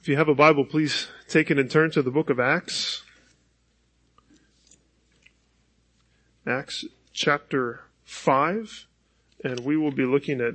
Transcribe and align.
If 0.00 0.08
you 0.08 0.16
have 0.16 0.28
a 0.28 0.34
Bible, 0.34 0.64
please 0.64 1.08
take 1.26 1.50
it 1.50 1.58
and 1.58 1.68
turn 1.68 1.90
to 1.90 2.02
the 2.02 2.10
book 2.10 2.30
of 2.30 2.38
Acts. 2.38 3.02
Acts 6.46 6.84
chapter 7.12 7.80
5, 8.04 8.86
and 9.44 9.60
we 9.60 9.76
will 9.76 9.90
be 9.90 10.04
looking 10.04 10.40
at 10.40 10.54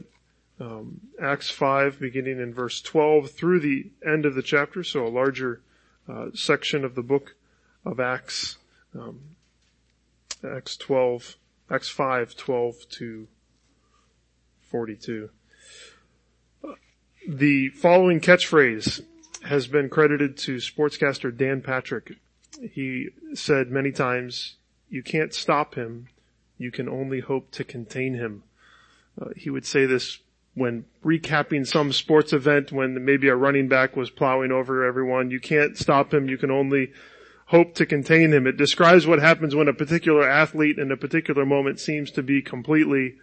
um, 0.61 1.01
Acts 1.21 1.49
5 1.51 1.99
beginning 1.99 2.39
in 2.39 2.53
verse 2.53 2.81
12 2.81 3.31
through 3.31 3.59
the 3.59 3.91
end 4.05 4.25
of 4.25 4.33
the 4.33 4.41
chapter, 4.41 4.81
so 4.81 5.05
a 5.05 5.09
larger 5.09 5.61
uh, 6.07 6.27
section 6.33 6.85
of 6.85 6.95
the 6.95 7.03
book 7.03 7.35
of 7.85 7.99
Acts, 7.99 8.57
um, 8.97 9.19
Acts 10.43 10.77
12, 10.77 11.35
Acts 11.69 11.89
5, 11.89 12.35
12 12.35 12.75
to 12.91 13.27
42. 14.61 15.29
The 17.27 17.69
following 17.69 18.21
catchphrase 18.21 19.03
has 19.43 19.67
been 19.67 19.89
credited 19.89 20.37
to 20.37 20.57
sportscaster 20.57 21.35
Dan 21.35 21.61
Patrick. 21.61 22.17
He 22.61 23.09
said 23.33 23.71
many 23.71 23.91
times, 23.91 24.55
you 24.89 25.03
can't 25.03 25.33
stop 25.33 25.75
him, 25.75 26.07
you 26.57 26.71
can 26.71 26.87
only 26.87 27.19
hope 27.19 27.51
to 27.51 27.63
contain 27.63 28.13
him. 28.13 28.43
Uh, 29.19 29.29
he 29.35 29.49
would 29.49 29.65
say 29.65 29.85
this 29.85 30.19
when 30.55 30.85
recapping 31.03 31.65
some 31.65 31.91
sports 31.91 32.31
event 32.31 32.71
when 32.71 33.03
maybe 33.03 33.27
a 33.27 33.35
running 33.35 33.67
back 33.67 33.95
was 33.95 34.09
plowing 34.09 34.51
over 34.51 34.85
everyone. 34.85 35.31
You 35.31 35.39
can't 35.39 35.77
stop 35.77 36.13
him, 36.13 36.29
you 36.29 36.37
can 36.37 36.51
only 36.51 36.91
hope 37.47 37.75
to 37.75 37.85
contain 37.85 38.31
him. 38.31 38.47
It 38.47 38.57
describes 38.57 39.05
what 39.05 39.19
happens 39.19 39.55
when 39.55 39.67
a 39.67 39.73
particular 39.73 40.27
athlete 40.27 40.77
in 40.77 40.91
a 40.91 40.97
particular 40.97 41.45
moment 41.45 41.79
seems 41.79 42.11
to 42.11 42.23
be 42.23 42.41
completely 42.41 43.15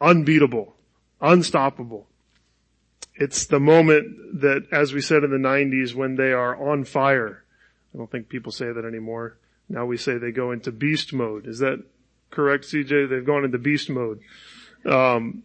unbeatable, 0.00 0.74
unstoppable. 1.20 2.08
It's 3.14 3.46
the 3.46 3.60
moment 3.60 4.40
that, 4.40 4.66
as 4.72 4.92
we 4.92 5.00
said 5.00 5.24
in 5.24 5.30
the 5.30 5.36
90s, 5.36 5.94
when 5.94 6.16
they 6.16 6.32
are 6.32 6.56
on 6.56 6.84
fire. 6.84 7.44
I 7.94 7.98
don't 7.98 8.10
think 8.10 8.28
people 8.28 8.52
say 8.52 8.72
that 8.72 8.84
anymore. 8.84 9.36
Now 9.68 9.84
we 9.84 9.96
say 9.96 10.18
they 10.18 10.32
go 10.32 10.50
into 10.50 10.72
beast 10.72 11.12
mode. 11.12 11.46
Is 11.46 11.58
that 11.58 11.82
correct, 12.30 12.64
CJ? 12.64 13.08
They've 13.08 13.24
gone 13.24 13.44
into 13.44 13.58
beast 13.58 13.90
mode. 13.90 14.20
Um, 14.86 15.42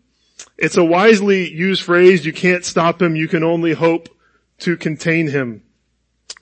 it's 0.58 0.78
a 0.78 0.84
wisely 0.84 1.52
used 1.52 1.84
phrase. 1.84 2.26
You 2.26 2.34
can't 2.34 2.64
stop 2.64 3.02
him. 3.02 3.16
You 3.16 3.28
can 3.28 3.44
only 3.44 3.74
hope 3.74 4.10
to 4.60 4.78
contain 4.78 5.28
him. 5.28 5.64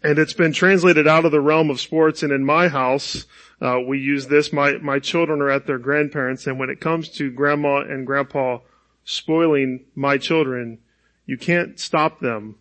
And 0.04 0.20
it's 0.20 0.34
been 0.34 0.54
translated 0.54 1.08
out 1.08 1.26
of 1.26 1.32
the 1.32 1.42
realm 1.42 1.70
of 1.70 1.82
sports. 1.82 2.22
And 2.22 2.32
in 2.32 2.46
my 2.46 2.68
house, 2.68 3.26
uh, 3.62 3.80
we 3.86 4.00
use 4.00 4.28
this. 4.28 4.52
My 4.52 4.74
my 4.74 5.00
children 5.00 5.42
are 5.42 5.50
at 5.50 5.66
their 5.66 5.80
grandparents, 5.80 6.46
and 6.46 6.60
when 6.60 6.70
it 6.70 6.82
comes 6.82 7.10
to 7.10 7.32
grandma 7.32 7.78
and 7.78 8.06
grandpa 8.06 8.60
spoiling 9.04 9.86
my 9.96 10.18
children, 10.18 10.80
you 11.26 11.38
can't 11.38 11.80
stop 11.80 12.20
them. 12.20 12.56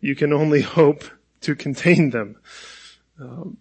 You 0.00 0.14
can 0.14 0.32
only 0.32 0.60
hope 0.78 1.04
to 1.42 1.54
contain 1.54 2.10
them. 2.10 2.36
Um, 3.20 3.58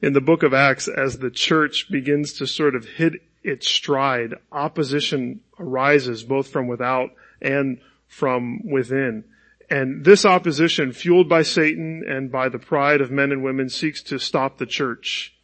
in 0.00 0.12
the 0.12 0.20
book 0.20 0.42
of 0.42 0.52
Acts, 0.52 0.88
as 0.88 1.18
the 1.18 1.30
church 1.30 1.88
begins 1.90 2.32
to 2.34 2.46
sort 2.46 2.74
of 2.74 2.84
hit 2.84 3.14
its 3.44 3.68
stride, 3.68 4.34
opposition 4.50 5.40
arises 5.58 6.24
both 6.24 6.48
from 6.48 6.66
without 6.66 7.10
and 7.40 7.80
from 8.06 8.60
within. 8.64 9.24
And 9.70 10.04
this 10.04 10.24
opposition, 10.24 10.92
fueled 10.92 11.28
by 11.28 11.42
Satan 11.42 12.04
and 12.06 12.30
by 12.30 12.48
the 12.48 12.58
pride 12.58 13.00
of 13.00 13.10
men 13.10 13.32
and 13.32 13.42
women, 13.42 13.68
seeks 13.68 14.02
to 14.04 14.18
stop 14.18 14.58
the 14.58 14.66
church. 14.66 15.34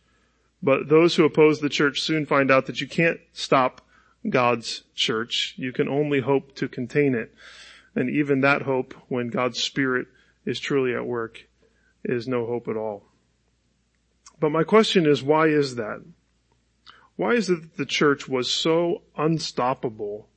But 0.62 0.88
those 0.88 1.14
who 1.14 1.24
oppose 1.24 1.60
the 1.60 1.68
church 1.68 2.00
soon 2.00 2.26
find 2.26 2.50
out 2.50 2.66
that 2.66 2.80
you 2.80 2.88
can't 2.88 3.20
stop 3.32 3.80
God's 4.28 4.82
church. 4.94 5.54
You 5.56 5.72
can 5.72 5.88
only 5.88 6.20
hope 6.20 6.54
to 6.56 6.68
contain 6.68 7.14
it. 7.14 7.32
And 7.98 8.10
even 8.10 8.42
that 8.42 8.62
hope, 8.62 8.94
when 9.08 9.26
God's 9.26 9.60
Spirit 9.60 10.06
is 10.46 10.60
truly 10.60 10.94
at 10.94 11.04
work, 11.04 11.48
is 12.04 12.28
no 12.28 12.46
hope 12.46 12.68
at 12.68 12.76
all. 12.76 13.02
But 14.38 14.52
my 14.52 14.62
question 14.62 15.04
is, 15.04 15.20
why 15.20 15.48
is 15.48 15.74
that? 15.74 16.04
Why 17.16 17.32
is 17.32 17.50
it 17.50 17.60
that 17.60 17.76
the 17.76 17.84
church 17.84 18.28
was 18.28 18.48
so 18.48 19.02
unstoppable 19.16 20.28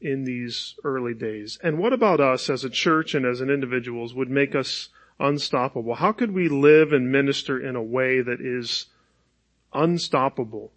in 0.00 0.24
these 0.24 0.74
early 0.84 1.12
days? 1.12 1.58
And 1.62 1.76
what 1.76 1.92
about 1.92 2.18
us 2.18 2.48
as 2.48 2.64
a 2.64 2.70
church 2.70 3.14
and 3.14 3.26
as 3.26 3.42
an 3.42 3.50
individuals 3.50 4.14
would 4.14 4.30
make 4.30 4.54
us 4.54 4.88
unstoppable? 5.20 5.96
How 5.96 6.12
could 6.12 6.32
we 6.32 6.48
live 6.48 6.94
and 6.94 7.12
minister 7.12 7.60
in 7.60 7.76
a 7.76 7.82
way 7.82 8.22
that 8.22 8.40
is 8.40 8.86
unstoppable? 9.74 10.72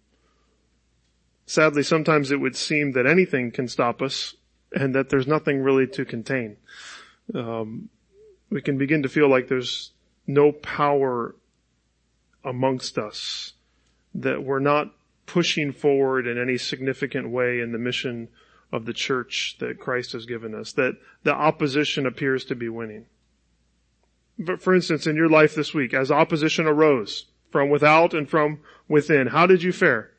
Sadly, 1.46 1.82
sometimes 1.82 2.30
it 2.30 2.40
would 2.40 2.56
seem 2.56 2.92
that 2.92 3.06
anything 3.06 3.50
can 3.50 3.68
stop 3.68 4.02
us 4.02 4.34
and 4.72 4.94
that 4.94 5.08
there's 5.08 5.26
nothing 5.26 5.60
really 5.62 5.86
to 5.88 6.04
contain. 6.04 6.56
Um, 7.34 7.88
we 8.50 8.62
can 8.62 8.78
begin 8.78 9.02
to 9.02 9.08
feel 9.08 9.28
like 9.28 9.48
there's 9.48 9.92
no 10.26 10.52
power 10.52 11.34
amongst 12.44 12.98
us, 12.98 13.54
that 14.14 14.42
we're 14.42 14.60
not 14.60 14.94
pushing 15.26 15.72
forward 15.72 16.26
in 16.26 16.38
any 16.38 16.56
significant 16.56 17.28
way 17.28 17.60
in 17.60 17.72
the 17.72 17.78
mission 17.78 18.28
of 18.72 18.84
the 18.84 18.92
church 18.92 19.56
that 19.58 19.78
Christ 19.78 20.12
has 20.12 20.26
given 20.26 20.54
us, 20.54 20.72
that 20.72 20.96
the 21.24 21.34
opposition 21.34 22.06
appears 22.06 22.44
to 22.46 22.54
be 22.54 22.68
winning. 22.68 23.06
But 24.38 24.62
for 24.62 24.74
instance, 24.74 25.06
in 25.06 25.16
your 25.16 25.28
life 25.28 25.54
this 25.54 25.72
week, 25.72 25.94
as 25.94 26.10
opposition 26.10 26.66
arose 26.66 27.26
from 27.50 27.70
without 27.70 28.14
and 28.14 28.28
from 28.28 28.60
within, 28.88 29.28
how 29.28 29.46
did 29.46 29.62
you 29.62 29.72
fare? 29.72 30.10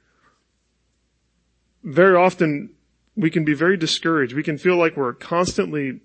Very 1.84 2.16
often 2.16 2.72
we 3.18 3.32
can 3.32 3.44
be 3.44 3.56
very 3.56 3.76
discouraged. 3.76 4.36
We 4.36 4.44
can 4.44 4.60
feel 4.60 4.78
like 4.78 4.96
we're 4.96 5.14
constantly 5.14 6.02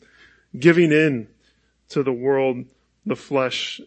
giving 0.58 0.90
in 0.90 1.28
to 1.90 2.02
the 2.02 2.12
world, 2.12 2.64
the 3.04 3.16
flesh, 3.16 3.80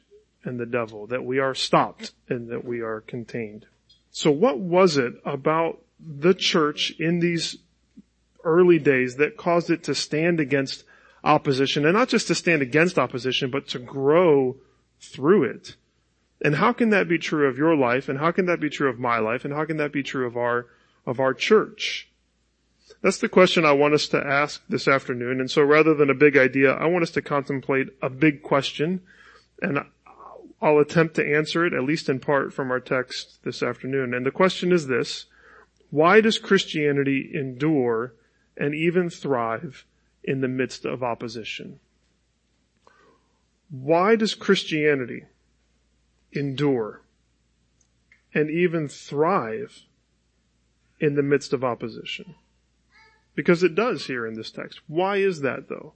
and 0.44 0.60
the 0.60 0.66
devil, 0.66 1.08
that 1.08 1.26
we 1.26 1.40
are 1.40 1.56
stopped 1.56 2.14
and 2.30 2.50
that 2.50 2.64
we 2.64 2.82
are 2.82 3.02
contained. 3.02 3.66
So 4.12 4.30
what 4.30 4.60
was 4.60 4.98
it 4.98 5.16
about 5.26 5.82
the 6.00 6.36
church 6.36 6.92
in 7.00 7.20
these 7.20 7.58
early 8.44 8.78
days 8.78 9.16
that 9.16 9.38
caused 9.38 9.72
it 9.72 9.84
to 9.86 9.96
stand 9.96 10.40
against 10.40 10.84
opposition 11.24 11.84
and 11.84 11.96
not 11.96 12.10
just 12.10 12.28
to 12.28 12.36
stand 12.36 12.62
against 12.62 13.00
opposition, 13.00 13.50
but 13.50 13.68
to 13.70 13.80
grow 13.80 14.56
through 15.02 15.46
it? 15.46 15.76
And 16.44 16.56
how 16.56 16.74
can 16.74 16.92
that 16.92 17.08
be 17.08 17.18
true 17.18 17.48
of 17.48 17.58
your 17.58 17.76
life? 17.76 18.08
And 18.08 18.20
how 18.20 18.32
can 18.32 18.46
that 18.46 18.60
be 18.60 18.70
true 18.70 18.90
of 18.90 19.00
my 19.00 19.18
life? 19.18 19.46
And 19.46 19.54
how 19.54 19.66
can 19.66 19.78
that 19.78 19.92
be 19.92 20.04
true 20.04 20.28
of 20.28 20.38
our, 20.38 20.68
of 21.08 21.20
our 21.20 21.34
church? 21.34 22.08
That's 23.02 23.18
the 23.18 23.30
question 23.30 23.66
I 23.66 23.72
want 23.72 23.94
us 23.94 24.08
to 24.10 24.18
ask 24.18 24.62
this 24.70 24.88
afternoon. 24.88 25.40
And 25.40 25.50
so 25.50 25.62
rather 25.62 25.94
than 25.94 26.10
a 26.10 26.16
big 26.16 26.38
idea, 26.38 26.74
I 26.74 26.86
want 26.86 27.04
us 27.04 27.12
to 27.12 27.22
contemplate 27.22 27.88
a 28.02 28.10
big 28.10 28.44
question. 28.44 29.02
And 29.62 29.80
I'll 30.62 30.80
attempt 30.80 31.16
to 31.16 31.36
answer 31.36 31.66
it, 31.66 31.74
at 31.74 31.84
least 31.84 32.10
in 32.10 32.20
part, 32.20 32.54
from 32.54 32.72
our 32.72 32.80
text 32.80 33.44
this 33.44 33.62
afternoon. 33.62 34.14
And 34.14 34.26
the 34.26 34.32
question 34.32 34.72
is 34.72 34.88
this. 34.88 35.26
Why 35.92 36.22
does 36.22 36.38
Christianity 36.38 37.32
endure 37.34 38.14
and 38.58 38.74
even 38.74 39.10
thrive 39.10 39.86
in 40.24 40.42
the 40.42 40.48
midst 40.48 40.86
of 40.86 41.04
opposition? 41.04 41.80
Why 43.70 44.16
does 44.16 44.36
Christianity 44.36 45.26
endure 46.32 47.02
and 48.34 48.50
even 48.50 48.88
thrive 48.88 49.84
in 51.00 51.16
the 51.16 51.24
midst 51.24 51.54
of 51.54 51.64
opposition? 51.64 52.36
Because 53.36 53.64
it 53.64 53.76
does 53.76 54.08
here 54.08 54.26
in 54.26 54.36
this 54.36 54.52
text. 54.52 54.82
Why 54.88 55.18
is 55.18 55.42
that 55.42 55.68
though? 55.70 55.94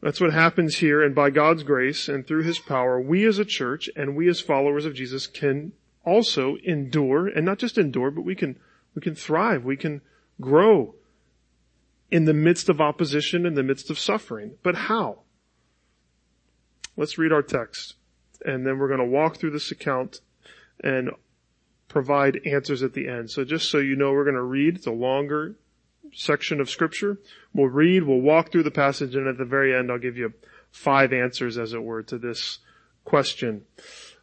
That's 0.00 0.20
what 0.20 0.32
happens 0.32 0.76
here 0.76 1.02
and 1.02 1.14
by 1.14 1.30
God's 1.30 1.62
grace 1.62 2.08
and 2.08 2.26
through 2.26 2.42
His 2.42 2.58
power, 2.58 3.00
we 3.00 3.24
as 3.24 3.38
a 3.38 3.44
church 3.44 3.88
and 3.96 4.14
we 4.14 4.28
as 4.28 4.40
followers 4.40 4.84
of 4.84 4.94
Jesus 4.94 5.26
can 5.26 5.72
also 6.04 6.56
endure 6.62 7.26
and 7.26 7.44
not 7.44 7.58
just 7.58 7.78
endure, 7.78 8.10
but 8.10 8.24
we 8.24 8.34
can, 8.34 8.58
we 8.94 9.00
can 9.00 9.14
thrive. 9.14 9.64
We 9.64 9.76
can 9.76 10.02
grow 10.40 10.94
in 12.10 12.26
the 12.26 12.34
midst 12.34 12.68
of 12.68 12.80
opposition, 12.80 13.46
in 13.46 13.54
the 13.54 13.62
midst 13.62 13.90
of 13.90 13.98
suffering. 13.98 14.52
But 14.62 14.74
how? 14.74 15.20
Let's 16.96 17.18
read 17.18 17.32
our 17.32 17.42
text 17.42 17.94
and 18.44 18.66
then 18.66 18.78
we're 18.78 18.88
going 18.88 19.00
to 19.00 19.06
walk 19.06 19.38
through 19.38 19.52
this 19.52 19.70
account 19.70 20.20
and 20.82 21.10
provide 21.88 22.40
answers 22.44 22.82
at 22.82 22.92
the 22.92 23.08
end. 23.08 23.30
So 23.30 23.44
just 23.44 23.70
so 23.70 23.78
you 23.78 23.96
know, 23.96 24.12
we're 24.12 24.24
going 24.24 24.36
to 24.36 24.42
read. 24.42 24.76
It's 24.76 24.86
a 24.86 24.92
longer 24.92 25.56
section 26.14 26.60
of 26.60 26.70
scripture. 26.70 27.18
We'll 27.52 27.68
read, 27.68 28.04
we'll 28.04 28.20
walk 28.20 28.50
through 28.50 28.62
the 28.64 28.70
passage, 28.70 29.14
and 29.14 29.26
at 29.26 29.38
the 29.38 29.44
very 29.44 29.74
end 29.74 29.90
I'll 29.90 29.98
give 29.98 30.16
you 30.16 30.32
five 30.70 31.12
answers, 31.12 31.58
as 31.58 31.72
it 31.72 31.82
were, 31.82 32.02
to 32.04 32.18
this 32.18 32.58
question. 33.04 33.64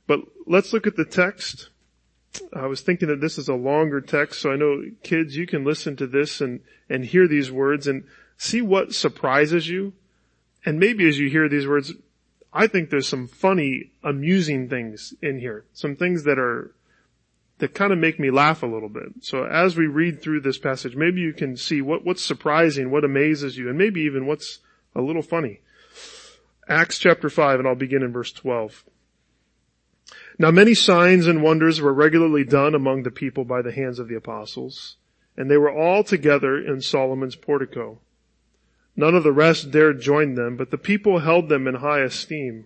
But 0.07 0.21
let's 0.45 0.73
look 0.73 0.87
at 0.87 0.95
the 0.95 1.05
text. 1.05 1.69
I 2.53 2.65
was 2.65 2.81
thinking 2.81 3.09
that 3.09 3.21
this 3.21 3.37
is 3.37 3.49
a 3.49 3.55
longer 3.55 4.01
text, 4.01 4.41
so 4.41 4.51
I 4.51 4.55
know 4.55 4.83
kids, 5.03 5.35
you 5.35 5.45
can 5.45 5.63
listen 5.63 5.95
to 5.97 6.07
this 6.07 6.41
and, 6.41 6.61
and 6.89 7.05
hear 7.05 7.27
these 7.27 7.51
words 7.51 7.87
and 7.87 8.05
see 8.37 8.61
what 8.61 8.93
surprises 8.93 9.67
you. 9.67 9.93
And 10.65 10.79
maybe 10.79 11.07
as 11.07 11.19
you 11.19 11.29
hear 11.29 11.49
these 11.49 11.67
words, 11.67 11.93
I 12.53 12.67
think 12.67 12.89
there's 12.89 13.07
some 13.07 13.27
funny, 13.27 13.91
amusing 14.03 14.69
things 14.69 15.13
in 15.21 15.39
here. 15.39 15.65
Some 15.73 15.95
things 15.95 16.23
that 16.23 16.37
are 16.37 16.73
that 17.61 17.75
kind 17.75 17.93
of 17.93 17.99
make 17.99 18.19
me 18.19 18.31
laugh 18.31 18.63
a 18.63 18.67
little 18.67 18.89
bit. 18.89 19.13
So 19.21 19.45
as 19.45 19.77
we 19.77 19.85
read 19.85 20.21
through 20.21 20.41
this 20.41 20.57
passage, 20.57 20.95
maybe 20.95 21.21
you 21.21 21.31
can 21.31 21.55
see 21.55 21.81
what, 21.81 22.03
what's 22.03 22.23
surprising, 22.23 22.89
what 22.89 23.05
amazes 23.05 23.55
you, 23.55 23.69
and 23.69 23.77
maybe 23.77 24.01
even 24.01 24.25
what's 24.25 24.59
a 24.95 25.01
little 25.01 25.21
funny. 25.21 25.61
Acts 26.67 26.97
chapter 26.97 27.29
5, 27.29 27.59
and 27.59 27.67
I'll 27.67 27.75
begin 27.75 28.01
in 28.01 28.11
verse 28.11 28.31
12. 28.31 28.83
Now 30.39 30.49
many 30.49 30.73
signs 30.73 31.27
and 31.27 31.43
wonders 31.43 31.79
were 31.79 31.93
regularly 31.93 32.43
done 32.43 32.73
among 32.73 33.03
the 33.03 33.11
people 33.11 33.45
by 33.45 33.61
the 33.61 33.71
hands 33.71 33.99
of 33.99 34.07
the 34.07 34.15
apostles, 34.15 34.97
and 35.37 35.49
they 35.49 35.57
were 35.57 35.71
all 35.71 36.03
together 36.03 36.57
in 36.57 36.81
Solomon's 36.81 37.35
portico. 37.35 37.99
None 38.95 39.13
of 39.13 39.23
the 39.23 39.31
rest 39.31 39.69
dared 39.69 40.01
join 40.01 40.33
them, 40.33 40.57
but 40.57 40.71
the 40.71 40.79
people 40.79 41.19
held 41.19 41.47
them 41.47 41.67
in 41.67 41.75
high 41.75 42.01
esteem. 42.01 42.65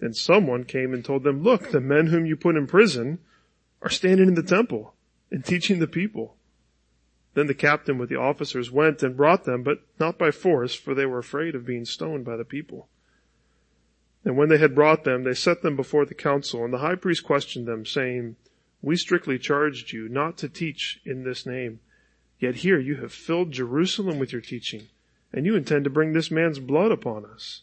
Then 0.00 0.14
someone 0.14 0.64
came 0.64 0.94
and 0.94 1.04
told 1.04 1.24
them, 1.24 1.42
look, 1.42 1.70
the 1.70 1.80
men 1.80 2.06
whom 2.06 2.26
you 2.26 2.34
put 2.34 2.56
in 2.56 2.66
prison 2.66 3.18
are 3.82 3.90
standing 3.90 4.28
in 4.28 4.34
the 4.34 4.42
temple 4.42 4.94
and 5.30 5.44
teaching 5.44 5.78
the 5.78 5.86
people. 5.86 6.36
Then 7.34 7.46
the 7.46 7.54
captain 7.54 7.98
with 7.98 8.08
the 8.08 8.16
officers 8.16 8.70
went 8.70 9.02
and 9.02 9.16
brought 9.16 9.44
them, 9.44 9.62
but 9.62 9.82
not 10.00 10.18
by 10.18 10.30
force, 10.30 10.74
for 10.74 10.94
they 10.94 11.06
were 11.06 11.18
afraid 11.18 11.54
of 11.54 11.66
being 11.66 11.84
stoned 11.84 12.24
by 12.24 12.36
the 12.36 12.44
people. 12.44 12.88
And 14.24 14.36
when 14.36 14.48
they 14.48 14.58
had 14.58 14.74
brought 14.74 15.04
them, 15.04 15.24
they 15.24 15.34
set 15.34 15.62
them 15.62 15.76
before 15.76 16.04
the 16.04 16.14
council, 16.14 16.64
and 16.64 16.72
the 16.72 16.78
high 16.78 16.96
priest 16.96 17.22
questioned 17.22 17.66
them, 17.66 17.86
saying, 17.86 18.36
We 18.82 18.96
strictly 18.96 19.38
charged 19.38 19.92
you 19.92 20.08
not 20.08 20.36
to 20.38 20.48
teach 20.48 21.00
in 21.04 21.24
this 21.24 21.46
name. 21.46 21.80
Yet 22.38 22.56
here 22.56 22.78
you 22.78 22.96
have 22.96 23.12
filled 23.12 23.52
Jerusalem 23.52 24.18
with 24.18 24.32
your 24.32 24.40
teaching, 24.40 24.88
and 25.32 25.46
you 25.46 25.54
intend 25.56 25.84
to 25.84 25.90
bring 25.90 26.12
this 26.12 26.30
man's 26.30 26.58
blood 26.58 26.90
upon 26.90 27.24
us. 27.26 27.62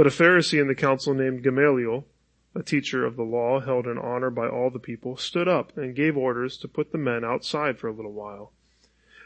But 0.00 0.06
a 0.06 0.10
Pharisee 0.10 0.58
in 0.58 0.66
the 0.66 0.74
council 0.74 1.12
named 1.12 1.42
Gamaliel, 1.42 2.06
a 2.54 2.62
teacher 2.62 3.04
of 3.04 3.16
the 3.16 3.22
law 3.22 3.60
held 3.60 3.86
in 3.86 3.98
honor 3.98 4.30
by 4.30 4.48
all 4.48 4.70
the 4.70 4.78
people, 4.78 5.18
stood 5.18 5.46
up 5.46 5.76
and 5.76 5.94
gave 5.94 6.16
orders 6.16 6.56
to 6.56 6.68
put 6.68 6.90
the 6.90 6.96
men 6.96 7.22
outside 7.22 7.78
for 7.78 7.88
a 7.88 7.92
little 7.92 8.14
while. 8.14 8.54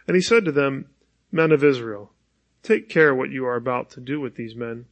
And 0.08 0.16
he 0.16 0.20
said 0.20 0.44
to 0.46 0.50
them, 0.50 0.86
Men 1.30 1.52
of 1.52 1.62
Israel, 1.62 2.12
take 2.64 2.88
care 2.88 3.14
what 3.14 3.30
you 3.30 3.46
are 3.46 3.54
about 3.54 3.88
to 3.90 4.00
do 4.00 4.20
with 4.20 4.34
these 4.34 4.56
men. 4.56 4.86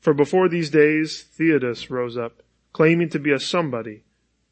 For 0.00 0.14
before 0.14 0.48
these 0.48 0.70
days 0.70 1.24
Theudas 1.24 1.90
rose 1.90 2.16
up, 2.16 2.42
claiming 2.72 3.10
to 3.10 3.18
be 3.18 3.30
a 3.30 3.38
somebody, 3.38 4.04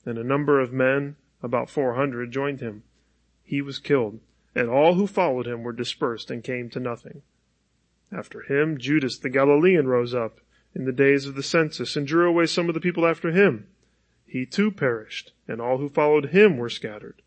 and 0.04 0.18
a 0.18 0.22
number 0.22 0.60
of 0.60 0.74
men, 0.74 1.16
about 1.42 1.70
four 1.70 1.94
hundred, 1.94 2.32
joined 2.32 2.60
him. 2.60 2.82
He 3.42 3.62
was 3.62 3.78
killed, 3.78 4.20
and 4.54 4.68
all 4.68 4.92
who 4.92 5.06
followed 5.06 5.46
him 5.46 5.62
were 5.62 5.72
dispersed 5.72 6.30
and 6.30 6.44
came 6.44 6.68
to 6.68 6.80
nothing. 6.80 7.22
After 8.12 8.42
him, 8.42 8.76
Judas 8.76 9.18
the 9.18 9.30
Galilean 9.30 9.88
rose 9.88 10.14
up, 10.14 10.40
in 10.76 10.84
the 10.84 10.92
days 10.92 11.24
of 11.24 11.34
the 11.34 11.42
census 11.42 11.96
and 11.96 12.06
drew 12.06 12.28
away 12.28 12.44
some 12.44 12.68
of 12.68 12.74
the 12.74 12.80
people 12.82 13.06
after 13.06 13.32
him. 13.32 13.66
He 14.26 14.44
too 14.44 14.70
perished, 14.70 15.32
and 15.48 15.58
all 15.58 15.78
who 15.78 15.88
followed 15.88 16.26
him 16.26 16.58
were 16.58 16.68
scattered. 16.68 17.22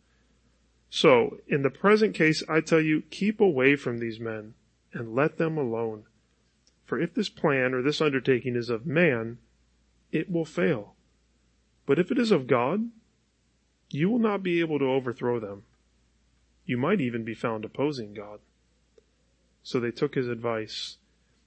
So, 0.91 1.39
in 1.47 1.63
the 1.63 1.71
present 1.71 2.13
case, 2.13 2.43
I 2.47 2.61
tell 2.61 2.79
you, 2.79 3.01
keep 3.09 3.41
away 3.41 3.75
from 3.75 3.97
these 3.97 4.19
men 4.19 4.53
and 4.93 5.15
let 5.15 5.37
them 5.37 5.57
alone. 5.57 6.03
For 6.85 6.99
if 6.99 7.15
this 7.15 7.27
plan 7.27 7.73
or 7.73 7.81
this 7.81 8.01
undertaking 8.01 8.55
is 8.55 8.69
of 8.69 8.85
man, 8.85 9.39
it 10.11 10.29
will 10.29 10.45
fail. 10.45 10.93
But 11.87 11.97
if 11.97 12.11
it 12.11 12.19
is 12.19 12.29
of 12.29 12.45
God, 12.45 12.91
you 13.89 14.11
will 14.11 14.19
not 14.19 14.43
be 14.43 14.59
able 14.59 14.77
to 14.77 14.85
overthrow 14.85 15.39
them. 15.39 15.63
You 16.67 16.77
might 16.77 17.01
even 17.01 17.23
be 17.23 17.33
found 17.33 17.65
opposing 17.65 18.13
God. 18.13 18.41
So 19.63 19.79
they 19.79 19.91
took 19.91 20.13
his 20.13 20.27
advice 20.27 20.97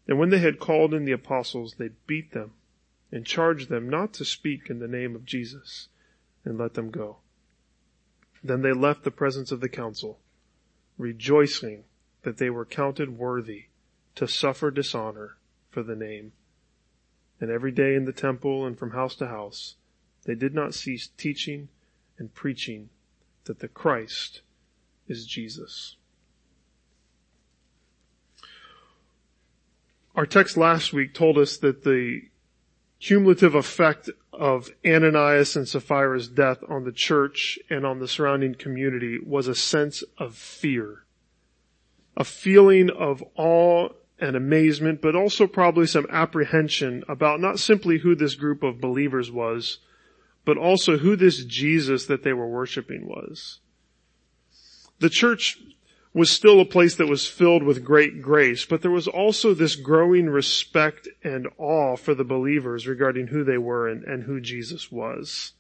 and 0.07 0.19
when 0.19 0.31
they 0.31 0.39
had 0.39 0.59
called 0.59 0.93
in 0.95 1.05
the 1.05 1.13
apostles, 1.13 1.75
they 1.75 1.91
beat 2.07 2.33
them 2.33 2.53
and 3.11 3.27
charged 3.27 3.69
them 3.69 3.89
not 3.89 4.13
to 4.15 4.25
speak 4.25 4.69
in 4.69 4.79
the 4.79 4.89
name 4.89 5.15
of 5.15 5.25
Jesus 5.25 5.89
and 6.45 6.59
let 6.59 6.75
them 6.75 6.91
go. 6.91 7.19
Then 8.43 8.63
they 8.63 8.73
left 8.73 9.05
the 9.05 9.11
presence 9.11 9.53
of 9.53 9.61
the 9.61 9.69
council, 9.69 10.19
rejoicing 10.99 11.85
that 12.23 12.39
they 12.39 12.51
were 12.51 12.65
counted 12.65 13.17
worthy 13.17 13.67
to 14.17 14.27
suffer 14.27 14.71
dishonor 14.71 15.37
for 15.71 15.83
the 15.83 15.97
name. 15.97 16.33
And 17.41 17.51
every 17.51 17.73
day 17.73 17.95
in 17.95 18.05
the 18.05 18.13
temple 18.13 18.67
and 18.67 18.79
from 18.79 18.93
house 18.93 19.15
to 19.17 19.29
house, 19.29 19.77
they 20.25 20.35
did 20.35 20.55
not 20.55 20.75
cease 20.75 21.09
teaching 21.17 21.69
and 22.19 22.35
preaching 22.35 22.91
that 23.45 23.61
the 23.61 23.69
Christ 23.69 24.43
is 25.09 25.27
Jesus. 25.27 25.97
Our 30.15 30.27
text 30.27 30.57
last 30.57 30.93
week 30.93 31.15
told 31.15 31.39
us 31.39 31.57
that 31.59 31.85
the 31.85 32.23
cumulative 33.01 33.55
effect 33.55 34.11
of 34.33 34.71
Ananias 34.87 35.57
and 35.57 35.67
Sapphira's 35.67 36.29
death 36.29 36.59
on 36.69 36.85
the 36.85 36.93
church 36.93 37.59
and 37.71 37.87
on 37.87 37.99
the 37.99 38.09
surrounding 38.09 38.55
community 38.55 39.19
was 39.19 39.49
a 39.49 39.55
sense 39.55 40.03
of 40.19 40.35
fear. 40.35 41.05
A 42.17 42.25
feeling 42.25 42.91
of 42.91 43.25
awe 43.37 43.89
and 44.19 44.37
amazement, 44.37 45.01
but 45.01 45.17
also 45.17 45.47
probably 45.47 45.87
some 45.87 46.07
apprehension 46.11 47.03
about 47.09 47.41
not 47.41 47.59
simply 47.59 47.99
who 47.99 48.15
this 48.15 48.35
group 48.35 48.63
of 48.63 48.81
believers 48.81 49.31
was, 49.31 49.79
but 50.45 50.59
also 50.59 50.99
who 50.99 51.17
this 51.17 51.43
Jesus 51.45 52.07
that 52.07 52.23
they 52.23 52.33
were 52.33 52.49
worshiping 52.49 53.07
was. 53.09 53.61
The 55.01 55.11
church 55.11 55.59
was 56.15 56.31
still 56.31 56.61
a 56.61 56.65
place 56.65 56.97
that 56.97 57.09
was 57.09 57.27
filled 57.27 57.63
with 57.63 57.85
great 57.85 58.21
grace, 58.21 58.67
but 58.67 58.83
there 58.83 58.91
was 58.91 59.09
also 59.09 59.55
this 59.55 59.77
growing 59.77 60.29
respect 60.29 61.09
and 61.25 61.49
awe 61.57 61.97
for 61.97 62.15
the 62.15 62.25
believers 62.25 62.87
regarding 62.87 63.29
who 63.29 63.45
they 63.45 63.57
were 63.57 63.89
and, 63.89 64.05
and 64.05 64.25
who 64.25 64.41
Jesus 64.41 64.93
was. 64.93 65.53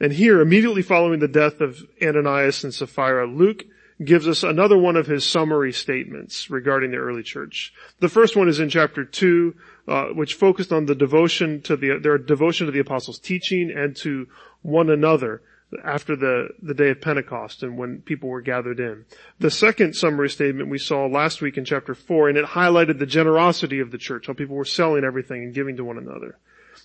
And 0.00 0.12
here, 0.12 0.40
immediately 0.40 0.82
following 0.82 1.20
the 1.20 1.28
death 1.28 1.60
of 1.60 1.80
Ananias 2.02 2.64
and 2.64 2.74
Sapphira, 2.74 3.26
Luke 3.26 3.64
gives 4.04 4.28
us 4.28 4.44
another 4.44 4.78
one 4.78 4.96
of 4.96 5.06
his 5.06 5.24
summary 5.24 5.72
statements 5.72 6.50
regarding 6.50 6.92
the 6.92 6.98
early 6.98 7.22
church. 7.22 7.72
The 7.98 8.08
first 8.08 8.36
one 8.36 8.48
is 8.48 8.60
in 8.60 8.68
chapter 8.68 9.04
2, 9.04 9.54
uh, 9.88 10.04
which 10.06 10.34
focused 10.34 10.72
on 10.72 10.86
the 10.86 10.94
devotion 10.94 11.62
to 11.62 11.76
the, 11.76 11.98
their 12.00 12.18
devotion 12.18 12.66
to 12.66 12.72
the 12.72 12.78
apostles' 12.78 13.18
teaching 13.18 13.72
and 13.74 13.96
to 13.96 14.28
one 14.62 14.90
another 14.90 15.42
after 15.84 16.16
the, 16.16 16.48
the 16.62 16.74
day 16.74 16.90
of 16.90 17.00
Pentecost 17.00 17.62
and 17.62 17.76
when 17.76 18.00
people 18.00 18.28
were 18.28 18.40
gathered 18.40 18.80
in. 18.80 19.04
The 19.38 19.50
second 19.50 19.94
summary 19.94 20.30
statement 20.30 20.70
we 20.70 20.78
saw 20.78 21.06
last 21.06 21.42
week 21.42 21.58
in 21.58 21.64
chapter 21.64 21.94
4, 21.94 22.30
and 22.30 22.38
it 22.38 22.46
highlighted 22.46 22.98
the 22.98 23.06
generosity 23.06 23.80
of 23.80 23.90
the 23.90 23.98
church, 23.98 24.26
how 24.26 24.32
people 24.32 24.56
were 24.56 24.64
selling 24.64 25.04
everything 25.04 25.42
and 25.42 25.54
giving 25.54 25.76
to 25.76 25.84
one 25.84 25.98
another. 25.98 26.38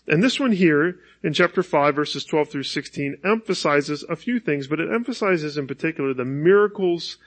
And 0.07 0.21
this 0.21 0.39
one 0.39 0.51
here 0.51 0.99
in 1.21 1.33
chapter 1.33 1.63
5 1.63 1.95
verses 1.95 2.25
12 2.25 2.49
through 2.49 2.63
16 2.63 3.19
emphasizes 3.23 4.03
a 4.03 4.15
few 4.15 4.39
things, 4.39 4.67
but 4.67 4.79
it 4.79 4.91
emphasizes 4.91 5.57
in 5.57 5.67
particular 5.67 6.13
the 6.13 6.25
miracles 6.25 7.17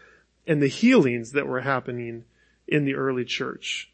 and 0.46 0.62
the 0.62 0.68
healings 0.68 1.32
that 1.32 1.46
were 1.46 1.60
happening 1.60 2.24
in 2.68 2.84
the 2.84 2.94
early 2.94 3.24
church. 3.24 3.90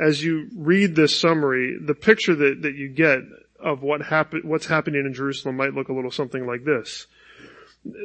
As 0.00 0.22
you 0.22 0.48
read 0.54 0.94
this 0.94 1.18
summary, 1.18 1.76
the 1.80 1.94
picture 1.94 2.34
that, 2.34 2.62
that 2.62 2.74
you 2.74 2.88
get 2.88 3.22
of 3.62 3.82
what 3.82 4.02
happen, 4.02 4.42
what's 4.44 4.66
happening 4.66 5.04
in 5.04 5.14
Jerusalem 5.14 5.56
might 5.56 5.74
look 5.74 5.88
a 5.88 5.92
little 5.92 6.10
something 6.10 6.46
like 6.46 6.64
this. 6.64 7.06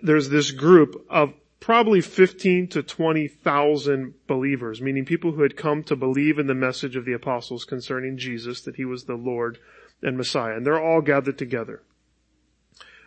There's 0.02 0.30
this 0.30 0.52
group 0.52 1.06
of 1.10 1.34
probably 1.60 2.02
15 2.02 2.68
to 2.68 2.84
20,000 2.84 4.14
believers, 4.28 4.82
meaning 4.82 5.06
people 5.06 5.32
who 5.32 5.42
had 5.42 5.58
come 5.58 5.84
to 5.84 5.96
believe 5.96 6.38
in 6.38 6.48
the 6.48 6.54
message 6.54 6.96
of 6.96 7.06
the 7.06 7.14
apostles 7.14 7.66
concerning 7.66 8.18
Jesus, 8.18 8.62
that 8.62 8.76
he 8.76 8.86
was 8.86 9.06
the 9.06 9.16
Lord 9.16 9.58
and 10.02 10.18
Messiah. 10.18 10.56
And 10.56 10.66
they're 10.66 10.80
all 10.82 11.02
gathered 11.02 11.38
together. 11.38 11.82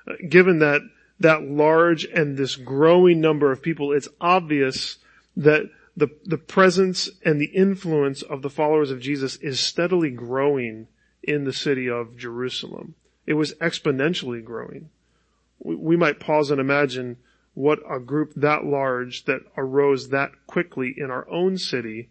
Uh, 0.06 0.14
given 0.28 0.58
that, 0.58 0.80
that 1.20 1.42
large 1.42 2.04
and 2.04 2.36
this 2.36 2.56
growing 2.56 3.20
number 3.20 3.52
of 3.52 3.62
people, 3.62 3.92
it's 3.92 4.08
obvious 4.20 4.96
that 5.36 5.70
the, 5.96 6.08
the 6.24 6.38
presence 6.38 7.08
and 7.24 7.40
the 7.40 7.52
influence 7.54 8.22
of 8.22 8.42
the 8.42 8.50
followers 8.50 8.90
of 8.90 9.00
Jesus 9.00 9.36
is 9.36 9.60
steadily 9.60 10.10
growing 10.10 10.88
in 11.28 11.44
the 11.44 11.52
city 11.52 11.88
of 11.88 12.16
Jerusalem. 12.16 12.94
It 13.26 13.34
was 13.34 13.52
exponentially 13.54 14.42
growing. 14.42 14.88
We, 15.60 15.96
might 15.96 16.20
pause 16.20 16.50
and 16.50 16.60
imagine 16.60 17.18
what 17.52 17.80
a 17.88 18.00
group 18.00 18.32
that 18.36 18.64
large 18.64 19.24
that 19.26 19.42
arose 19.56 20.08
that 20.08 20.32
quickly 20.46 20.94
in 20.96 21.10
our 21.10 21.28
own 21.28 21.58
city, 21.58 22.08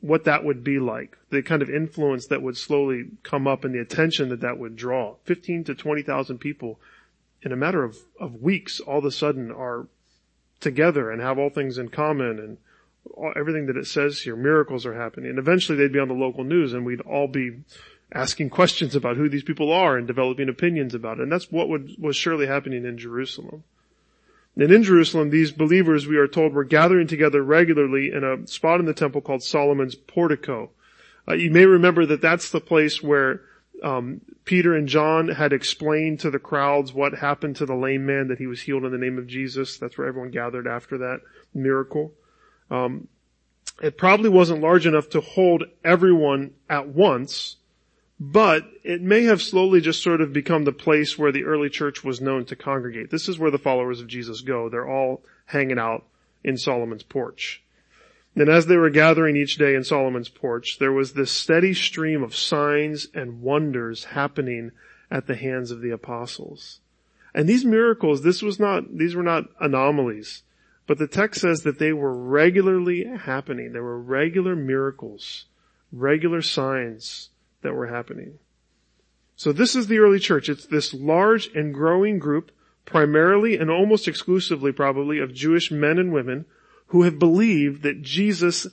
what 0.00 0.24
that 0.24 0.44
would 0.44 0.64
be 0.64 0.78
like. 0.78 1.18
The 1.28 1.42
kind 1.42 1.60
of 1.60 1.68
influence 1.68 2.26
that 2.28 2.40
would 2.40 2.56
slowly 2.56 3.10
come 3.22 3.46
up 3.46 3.64
and 3.64 3.74
the 3.74 3.80
attention 3.80 4.30
that 4.30 4.40
that 4.40 4.58
would 4.58 4.76
draw. 4.76 5.16
15 5.24 5.64
to 5.64 5.74
20,000 5.74 6.38
people 6.38 6.80
in 7.42 7.52
a 7.52 7.56
matter 7.56 7.84
of, 7.84 7.98
of 8.18 8.40
weeks 8.40 8.80
all 8.80 8.98
of 8.98 9.04
a 9.04 9.10
sudden 9.10 9.50
are 9.52 9.88
together 10.60 11.10
and 11.10 11.20
have 11.20 11.38
all 11.38 11.50
things 11.50 11.76
in 11.76 11.88
common 11.88 12.38
and 12.38 12.58
all, 13.12 13.32
everything 13.36 13.66
that 13.66 13.76
it 13.76 13.86
says 13.86 14.22
here, 14.22 14.36
miracles 14.36 14.86
are 14.86 14.94
happening. 14.94 15.30
And 15.30 15.38
eventually 15.38 15.76
they'd 15.76 15.92
be 15.92 15.98
on 15.98 16.08
the 16.08 16.14
local 16.14 16.44
news 16.44 16.72
and 16.72 16.86
we'd 16.86 17.00
all 17.02 17.28
be 17.28 17.58
asking 18.12 18.50
questions 18.50 18.94
about 18.94 19.16
who 19.16 19.28
these 19.28 19.42
people 19.42 19.72
are 19.72 19.96
and 19.96 20.06
developing 20.06 20.48
opinions 20.48 20.94
about 20.94 21.18
it. 21.18 21.24
And 21.24 21.32
that's 21.32 21.50
what 21.52 21.68
would, 21.68 21.96
was 21.98 22.16
surely 22.16 22.46
happening 22.46 22.84
in 22.84 22.98
Jerusalem. 22.98 23.64
And 24.56 24.72
in 24.72 24.82
Jerusalem, 24.82 25.30
these 25.30 25.52
believers, 25.52 26.06
we 26.06 26.16
are 26.16 26.26
told, 26.26 26.52
were 26.52 26.64
gathering 26.64 27.06
together 27.06 27.42
regularly 27.42 28.10
in 28.12 28.24
a 28.24 28.46
spot 28.46 28.80
in 28.80 28.86
the 28.86 28.94
temple 28.94 29.20
called 29.20 29.42
Solomon's 29.42 29.94
portico. 29.94 30.70
Uh, 31.28 31.34
you 31.34 31.50
may 31.50 31.66
remember 31.66 32.06
that 32.06 32.22
that's 32.22 32.50
the 32.50 32.60
place 32.60 33.02
where 33.02 33.42
um, 33.82 34.20
Peter 34.44 34.74
and 34.74 34.88
John 34.88 35.28
had 35.28 35.52
explained 35.52 36.20
to 36.20 36.30
the 36.30 36.38
crowds 36.38 36.92
what 36.92 37.14
happened 37.14 37.56
to 37.56 37.66
the 37.66 37.76
lame 37.76 38.06
man 38.06 38.28
that 38.28 38.38
he 38.38 38.46
was 38.46 38.60
healed 38.60 38.84
in 38.84 38.90
the 38.90 38.98
name 38.98 39.18
of 39.18 39.26
Jesus. 39.26 39.78
That's 39.78 39.96
where 39.96 40.08
everyone 40.08 40.30
gathered 40.30 40.66
after 40.66 40.98
that 40.98 41.20
miracle. 41.54 42.12
Um, 42.70 43.08
it 43.82 43.96
probably 43.96 44.28
wasn't 44.28 44.62
large 44.62 44.86
enough 44.86 45.10
to 45.10 45.20
hold 45.20 45.64
everyone 45.84 46.52
at 46.68 46.88
once, 46.88 47.56
but 48.20 48.68
it 48.82 49.00
may 49.00 49.24
have 49.24 49.40
slowly 49.40 49.80
just 49.80 50.02
sort 50.02 50.20
of 50.20 50.32
become 50.32 50.64
the 50.64 50.72
place 50.72 51.16
where 51.16 51.30
the 51.30 51.44
early 51.44 51.70
church 51.70 52.02
was 52.02 52.20
known 52.20 52.44
to 52.46 52.56
congregate. 52.56 53.10
This 53.10 53.28
is 53.28 53.38
where 53.38 53.50
the 53.50 53.58
followers 53.58 54.00
of 54.00 54.08
Jesus 54.08 54.40
go. 54.40 54.68
They're 54.68 54.88
all 54.88 55.22
hanging 55.46 55.78
out 55.78 56.04
in 56.42 56.56
Solomon's 56.56 57.04
porch. 57.04 57.62
And 58.34 58.48
as 58.48 58.66
they 58.66 58.76
were 58.76 58.90
gathering 58.90 59.36
each 59.36 59.56
day 59.56 59.74
in 59.74 59.84
Solomon's 59.84 60.28
porch, 60.28 60.78
there 60.78 60.92
was 60.92 61.12
this 61.12 61.30
steady 61.30 61.74
stream 61.74 62.22
of 62.22 62.36
signs 62.36 63.06
and 63.14 63.40
wonders 63.40 64.04
happening 64.04 64.72
at 65.10 65.26
the 65.26 65.36
hands 65.36 65.70
of 65.70 65.80
the 65.80 65.90
apostles. 65.90 66.80
And 67.34 67.48
these 67.48 67.64
miracles, 67.64 68.22
this 68.22 68.42
was 68.42 68.58
not, 68.58 68.96
these 68.96 69.14
were 69.14 69.22
not 69.22 69.44
anomalies, 69.60 70.42
but 70.86 70.98
the 70.98 71.06
text 71.06 71.40
says 71.40 71.62
that 71.62 71.78
they 71.78 71.92
were 71.92 72.14
regularly 72.14 73.04
happening. 73.04 73.72
There 73.72 73.82
were 73.82 74.00
regular 74.00 74.56
miracles, 74.56 75.44
regular 75.92 76.42
signs 76.42 77.30
that 77.62 77.74
were 77.74 77.86
happening. 77.86 78.38
So 79.36 79.52
this 79.52 79.76
is 79.76 79.86
the 79.86 79.98
early 79.98 80.18
church. 80.18 80.48
It's 80.48 80.66
this 80.66 80.92
large 80.92 81.48
and 81.54 81.72
growing 81.72 82.18
group, 82.18 82.50
primarily 82.84 83.56
and 83.56 83.70
almost 83.70 84.08
exclusively 84.08 84.72
probably 84.72 85.18
of 85.18 85.34
Jewish 85.34 85.70
men 85.70 85.98
and 85.98 86.12
women 86.12 86.44
who 86.88 87.02
have 87.02 87.18
believed 87.18 87.82
that 87.82 88.02
Jesus 88.02 88.66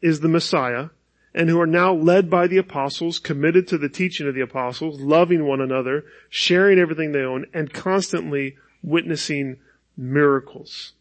is 0.00 0.20
the 0.20 0.28
Messiah 0.28 0.88
and 1.34 1.48
who 1.48 1.60
are 1.60 1.66
now 1.66 1.92
led 1.92 2.30
by 2.30 2.46
the 2.46 2.56
apostles, 2.56 3.18
committed 3.18 3.68
to 3.68 3.78
the 3.78 3.88
teaching 3.88 4.26
of 4.26 4.34
the 4.34 4.40
apostles, 4.40 5.00
loving 5.00 5.44
one 5.44 5.60
another, 5.60 6.04
sharing 6.28 6.78
everything 6.78 7.12
they 7.12 7.20
own, 7.20 7.46
and 7.52 7.72
constantly 7.72 8.56
witnessing 8.82 9.58
miracles 9.96 10.94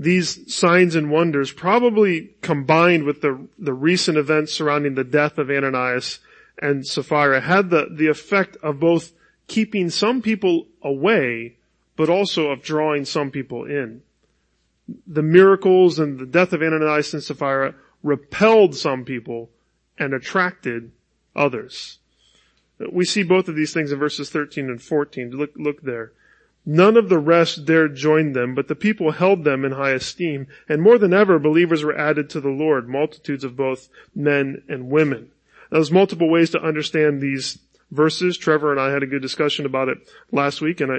these 0.00 0.52
signs 0.52 0.96
and 0.96 1.10
wonders, 1.10 1.52
probably 1.52 2.30
combined 2.40 3.04
with 3.04 3.20
the, 3.20 3.46
the 3.58 3.74
recent 3.74 4.16
events 4.16 4.50
surrounding 4.50 4.94
the 4.94 5.04
death 5.04 5.36
of 5.36 5.50
Ananias 5.50 6.20
and 6.56 6.86
Sapphira, 6.86 7.42
had 7.42 7.68
the, 7.68 7.86
the 7.90 8.06
effect 8.06 8.56
of 8.62 8.80
both 8.80 9.12
keeping 9.46 9.90
some 9.90 10.22
people 10.22 10.68
away, 10.82 11.58
but 11.96 12.08
also 12.08 12.50
of 12.50 12.62
drawing 12.62 13.04
some 13.04 13.30
people 13.30 13.66
in. 13.66 14.00
The 15.06 15.22
miracles 15.22 15.98
and 15.98 16.18
the 16.18 16.24
death 16.24 16.54
of 16.54 16.62
Ananias 16.62 17.12
and 17.12 17.22
Sapphira 17.22 17.74
repelled 18.02 18.74
some 18.74 19.04
people 19.04 19.50
and 19.98 20.14
attracted 20.14 20.92
others. 21.36 21.98
We 22.90 23.04
see 23.04 23.22
both 23.22 23.48
of 23.48 23.54
these 23.54 23.74
things 23.74 23.92
in 23.92 23.98
verses 23.98 24.30
13 24.30 24.70
and 24.70 24.80
14. 24.80 25.32
Look, 25.32 25.50
look 25.56 25.82
there. 25.82 26.12
None 26.72 26.96
of 26.96 27.08
the 27.08 27.18
rest 27.18 27.64
dared 27.64 27.96
join 27.96 28.32
them, 28.32 28.54
but 28.54 28.68
the 28.68 28.76
people 28.76 29.10
held 29.10 29.42
them 29.42 29.64
in 29.64 29.72
high 29.72 29.90
esteem, 29.90 30.46
and 30.68 30.80
more 30.80 30.98
than 30.98 31.12
ever 31.12 31.36
believers 31.40 31.82
were 31.82 31.98
added 31.98 32.30
to 32.30 32.40
the 32.40 32.48
Lord, 32.48 32.88
multitudes 32.88 33.42
of 33.42 33.56
both 33.56 33.88
men 34.14 34.62
and 34.68 34.88
women. 34.88 35.32
Now, 35.72 35.78
there's 35.78 35.90
multiple 35.90 36.30
ways 36.30 36.50
to 36.50 36.62
understand 36.62 37.20
these 37.20 37.58
verses. 37.90 38.38
Trevor 38.38 38.70
and 38.70 38.80
I 38.80 38.92
had 38.92 39.02
a 39.02 39.08
good 39.08 39.20
discussion 39.20 39.66
about 39.66 39.88
it 39.88 39.98
last 40.30 40.60
week, 40.60 40.80
and 40.80 40.92
I, 40.92 40.98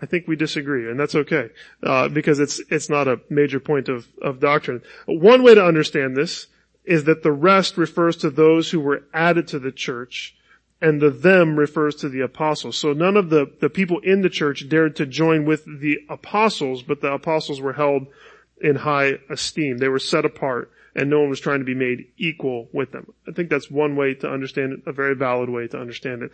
I 0.00 0.06
think 0.06 0.26
we 0.26 0.36
disagree, 0.36 0.90
and 0.90 0.98
that's 0.98 1.14
okay, 1.14 1.50
uh, 1.82 2.08
because 2.08 2.40
it's 2.40 2.58
it's 2.70 2.88
not 2.88 3.08
a 3.08 3.20
major 3.28 3.60
point 3.60 3.90
of 3.90 4.08
of 4.22 4.40
doctrine. 4.40 4.80
One 5.04 5.42
way 5.42 5.54
to 5.54 5.62
understand 5.62 6.16
this 6.16 6.46
is 6.86 7.04
that 7.04 7.22
the 7.22 7.32
rest 7.32 7.76
refers 7.76 8.16
to 8.16 8.30
those 8.30 8.70
who 8.70 8.80
were 8.80 9.02
added 9.12 9.48
to 9.48 9.58
the 9.58 9.70
church 9.70 10.34
and 10.80 11.00
the 11.00 11.10
them 11.10 11.58
refers 11.58 11.96
to 11.96 12.08
the 12.08 12.20
apostles. 12.20 12.78
So 12.78 12.92
none 12.92 13.16
of 13.16 13.30
the, 13.30 13.50
the 13.60 13.70
people 13.70 13.98
in 14.00 14.22
the 14.22 14.30
church 14.30 14.68
dared 14.68 14.96
to 14.96 15.06
join 15.06 15.44
with 15.44 15.64
the 15.64 15.98
apostles, 16.08 16.82
but 16.82 17.00
the 17.00 17.12
apostles 17.12 17.60
were 17.60 17.72
held 17.72 18.06
in 18.60 18.76
high 18.76 19.18
esteem. 19.28 19.78
They 19.78 19.88
were 19.88 19.98
set 19.98 20.24
apart 20.24 20.70
and 20.94 21.10
no 21.10 21.20
one 21.20 21.30
was 21.30 21.40
trying 21.40 21.60
to 21.60 21.64
be 21.64 21.74
made 21.74 22.08
equal 22.16 22.68
with 22.72 22.92
them. 22.92 23.12
I 23.28 23.32
think 23.32 23.50
that's 23.50 23.70
one 23.70 23.94
way 23.94 24.14
to 24.14 24.28
understand 24.28 24.72
it, 24.72 24.80
a 24.86 24.92
very 24.92 25.14
valid 25.14 25.48
way 25.48 25.68
to 25.68 25.78
understand 25.78 26.22
it. 26.22 26.32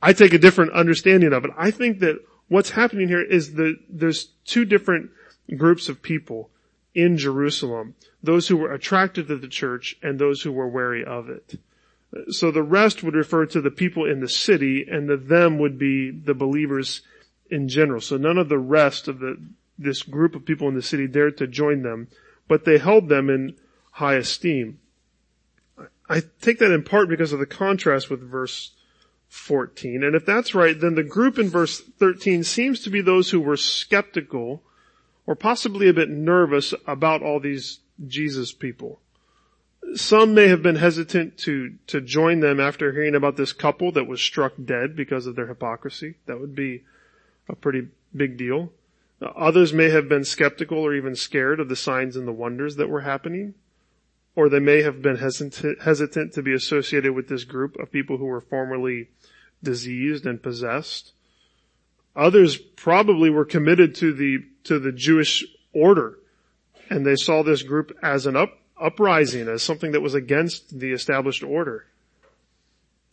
I 0.00 0.12
take 0.12 0.32
a 0.32 0.38
different 0.38 0.72
understanding 0.72 1.32
of 1.32 1.44
it. 1.44 1.50
I 1.56 1.70
think 1.70 1.98
that 2.00 2.24
what's 2.48 2.70
happening 2.70 3.08
here 3.08 3.22
is 3.22 3.54
that 3.54 3.76
there's 3.88 4.26
two 4.44 4.64
different 4.64 5.10
groups 5.56 5.88
of 5.88 6.02
people 6.02 6.50
in 6.94 7.18
Jerusalem. 7.18 7.94
Those 8.22 8.48
who 8.48 8.56
were 8.56 8.72
attracted 8.72 9.28
to 9.28 9.36
the 9.36 9.48
church 9.48 9.96
and 10.02 10.18
those 10.18 10.42
who 10.42 10.52
were 10.52 10.68
wary 10.68 11.04
of 11.04 11.28
it. 11.28 11.58
So 12.30 12.50
the 12.50 12.62
rest 12.62 13.02
would 13.02 13.14
refer 13.14 13.46
to 13.46 13.60
the 13.60 13.70
people 13.70 14.04
in 14.06 14.20
the 14.20 14.28
city 14.28 14.86
and 14.90 15.08
the 15.08 15.16
them 15.16 15.58
would 15.58 15.78
be 15.78 16.10
the 16.10 16.34
believers 16.34 17.02
in 17.50 17.68
general. 17.68 18.00
So 18.00 18.16
none 18.16 18.38
of 18.38 18.48
the 18.48 18.58
rest 18.58 19.08
of 19.08 19.18
the, 19.18 19.36
this 19.78 20.02
group 20.02 20.34
of 20.34 20.44
people 20.44 20.68
in 20.68 20.74
the 20.74 20.82
city 20.82 21.06
dared 21.06 21.36
to 21.38 21.46
join 21.46 21.82
them, 21.82 22.08
but 22.46 22.64
they 22.64 22.78
held 22.78 23.08
them 23.08 23.28
in 23.28 23.56
high 23.92 24.14
esteem. 24.14 24.78
I 26.08 26.22
take 26.40 26.58
that 26.60 26.72
in 26.72 26.82
part 26.82 27.08
because 27.08 27.32
of 27.32 27.38
the 27.38 27.46
contrast 27.46 28.08
with 28.08 28.28
verse 28.28 28.72
14. 29.28 30.02
And 30.02 30.14
if 30.14 30.24
that's 30.24 30.54
right, 30.54 30.78
then 30.78 30.94
the 30.94 31.02
group 31.02 31.38
in 31.38 31.50
verse 31.50 31.80
13 31.80 32.42
seems 32.42 32.80
to 32.80 32.90
be 32.90 33.02
those 33.02 33.30
who 33.30 33.40
were 33.40 33.56
skeptical 33.56 34.62
or 35.26 35.34
possibly 35.34 35.88
a 35.88 35.94
bit 35.94 36.08
nervous 36.08 36.72
about 36.86 37.22
all 37.22 37.38
these 37.38 37.80
Jesus 38.06 38.52
people. 38.52 39.00
Some 39.94 40.34
may 40.34 40.48
have 40.48 40.62
been 40.62 40.76
hesitant 40.76 41.38
to, 41.38 41.74
to 41.88 42.00
join 42.00 42.40
them 42.40 42.60
after 42.60 42.92
hearing 42.92 43.14
about 43.14 43.36
this 43.36 43.52
couple 43.52 43.92
that 43.92 44.06
was 44.06 44.20
struck 44.20 44.52
dead 44.62 44.94
because 44.94 45.26
of 45.26 45.36
their 45.36 45.46
hypocrisy. 45.46 46.16
That 46.26 46.40
would 46.40 46.54
be 46.54 46.84
a 47.48 47.56
pretty 47.56 47.88
big 48.14 48.36
deal. 48.36 48.72
Others 49.20 49.72
may 49.72 49.90
have 49.90 50.08
been 50.08 50.24
skeptical 50.24 50.78
or 50.78 50.94
even 50.94 51.16
scared 51.16 51.58
of 51.58 51.68
the 51.68 51.76
signs 51.76 52.16
and 52.16 52.28
the 52.28 52.32
wonders 52.32 52.76
that 52.76 52.88
were 52.88 53.00
happening. 53.00 53.54
Or 54.36 54.48
they 54.48 54.60
may 54.60 54.82
have 54.82 55.02
been 55.02 55.16
hesitant, 55.16 55.82
hesitant 55.82 56.32
to 56.34 56.42
be 56.42 56.52
associated 56.52 57.14
with 57.14 57.28
this 57.28 57.44
group 57.44 57.76
of 57.76 57.90
people 57.90 58.18
who 58.18 58.26
were 58.26 58.40
formerly 58.40 59.08
diseased 59.62 60.26
and 60.26 60.40
possessed. 60.40 61.12
Others 62.14 62.56
probably 62.56 63.30
were 63.30 63.44
committed 63.44 63.94
to 63.96 64.12
the, 64.12 64.38
to 64.64 64.78
the 64.78 64.92
Jewish 64.92 65.44
order 65.72 66.18
and 66.90 67.06
they 67.06 67.16
saw 67.16 67.42
this 67.42 67.62
group 67.62 67.96
as 68.02 68.26
an 68.26 68.36
up, 68.36 68.57
uprising, 68.80 69.48
as 69.48 69.62
something 69.62 69.92
that 69.92 70.00
was 70.00 70.14
against 70.14 70.78
the 70.78 70.92
established 70.92 71.42
order. 71.42 71.86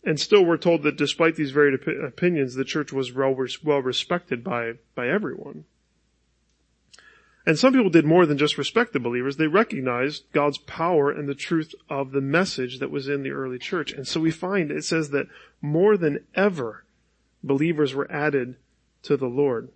And 0.04 0.20
still 0.20 0.44
we're 0.44 0.56
told 0.56 0.84
that 0.84 0.96
despite 0.96 1.34
these 1.34 1.50
varied 1.50 1.80
op- 1.80 2.04
opinions, 2.04 2.54
the 2.54 2.64
church 2.64 2.92
was 2.92 3.12
well, 3.12 3.36
well 3.64 3.82
respected 3.82 4.44
by, 4.44 4.74
by 4.94 5.08
everyone. 5.08 5.64
And 7.44 7.56
some 7.56 7.72
people 7.72 7.90
did 7.90 8.04
more 8.04 8.26
than 8.26 8.38
just 8.38 8.58
respect 8.58 8.92
the 8.92 8.98
believers. 8.98 9.36
They 9.36 9.46
recognized 9.46 10.24
God's 10.32 10.58
power 10.58 11.12
and 11.12 11.28
the 11.28 11.34
truth 11.34 11.74
of 11.88 12.10
the 12.10 12.20
message 12.20 12.80
that 12.80 12.90
was 12.90 13.08
in 13.08 13.22
the 13.22 13.30
early 13.30 13.58
church. 13.58 13.92
And 13.92 14.06
so 14.06 14.20
we 14.20 14.32
find 14.32 14.72
it 14.72 14.84
says 14.84 15.10
that 15.10 15.28
more 15.60 15.96
than 15.96 16.24
ever, 16.34 16.84
believers 17.44 17.94
were 17.94 18.10
added 18.10 18.56
to 19.02 19.16
the 19.16 19.28
Lord. 19.28 19.70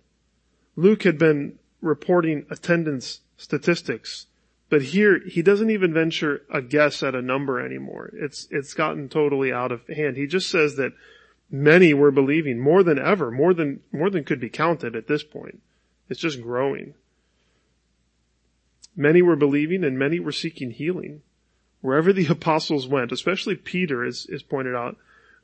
Luke 0.75 1.03
had 1.03 1.17
been 1.17 1.59
reporting 1.81 2.45
attendance 2.49 3.21
statistics, 3.37 4.27
but 4.71 4.81
here 4.81 5.19
he 5.27 5.41
doesn't 5.41 5.69
even 5.69 5.93
venture 5.93 6.43
a 6.49 6.61
guess 6.61 7.03
at 7.03 7.13
a 7.13 7.21
number 7.21 7.59
anymore. 7.59 8.09
It's, 8.13 8.47
it's 8.49 8.73
gotten 8.73 9.09
totally 9.09 9.51
out 9.51 9.73
of 9.73 9.85
hand. 9.87 10.15
He 10.15 10.27
just 10.27 10.49
says 10.49 10.77
that 10.77 10.93
many 11.51 11.93
were 11.93 12.09
believing 12.09 12.57
more 12.57 12.81
than 12.81 12.97
ever, 12.97 13.31
more 13.31 13.53
than, 13.53 13.81
more 13.91 14.09
than 14.09 14.23
could 14.23 14.39
be 14.39 14.47
counted 14.47 14.95
at 14.95 15.07
this 15.07 15.23
point. 15.23 15.61
It's 16.07 16.21
just 16.21 16.41
growing. 16.41 16.93
Many 18.95 19.21
were 19.21 19.35
believing 19.35 19.83
and 19.83 19.99
many 19.99 20.21
were 20.21 20.31
seeking 20.31 20.71
healing. 20.71 21.21
Wherever 21.81 22.13
the 22.13 22.27
apostles 22.29 22.87
went, 22.87 23.11
especially 23.11 23.55
Peter 23.55 24.05
is, 24.05 24.25
is 24.27 24.41
pointed 24.41 24.73
out, 24.73 24.95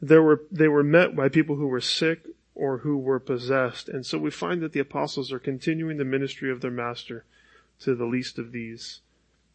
there 0.01 0.23
were, 0.23 0.43
they 0.49 0.69
were 0.69 0.83
met 0.83 1.17
by 1.17 1.27
people 1.27 1.57
who 1.57 1.67
were 1.67 1.81
sick 1.81 2.25
or 2.55 2.77
who 2.77 2.97
were 2.97 3.19
possessed. 3.19 3.89
And 3.89 4.05
so 4.05 4.17
we 4.17 4.31
find 4.31 4.61
that 4.61 4.71
the 4.71 4.79
apostles 4.79 5.33
are 5.33 5.39
continuing 5.39 5.97
the 5.97 6.05
ministry 6.05 6.49
of 6.49 6.61
their 6.61 6.71
master 6.71 7.25
to 7.81 7.93
the 7.93 8.05
least 8.05 8.39
of 8.39 8.53
these. 8.53 9.01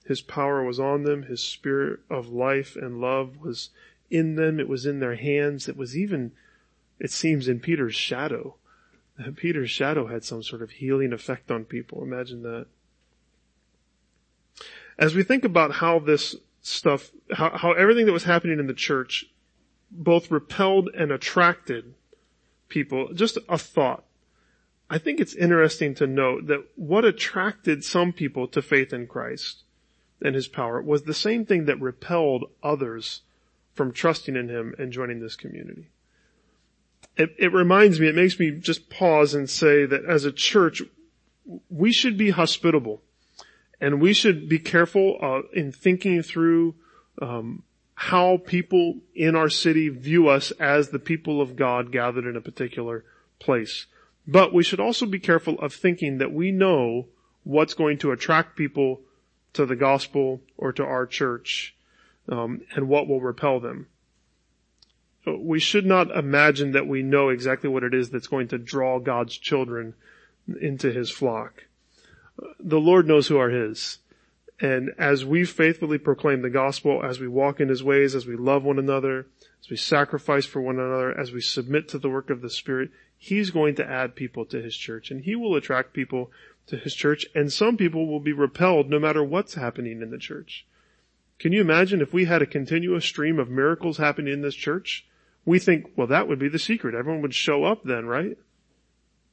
His 0.05 0.21
power 0.21 0.65
was 0.65 0.81
on 0.81 1.05
them. 1.05 1.25
His 1.25 1.43
spirit 1.43 2.01
of 2.11 2.29
life 2.29 2.77
and 2.77 3.01
love 3.01 3.39
was 3.39 3.71
in 4.11 4.35
them. 4.35 4.59
It 4.59 4.69
was 4.69 4.85
in 4.85 5.01
their 5.01 5.15
hands. 5.15 5.69
It 5.69 5.77
was 5.77 5.97
even, 5.97 6.33
it 6.99 7.11
seems, 7.11 7.49
in 7.49 7.61
Peter's 7.61 7.95
shadow. 7.95 8.57
Peter's 9.37 9.71
shadow 9.71 10.07
had 10.07 10.25
some 10.25 10.43
sort 10.43 10.63
of 10.63 10.71
healing 10.71 11.13
effect 11.13 11.51
on 11.51 11.65
people. 11.65 12.03
Imagine 12.03 12.43
that. 12.43 12.67
As 14.99 15.15
we 15.15 15.23
think 15.23 15.45
about 15.45 15.73
how 15.73 15.99
this 15.99 16.37
stuff, 16.61 17.11
how, 17.33 17.57
how 17.57 17.73
everything 17.73 18.07
that 18.07 18.13
was 18.13 18.25
happening 18.25 18.59
in 18.59 18.67
the 18.67 18.75
church 18.75 19.27
both 19.91 20.31
repelled 20.31 20.89
and 20.97 21.13
attracted 21.13 21.95
people, 22.69 23.13
just 23.15 23.39
a 23.49 23.59
thought. 23.59 24.05
I 24.91 24.99
think 24.99 25.21
it's 25.21 25.35
interesting 25.35 25.95
to 25.97 26.07
note 26.07 26.49
that 26.49 26.67
what 26.77 27.05
attracted 27.05 27.85
some 27.85 28.13
people 28.13 28.47
to 28.49 28.61
faith 28.61 28.93
in 28.93 29.07
Christ 29.07 29.65
and 30.25 30.35
his 30.35 30.49
power 30.49 30.81
was 30.81 31.03
the 31.03 31.15
same 31.15 31.45
thing 31.45 31.67
that 31.67 31.81
repelled 31.81 32.45
others 32.63 33.23
from 33.75 33.93
trusting 33.93 34.37
in 34.37 34.49
him 34.49 34.75
and 34.79 34.93
joining 34.93 35.21
this 35.21 35.37
community. 35.37 35.89
It, 37.17 37.35
it 37.39 37.53
reminds 37.53 38.01
me, 38.01 38.09
it 38.09 38.15
makes 38.15 38.39
me 38.39 38.53
just 38.53 38.89
pause 38.89 39.35
and 39.35 39.49
say 39.49 39.85
that 39.85 40.05
as 40.05 40.25
a 40.25 40.33
church, 40.33 40.83
we 41.69 41.93
should 41.93 42.17
be 42.17 42.31
hospitable 42.31 43.03
and 43.81 44.01
we 44.01 44.13
should 44.13 44.49
be 44.49 44.59
careful 44.59 45.19
uh, 45.21 45.43
in 45.53 45.73
thinking 45.73 46.23
through 46.23 46.75
um, 47.21 47.65
how 47.95 48.37
people 48.37 49.01
in 49.15 49.35
our 49.35 49.49
city 49.49 49.89
view 49.89 50.29
us 50.29 50.53
as 50.53 50.89
the 50.89 50.99
people 50.99 51.41
of 51.41 51.57
God 51.57 51.93
gathered 51.93 52.27
in 52.27 52.37
a 52.37 52.41
particular 52.41 53.05
place. 53.39 53.87
But 54.27 54.55
we 54.55 54.63
should 54.63 54.81
also 54.81 55.05
be 55.05 55.19
careful 55.19 55.59
of 55.59 55.75
thinking 55.75 56.19
that 56.19 56.33
we 56.33 56.53
know 56.53 57.09
what's 57.43 57.75
going 57.75 57.99
to 57.99 58.13
attract 58.13 58.57
people 58.57 59.01
to 59.55 59.67
the 59.67 59.77
gospel 59.77 60.41
or 60.57 60.73
to 60.73 60.85
our 60.85 61.07
church, 61.07 61.75
um, 62.29 62.63
and 62.75 62.89
what 62.89 63.09
will 63.09 63.21
repel 63.21 63.61
them. 63.61 63.87
We 65.27 65.61
should 65.61 65.87
not 65.87 66.11
imagine 66.11 66.73
that 66.73 66.89
we 66.89 67.03
know 67.03 67.29
exactly 67.29 67.69
what 67.71 67.85
it 67.85 67.95
is 67.95 68.11
that's 68.11 68.27
going 68.27 68.49
to 68.49 68.59
draw 68.59 68.99
God's 68.99 69.37
children 69.37 69.95
into 70.61 70.91
His 70.91 71.11
flock 71.11 71.65
the 72.59 72.81
Lord 72.81 73.07
knows 73.07 73.29
who 73.29 73.39
are 73.39 73.51
His. 73.51 73.99
And 74.61 74.93
as 74.97 75.25
we 75.25 75.45
faithfully 75.45 75.99
proclaim 75.99 76.43
the 76.43 76.51
gospel, 76.51 77.03
as 77.03 77.19
we 77.19 77.29
walk 77.29 77.61
in 77.61 77.69
His 77.69 77.83
ways, 77.83 78.15
as 78.15 78.27
we 78.27 78.37
love 78.37 78.63
one 78.63 78.79
another, 78.79 79.27
as 79.61 79.71
we 79.71 79.77
sacrifice 79.77 80.47
for 80.47 80.61
one 80.61 80.79
another, 80.79 81.19
as 81.19 81.33
we 81.33 81.41
submit 81.41 81.89
to 81.89 81.99
the 81.99 82.11
work 82.11 82.31
of 82.31 82.43
the 82.43 82.51
Spirit, 82.51 82.91
He's 83.17 83.51
going 83.51 83.77
to 83.77 83.89
add 83.89 84.15
people 84.15 84.45
to 84.47 84.63
His 84.63 84.77
church 84.77 85.11
and 85.11 85.25
He 85.25 85.35
will 85.35 85.57
attract 85.57 85.93
people 85.93 86.31
to 86.67 86.77
His 86.77 86.95
church 86.95 87.27
and 87.35 87.53
some 87.53 87.77
people 87.77 88.07
will 88.07 88.21
be 88.21 88.33
repelled 88.33 88.89
no 88.89 88.99
matter 88.99 89.23
what's 89.23 89.55
happening 89.55 90.03
in 90.03 90.11
the 90.11 90.19
church. 90.19 90.67
Can 91.39 91.53
you 91.53 91.61
imagine 91.61 92.01
if 92.01 92.13
we 92.13 92.27
had 92.27 92.43
a 92.43 92.47
continuous 92.47 93.05
stream 93.05 93.39
of 93.39 93.51
miracles 93.51 93.99
happening 93.99 94.33
in 94.33 94.43
this 94.43 94.55
church? 94.55 95.07
We 95.45 95.59
think, 95.59 95.91
well, 95.97 96.07
that 96.07 96.29
would 96.29 96.39
be 96.39 96.49
the 96.49 96.59
secret. 96.59 96.95
Everyone 96.95 97.23
would 97.23 97.35
show 97.35 97.65
up 97.65 97.83
then, 97.83 98.07
right? 98.07 98.39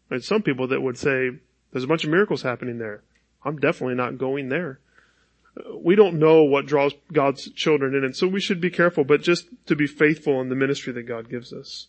And 0.09 0.23
some 0.23 0.41
people 0.41 0.67
that 0.69 0.81
would 0.81 0.97
say, 0.97 1.29
there's 1.71 1.83
a 1.83 1.87
bunch 1.87 2.03
of 2.03 2.09
miracles 2.09 2.41
happening 2.41 2.79
there. 2.79 3.03
I'm 3.45 3.59
definitely 3.59 3.95
not 3.95 4.17
going 4.17 4.49
there. 4.49 4.79
We 5.75 5.95
don't 5.95 6.19
know 6.19 6.43
what 6.43 6.65
draws 6.65 6.93
God's 7.11 7.51
children 7.51 7.93
in, 7.93 8.03
and 8.03 8.15
so 8.15 8.27
we 8.27 8.39
should 8.39 8.61
be 8.61 8.69
careful, 8.69 9.03
but 9.03 9.21
just 9.21 9.47
to 9.67 9.75
be 9.75 9.87
faithful 9.87 10.41
in 10.41 10.49
the 10.49 10.55
ministry 10.55 10.93
that 10.93 11.03
God 11.03 11.29
gives 11.29 11.53
us. 11.53 11.87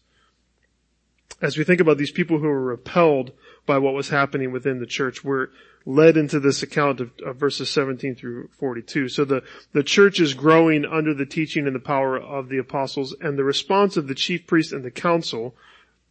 As 1.40 1.56
we 1.56 1.64
think 1.64 1.80
about 1.80 1.96
these 1.96 2.10
people 2.10 2.38
who 2.38 2.46
are 2.46 2.60
repelled 2.60 3.32
by 3.70 3.78
what 3.78 3.94
was 3.94 4.08
happening 4.08 4.50
within 4.50 4.80
the 4.80 4.86
church, 4.86 5.22
we're 5.22 5.46
led 5.86 6.16
into 6.16 6.40
this 6.40 6.60
account 6.64 6.98
of, 6.98 7.12
of 7.24 7.36
verses 7.36 7.70
17 7.70 8.16
through 8.16 8.48
42. 8.58 9.08
So 9.08 9.24
the, 9.24 9.44
the 9.72 9.84
church 9.84 10.18
is 10.18 10.34
growing 10.34 10.84
under 10.84 11.14
the 11.14 11.24
teaching 11.24 11.68
and 11.68 11.76
the 11.76 11.78
power 11.78 12.18
of 12.18 12.48
the 12.48 12.58
apostles, 12.58 13.14
and 13.20 13.38
the 13.38 13.44
response 13.44 13.96
of 13.96 14.08
the 14.08 14.16
chief 14.16 14.44
priest 14.48 14.72
and 14.72 14.84
the 14.84 14.90
council 14.90 15.54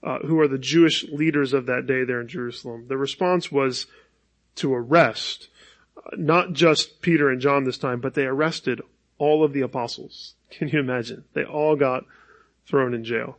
uh, 0.02 0.20
who 0.20 0.40
are 0.40 0.48
the 0.48 0.58
Jewish 0.58 1.04
leaders 1.10 1.52
of 1.52 1.66
that 1.66 1.86
day 1.86 2.06
there 2.06 2.22
in 2.22 2.30
Jerusalem. 2.30 2.86
The 2.88 2.96
response 2.96 3.52
was 3.52 3.88
to 4.56 4.74
arrest 4.74 5.50
uh, 5.98 6.12
not 6.16 6.54
just 6.54 7.02
Peter 7.02 7.30
and 7.30 7.42
John 7.42 7.66
this 7.66 7.78
time, 7.78 8.00
but 8.00 8.14
they 8.14 8.24
arrested 8.24 8.80
all 9.18 9.44
of 9.44 9.52
the 9.52 9.62
apostles. 9.62 10.36
Can 10.50 10.70
you 10.70 10.80
imagine? 10.80 11.26
They 11.34 11.44
all 11.44 11.76
got 11.76 12.06
thrown 12.66 12.94
in 12.94 13.04
jail. 13.04 13.38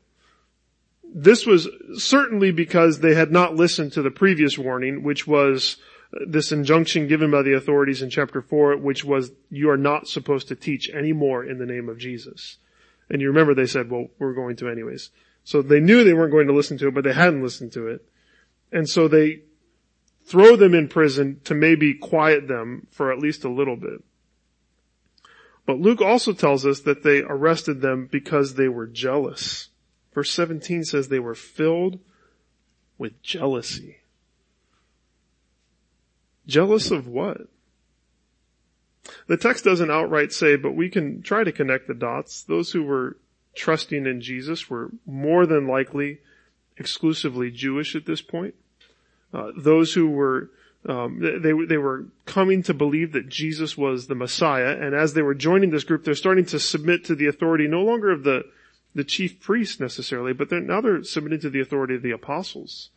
This 1.13 1.47
was 1.47 1.69
certainly 1.95 2.53
because 2.53 3.01
they 3.01 3.15
had 3.15 3.33
not 3.33 3.57
listened 3.57 3.93
to 3.93 4.03
the 4.03 4.11
previous 4.11 4.57
warning, 4.57 5.03
which 5.03 5.27
was 5.27 5.77
uh, 6.15 6.21
this 6.27 6.53
injunction 6.53 7.09
given 7.09 7.31
by 7.31 7.43
the 7.43 7.55
authorities 7.55 8.03
in 8.03 8.11
chapter 8.11 8.41
4, 8.41 8.77
which 8.77 9.05
was 9.05 9.33
you 9.51 9.71
are 9.71 9.77
not 9.77 10.07
supposed 10.07 10.49
to 10.49 10.55
teach 10.55 10.89
anymore 10.91 11.45
in 11.45 11.59
the 11.59 11.67
name 11.67 11.89
of 11.89 11.99
Jesus. 11.99 12.59
And 13.09 13.21
you 13.21 13.29
remember 13.29 13.55
they 13.55 13.67
said, 13.67 13.91
well, 13.91 14.07
we're 14.19 14.35
going 14.35 14.57
to 14.57 14.69
anyways. 14.69 15.11
So 15.43 15.63
they 15.63 15.81
knew 15.81 16.05
they 16.05 16.15
weren't 16.15 16.33
going 16.33 16.47
to 16.47 16.55
listen 16.55 16.79
to 16.79 16.89
it, 16.89 16.95
but 16.95 17.03
they 17.03 17.13
hadn't 17.13 17.43
listened 17.43 17.73
to 17.73 17.89
it. 17.89 18.07
And 18.71 18.89
so 18.89 19.09
they 19.09 19.41
throw 20.25 20.55
them 20.55 20.75
in 20.75 20.89
prison 20.89 21.41
to 21.45 21.55
maybe 21.55 21.95
quiet 21.95 22.47
them 22.47 22.87
for 22.93 23.13
at 23.13 23.19
least 23.19 23.45
a 23.45 23.49
little 23.49 23.77
bit. 23.77 24.05
But 25.67 25.81
Luke 25.81 26.01
also 26.01 26.33
tells 26.33 26.65
us 26.65 26.81
that 26.81 27.03
they 27.03 27.23
arrested 27.23 27.81
them 27.81 28.09
because 28.11 28.55
they 28.55 28.69
were 28.69 28.87
jealous. 28.87 29.70
Verse 30.13 30.31
17 30.33 30.85
says 30.85 31.09
they 31.09 31.19
were 31.19 31.35
filled 31.35 32.01
with 32.99 33.23
jealousy. 33.23 33.99
Jealous 36.47 36.91
of 36.91 37.07
what? 37.07 37.43
The 39.27 39.37
text 39.37 39.65
doesn't 39.65 39.91
outright 39.91 40.33
say, 40.33 40.57
but 40.57 40.73
we 40.73 40.89
can 40.89 41.23
try 41.23 41.45
to 41.45 41.53
connect 41.53 41.87
the 41.87 41.95
dots. 41.95 42.43
Those 42.43 42.73
who 42.73 42.83
were 42.83 43.17
trusting 43.55 44.07
in 44.07 44.21
Jesus 44.21 44.69
were 44.69 44.91
more 45.07 45.47
than 45.47 45.67
likely 45.67 46.19
exclusively 46.77 47.51
Jewish 47.51 47.95
at 47.95 48.07
this 48.07 48.23
point. 48.23 48.55
Uh, 49.33 49.53
those 49.57 49.95
who 49.95 50.09
were 50.09 50.51
um, 50.89 51.21
they 51.21 51.53
they 51.67 51.77
were 51.77 52.07
coming 52.25 52.63
to 52.63 52.73
believe 52.73 53.13
that 53.13 53.29
Jesus 53.29 53.77
was 53.77 54.07
the 54.07 54.15
Messiah, 54.15 54.77
and 54.81 54.95
as 54.95 55.13
they 55.13 55.21
were 55.21 55.35
joining 55.35 55.71
this 55.71 55.85
group, 55.85 56.05
they're 56.05 56.15
starting 56.15 56.47
to 56.47 56.59
submit 56.59 57.05
to 57.05 57.15
the 57.15 57.27
authority 57.27 57.69
no 57.69 57.83
longer 57.83 58.11
of 58.11 58.25
the 58.25 58.45
the 58.95 59.05
chief 59.05 59.41
priests 59.41 59.81
necessarily, 59.81 60.33
but 60.33 60.51
they're, 60.51 60.61
now 60.61 60.81
they're 60.81 61.03
submitting 61.05 61.41
to 61.41 61.51
the 61.51 61.61
authority 61.61 61.95
of 61.95 62.03
the 62.03 62.11
apostles 62.11 62.91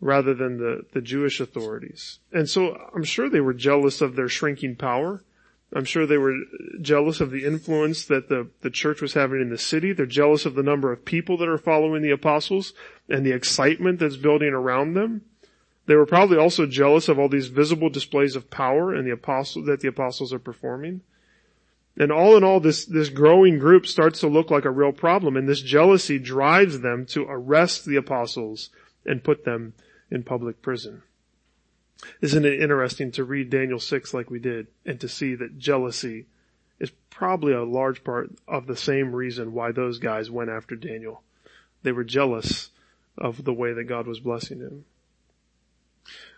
rather 0.00 0.34
than 0.34 0.58
the 0.58 0.84
the 0.92 1.00
Jewish 1.00 1.40
authorities. 1.40 2.18
And 2.32 2.48
so 2.48 2.76
I'm 2.94 3.04
sure 3.04 3.28
they 3.28 3.40
were 3.40 3.54
jealous 3.54 4.00
of 4.00 4.16
their 4.16 4.28
shrinking 4.28 4.76
power. 4.76 5.22
I'm 5.72 5.84
sure 5.84 6.06
they 6.06 6.18
were 6.18 6.36
jealous 6.80 7.20
of 7.20 7.30
the 7.30 7.44
influence 7.44 8.04
that 8.04 8.28
the, 8.28 8.48
the 8.60 8.70
church 8.70 9.00
was 9.00 9.14
having 9.14 9.40
in 9.40 9.50
the 9.50 9.58
city. 9.58 9.92
They're 9.92 10.06
jealous 10.06 10.46
of 10.46 10.54
the 10.54 10.62
number 10.62 10.92
of 10.92 11.04
people 11.04 11.36
that 11.38 11.48
are 11.48 11.58
following 11.58 12.02
the 12.02 12.12
apostles 12.12 12.74
and 13.08 13.26
the 13.26 13.32
excitement 13.32 13.98
that's 13.98 14.16
building 14.16 14.50
around 14.50 14.94
them. 14.94 15.22
They 15.86 15.96
were 15.96 16.06
probably 16.06 16.38
also 16.38 16.66
jealous 16.66 17.08
of 17.08 17.18
all 17.18 17.28
these 17.28 17.48
visible 17.48 17.90
displays 17.90 18.36
of 18.36 18.50
power 18.50 18.94
and 18.94 19.06
the 19.06 19.12
apostle, 19.12 19.64
that 19.64 19.80
the 19.80 19.88
apostles 19.88 20.32
are 20.32 20.38
performing. 20.38 21.00
And 21.96 22.10
all 22.10 22.36
in 22.36 22.42
all, 22.42 22.58
this, 22.58 22.84
this 22.84 23.08
growing 23.08 23.58
group 23.58 23.86
starts 23.86 24.20
to 24.20 24.28
look 24.28 24.50
like 24.50 24.64
a 24.64 24.70
real 24.70 24.92
problem, 24.92 25.36
and 25.36 25.48
this 25.48 25.60
jealousy 25.60 26.18
drives 26.18 26.80
them 26.80 27.06
to 27.06 27.24
arrest 27.28 27.84
the 27.84 27.96
apostles 27.96 28.70
and 29.06 29.22
put 29.22 29.44
them 29.44 29.74
in 30.10 30.24
public 30.24 30.60
prison. 30.60 31.02
Isn't 32.20 32.44
it 32.44 32.60
interesting 32.60 33.12
to 33.12 33.24
read 33.24 33.50
Daniel 33.50 33.78
6 33.78 34.12
like 34.12 34.28
we 34.28 34.40
did, 34.40 34.66
and 34.84 35.00
to 35.00 35.08
see 35.08 35.36
that 35.36 35.58
jealousy 35.58 36.26
is 36.80 36.90
probably 37.10 37.52
a 37.52 37.62
large 37.62 38.02
part 38.02 38.30
of 38.48 38.66
the 38.66 38.76
same 38.76 39.14
reason 39.14 39.52
why 39.52 39.70
those 39.70 39.98
guys 39.98 40.30
went 40.30 40.50
after 40.50 40.74
Daniel. 40.74 41.22
They 41.84 41.92
were 41.92 42.04
jealous 42.04 42.70
of 43.16 43.44
the 43.44 43.52
way 43.52 43.72
that 43.72 43.84
God 43.84 44.08
was 44.08 44.18
blessing 44.18 44.58
him. 44.58 44.84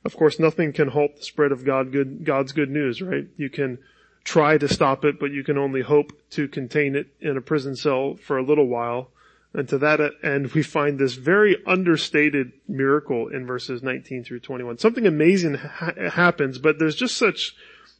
Of 0.05 0.17
course, 0.17 0.39
nothing 0.39 0.73
can 0.73 0.89
halt 0.89 1.17
the 1.17 1.23
spread 1.23 1.51
of 1.51 1.65
God 1.65 1.91
good, 1.91 2.25
God's 2.25 2.53
good 2.53 2.71
news, 2.71 3.01
right? 3.01 3.27
You 3.37 3.49
can 3.49 3.79
try 4.27 4.59
to 4.59 4.69
stop 4.69 5.05
it, 5.05 5.21
but 5.21 5.31
you 5.31 5.45
can 5.45 5.57
only 5.57 5.83
hope 5.83 6.11
to 6.31 6.49
contain 6.49 6.97
it 6.97 7.07
in 7.21 7.37
a 7.37 7.41
prison 7.41 7.77
cell 7.77 8.17
for 8.17 8.37
a 8.37 8.43
little 8.43 8.67
while. 8.67 9.09
And 9.55 9.69
to 9.69 9.79
that 9.79 10.01
end, 10.23 10.53
we 10.53 10.65
find 10.65 10.99
this 10.99 11.15
very 11.15 11.57
understated 11.65 12.53
miracle 12.67 13.29
in 13.29 13.47
verses 13.47 13.85
19 13.85 14.25
through 14.25 14.41
21. 14.41 14.79
Something 14.79 15.07
amazing 15.07 15.55
ha- 15.55 16.11
happens, 16.11 16.59
but 16.59 16.79
there's 16.81 16.97
just 16.97 17.17
such 17.17 17.55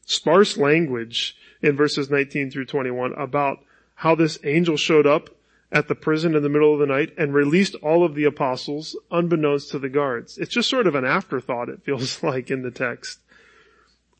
sparse 0.05 0.59
language 0.59 1.37
in 1.63 1.77
verses 1.77 2.11
19 2.11 2.51
through 2.51 2.67
21 2.67 3.13
about 3.13 3.61
how 3.95 4.17
this 4.17 4.39
angel 4.43 4.77
showed 4.77 5.07
up 5.07 5.31
at 5.71 5.87
the 5.87 5.95
prison 5.95 6.35
in 6.35 6.43
the 6.43 6.49
middle 6.49 6.75
of 6.75 6.81
the 6.81 6.87
night 6.87 7.15
and 7.17 7.33
released 7.33 7.77
all 7.77 8.05
of 8.05 8.17
the 8.17 8.25
apostles 8.25 8.97
unbeknownst 9.13 9.71
to 9.71 9.79
the 9.79 9.89
guards. 9.89 10.39
It's 10.39 10.53
just 10.53 10.69
sort 10.69 10.89
of 10.89 10.97
an 10.97 11.05
afterthought, 11.05 11.69
it 11.69 11.85
feels 11.85 12.21
like 12.23 12.51
in 12.51 12.63
the 12.63 12.73
text. 12.73 13.21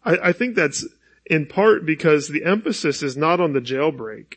I, 0.05 0.29
I 0.29 0.33
think 0.33 0.55
that's 0.55 0.87
in 1.27 1.47
part 1.47 1.85
because 1.85 2.29
the 2.29 2.45
emphasis 2.45 3.03
is 3.03 3.17
not 3.17 3.41
on 3.41 3.53
the 3.53 3.61
jailbreak, 3.61 4.37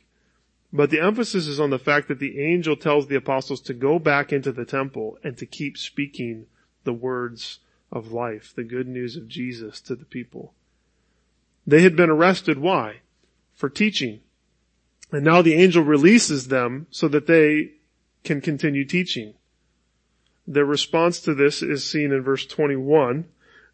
but 0.73 0.89
the 0.89 0.99
emphasis 0.99 1.47
is 1.47 1.60
on 1.60 1.69
the 1.69 1.80
fact 1.80 2.08
that 2.08 2.19
the 2.19 2.39
angel 2.39 2.75
tells 2.75 3.08
the 3.08 3.15
apostles 3.15 3.62
to 3.62 3.73
go 3.73 3.99
back 3.99 4.34
into 4.34 4.52
the 4.52 4.65
temple 4.65 5.17
and 5.23 5.38
to 5.38 5.45
keep 5.45 5.78
speaking 5.78 6.45
the 6.84 6.93
words 6.93 7.60
of 7.91 8.12
life, 8.12 8.54
the 8.56 8.63
good 8.63 8.88
news 8.88 9.15
of 9.15 9.28
Jesus 9.28 9.82
to 9.82 9.95
the 9.95 10.06
people. 10.06 10.54
They 11.65 11.82
had 11.82 11.95
been 11.95 12.10
arrested. 12.10 12.58
Why? 12.58 13.02
For 13.54 13.69
teaching. 13.69 14.21
And 15.12 15.23
now 15.23 15.41
the 15.41 15.56
angel 15.56 15.84
releases 15.84 16.47
them 16.47 16.88
so 16.91 17.08
that 17.08 17.28
they 17.28 17.73
can 18.23 18.41
continue 18.41 18.86
teaching. 18.86 19.34
Their 20.47 20.65
response 20.65 21.19
to 21.21 21.34
this 21.34 21.62
is 21.62 21.84
seen 21.84 22.12
in 22.12 22.21
verse 22.21 22.45
21. 22.45 23.25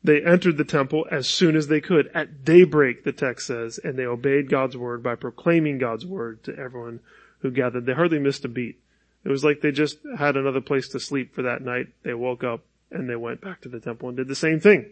They 0.06 0.24
entered 0.24 0.58
the 0.58 0.64
temple 0.64 1.08
as 1.10 1.28
soon 1.28 1.56
as 1.56 1.68
they 1.68 1.82
could. 1.82 2.12
At 2.14 2.46
daybreak, 2.46 3.04
the 3.04 3.12
text 3.12 3.48
says, 3.48 3.80
and 3.84 3.98
they 3.98 4.06
obeyed 4.06 4.52
God's 4.52 4.78
word 4.78 5.02
by 5.02 5.16
proclaiming 5.16 5.80
God's 5.80 6.06
word 6.06 6.44
to 6.44 6.56
everyone 6.56 7.00
who 7.40 7.50
gathered. 7.50 7.88
They 7.88 7.94
hardly 7.94 8.20
missed 8.20 8.46
a 8.46 8.48
beat. 8.48 8.80
It 9.24 9.30
was 9.30 9.44
like 9.44 9.62
they 9.62 9.72
just 9.72 9.98
had 10.16 10.38
another 10.38 10.62
place 10.62 10.90
to 10.90 11.00
sleep 11.00 11.34
for 11.34 11.42
that 11.42 11.64
night. 11.64 11.88
They 12.04 12.14
woke 12.14 12.44
up 12.44 12.66
and 12.92 13.10
they 13.10 13.16
went 13.16 13.42
back 13.42 13.62
to 13.62 13.70
the 13.70 13.80
temple 13.80 14.08
and 14.10 14.16
did 14.16 14.28
the 14.28 14.36
same 14.36 14.60
thing. 14.60 14.92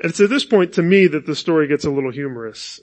It's 0.00 0.20
at 0.20 0.28
this 0.28 0.44
point 0.44 0.74
to 0.74 0.82
me 0.82 1.06
that 1.06 1.24
the 1.24 1.34
story 1.34 1.66
gets 1.66 1.86
a 1.86 1.90
little 1.90 2.12
humorous. 2.12 2.78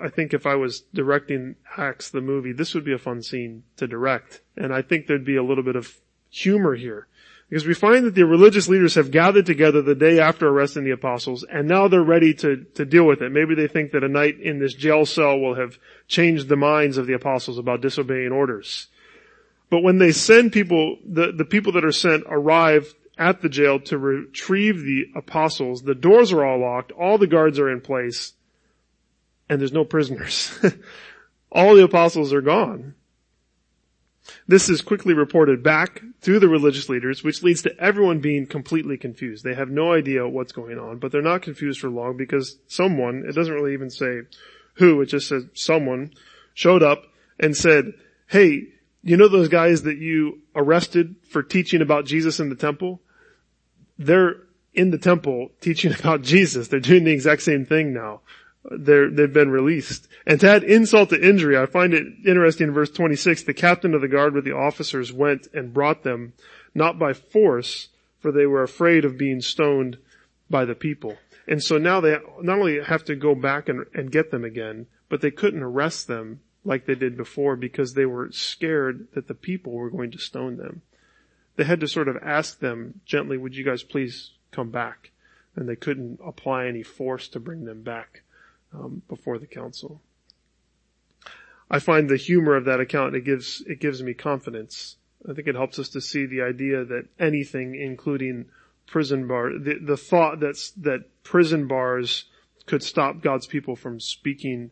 I 0.00 0.08
think 0.08 0.32
if 0.32 0.46
I 0.46 0.54
was 0.54 0.80
directing 0.94 1.56
Acts 1.76 2.08
the 2.08 2.22
movie, 2.22 2.52
this 2.52 2.74
would 2.74 2.86
be 2.86 2.94
a 2.94 2.98
fun 2.98 3.20
scene 3.20 3.64
to 3.76 3.86
direct. 3.86 4.40
And 4.56 4.72
I 4.72 4.80
think 4.80 5.06
there'd 5.06 5.22
be 5.22 5.36
a 5.36 5.44
little 5.44 5.64
bit 5.64 5.76
of 5.76 6.00
humor 6.30 6.76
here. 6.76 7.08
Because 7.52 7.66
we 7.66 7.74
find 7.74 8.06
that 8.06 8.14
the 8.14 8.24
religious 8.24 8.66
leaders 8.66 8.94
have 8.94 9.10
gathered 9.10 9.44
together 9.44 9.82
the 9.82 9.94
day 9.94 10.18
after 10.18 10.48
arresting 10.48 10.84
the 10.84 10.90
apostles, 10.92 11.44
and 11.52 11.68
now 11.68 11.86
they're 11.86 12.02
ready 12.02 12.32
to, 12.32 12.64
to 12.76 12.86
deal 12.86 13.06
with 13.06 13.20
it. 13.20 13.30
Maybe 13.30 13.54
they 13.54 13.68
think 13.68 13.92
that 13.92 14.02
a 14.02 14.08
night 14.08 14.40
in 14.40 14.58
this 14.58 14.72
jail 14.72 15.04
cell 15.04 15.38
will 15.38 15.56
have 15.56 15.78
changed 16.08 16.48
the 16.48 16.56
minds 16.56 16.96
of 16.96 17.06
the 17.06 17.12
apostles 17.12 17.58
about 17.58 17.82
disobeying 17.82 18.32
orders. 18.32 18.86
But 19.68 19.82
when 19.82 19.98
they 19.98 20.12
send 20.12 20.54
people, 20.54 20.96
the, 21.06 21.30
the 21.30 21.44
people 21.44 21.72
that 21.72 21.84
are 21.84 21.92
sent 21.92 22.24
arrive 22.26 22.94
at 23.18 23.42
the 23.42 23.50
jail 23.50 23.78
to 23.80 23.98
retrieve 23.98 24.80
the 24.80 25.08
apostles, 25.14 25.82
the 25.82 25.94
doors 25.94 26.32
are 26.32 26.46
all 26.46 26.58
locked, 26.58 26.90
all 26.92 27.18
the 27.18 27.26
guards 27.26 27.58
are 27.58 27.68
in 27.68 27.82
place, 27.82 28.32
and 29.50 29.60
there's 29.60 29.74
no 29.74 29.84
prisoners. 29.84 30.58
All 31.54 31.74
the 31.74 31.84
apostles 31.84 32.32
are 32.32 32.40
gone. 32.40 32.94
This 34.46 34.68
is 34.68 34.82
quickly 34.82 35.14
reported 35.14 35.62
back 35.62 36.02
to 36.22 36.38
the 36.38 36.48
religious 36.48 36.88
leaders, 36.88 37.24
which 37.24 37.42
leads 37.42 37.62
to 37.62 37.76
everyone 37.78 38.20
being 38.20 38.46
completely 38.46 38.96
confused. 38.96 39.44
They 39.44 39.54
have 39.54 39.70
no 39.70 39.92
idea 39.92 40.28
what's 40.28 40.52
going 40.52 40.78
on, 40.78 40.98
but 40.98 41.10
they're 41.10 41.22
not 41.22 41.42
confused 41.42 41.80
for 41.80 41.90
long 41.90 42.16
because 42.16 42.58
someone, 42.66 43.24
it 43.26 43.34
doesn't 43.34 43.54
really 43.54 43.72
even 43.72 43.90
say 43.90 44.22
who, 44.74 45.00
it 45.00 45.06
just 45.06 45.28
says 45.28 45.44
someone, 45.54 46.12
showed 46.54 46.82
up 46.82 47.04
and 47.38 47.56
said, 47.56 47.92
hey, 48.28 48.68
you 49.02 49.16
know 49.16 49.28
those 49.28 49.48
guys 49.48 49.82
that 49.82 49.98
you 49.98 50.40
arrested 50.54 51.16
for 51.28 51.42
teaching 51.42 51.82
about 51.82 52.06
Jesus 52.06 52.38
in 52.38 52.48
the 52.48 52.56
temple? 52.56 53.00
They're 53.98 54.36
in 54.72 54.90
the 54.90 54.98
temple 54.98 55.50
teaching 55.60 55.92
about 55.98 56.22
Jesus. 56.22 56.68
They're 56.68 56.80
doing 56.80 57.04
the 57.04 57.12
exact 57.12 57.42
same 57.42 57.66
thing 57.66 57.92
now 57.92 58.20
they're, 58.70 59.10
they've 59.10 59.32
been 59.32 59.50
released. 59.50 60.08
And 60.26 60.38
to 60.40 60.48
add 60.48 60.64
insult 60.64 61.10
to 61.10 61.28
injury, 61.28 61.58
I 61.58 61.66
find 61.66 61.94
it 61.94 62.06
interesting 62.24 62.68
in 62.68 62.74
verse 62.74 62.90
26, 62.90 63.42
the 63.42 63.54
captain 63.54 63.94
of 63.94 64.00
the 64.00 64.08
guard 64.08 64.34
with 64.34 64.44
the 64.44 64.56
officers 64.56 65.12
went 65.12 65.48
and 65.52 65.74
brought 65.74 66.02
them, 66.02 66.32
not 66.74 66.98
by 66.98 67.12
force, 67.12 67.88
for 68.20 68.30
they 68.30 68.46
were 68.46 68.62
afraid 68.62 69.04
of 69.04 69.18
being 69.18 69.40
stoned 69.40 69.98
by 70.48 70.64
the 70.64 70.74
people. 70.74 71.16
And 71.48 71.62
so 71.62 71.76
now 71.76 72.00
they 72.00 72.16
not 72.40 72.58
only 72.58 72.80
have 72.80 73.04
to 73.06 73.16
go 73.16 73.34
back 73.34 73.68
and, 73.68 73.84
and 73.94 74.12
get 74.12 74.30
them 74.30 74.44
again, 74.44 74.86
but 75.08 75.20
they 75.20 75.32
couldn't 75.32 75.62
arrest 75.62 76.06
them 76.06 76.40
like 76.64 76.86
they 76.86 76.94
did 76.94 77.16
before 77.16 77.56
because 77.56 77.94
they 77.94 78.06
were 78.06 78.30
scared 78.30 79.08
that 79.14 79.26
the 79.26 79.34
people 79.34 79.72
were 79.72 79.90
going 79.90 80.12
to 80.12 80.18
stone 80.18 80.56
them. 80.56 80.82
They 81.56 81.64
had 81.64 81.80
to 81.80 81.88
sort 81.88 82.08
of 82.08 82.16
ask 82.22 82.60
them 82.60 83.00
gently, 83.04 83.36
would 83.36 83.56
you 83.56 83.64
guys 83.64 83.82
please 83.82 84.30
come 84.52 84.70
back? 84.70 85.10
And 85.56 85.68
they 85.68 85.76
couldn't 85.76 86.20
apply 86.24 86.66
any 86.66 86.82
force 86.82 87.28
to 87.28 87.40
bring 87.40 87.64
them 87.64 87.82
back 87.82 88.22
um, 88.74 89.02
before 89.08 89.38
the 89.38 89.46
council. 89.46 90.00
I 91.70 91.78
find 91.78 92.08
the 92.08 92.16
humor 92.16 92.54
of 92.54 92.66
that 92.66 92.80
account, 92.80 93.14
it 93.14 93.24
gives, 93.24 93.62
it 93.66 93.80
gives 93.80 94.02
me 94.02 94.14
confidence. 94.14 94.96
I 95.28 95.32
think 95.32 95.48
it 95.48 95.54
helps 95.54 95.78
us 95.78 95.88
to 95.90 96.00
see 96.00 96.26
the 96.26 96.42
idea 96.42 96.84
that 96.84 97.08
anything, 97.18 97.74
including 97.74 98.46
prison 98.86 99.26
bar, 99.26 99.58
the, 99.58 99.78
the 99.80 99.96
thought 99.96 100.40
that's, 100.40 100.72
that 100.72 101.22
prison 101.22 101.66
bars 101.68 102.26
could 102.66 102.82
stop 102.82 103.22
God's 103.22 103.46
people 103.46 103.74
from 103.74 104.00
speaking 104.00 104.70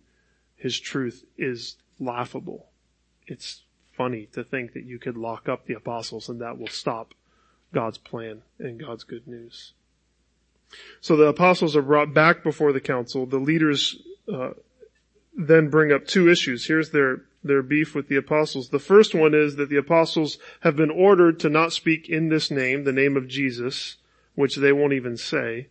his 0.57 0.79
truth 0.79 1.25
is 1.39 1.77
laughable. 1.99 2.67
It's 3.27 3.63
funny 3.97 4.27
to 4.33 4.45
think 4.45 4.75
that 4.75 4.85
you 4.85 4.99
could 4.99 5.17
lock 5.17 5.49
up 5.49 5.67
the 5.67 5.75
apostles 5.75 6.29
and 6.29 6.41
that 6.41 6.59
will 6.59 6.69
stop 6.69 7.15
God's 7.73 7.99
plan 7.99 8.43
and 8.59 8.79
God's 8.79 9.05
good 9.05 9.27
news. 9.27 9.73
So 11.01 11.17
the 11.17 11.27
apostles 11.27 11.77
are 11.77 11.83
brought 11.83 12.15
back 12.15 12.43
before 12.43 12.73
the 12.73 12.81
council. 12.81 13.27
The 13.27 13.39
leaders 13.39 13.97
uh, 14.33 14.51
then 15.37 15.69
bring 15.69 15.93
up 15.93 16.07
two 16.07 16.29
issues. 16.29 16.67
Here's 16.67 16.91
their 16.91 17.23
their 17.43 17.63
beef 17.63 17.95
with 17.95 18.09
the 18.09 18.17
apostles. 18.17 18.69
The 18.69 18.79
first 18.79 19.15
one 19.15 19.35
is 19.35 19.57
that 19.57 19.71
the 19.71 19.77
apostles 19.77 20.39
have 20.61 20.77
been 20.77 20.91
ordered 20.91 21.41
to 21.41 21.49
not 21.49 21.73
speak 21.73 22.09
in 22.09 22.29
this 22.29 22.51
name, 22.51 22.85
the 22.85 22.93
name 22.93 23.17
of 23.17 23.29
Jesus, 23.29 23.97
which 24.35 24.57
they 24.57 24.73
won't 24.73 24.93
even 24.93 25.17
say. 25.17 25.69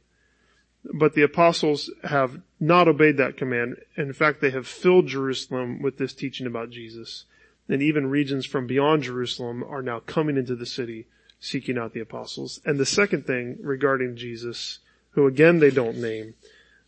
But 0.83 1.13
the 1.13 1.21
apostles 1.21 1.91
have 2.05 2.41
not 2.59 2.87
obeyed 2.87 3.17
that 3.17 3.37
command. 3.37 3.77
In 3.97 4.13
fact, 4.13 4.41
they 4.41 4.49
have 4.51 4.67
filled 4.67 5.07
Jerusalem 5.07 5.81
with 5.81 5.97
this 5.97 6.13
teaching 6.13 6.47
about 6.47 6.71
Jesus. 6.71 7.25
And 7.67 7.83
even 7.83 8.07
regions 8.07 8.45
from 8.45 8.65
beyond 8.65 9.03
Jerusalem 9.03 9.63
are 9.63 9.83
now 9.83 9.99
coming 9.99 10.37
into 10.37 10.55
the 10.55 10.65
city 10.65 11.05
seeking 11.39 11.77
out 11.77 11.93
the 11.93 11.99
apostles. 11.99 12.59
And 12.65 12.79
the 12.79 12.85
second 12.85 13.27
thing 13.27 13.57
regarding 13.61 14.15
Jesus 14.15 14.79
who 15.11 15.27
again 15.27 15.59
they 15.59 15.71
don't 15.71 15.97
name, 15.97 16.35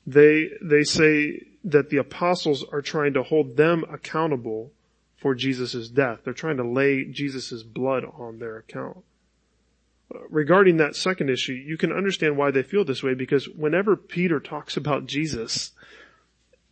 they, 0.05 0.49
they 0.61 0.83
say 0.83 1.45
that 1.63 1.89
the 1.89 1.97
apostles 1.97 2.63
are 2.71 2.81
trying 2.81 3.13
to 3.13 3.23
hold 3.23 3.57
them 3.57 3.83
accountable 3.89 4.71
for 5.15 5.35
Jesus' 5.35 5.87
death. 5.89 6.19
They're 6.23 6.33
trying 6.33 6.57
to 6.57 6.67
lay 6.67 7.05
Jesus' 7.05 7.61
blood 7.61 8.03
on 8.03 8.39
their 8.39 8.57
account. 8.57 8.97
Regarding 10.29 10.77
that 10.77 10.95
second 10.95 11.29
issue, 11.29 11.53
you 11.53 11.77
can 11.77 11.91
understand 11.91 12.35
why 12.35 12.51
they 12.51 12.63
feel 12.63 12.83
this 12.83 13.03
way 13.03 13.13
because 13.13 13.47
whenever 13.47 13.95
Peter 13.95 14.39
talks 14.39 14.75
about 14.75 15.05
Jesus, 15.05 15.71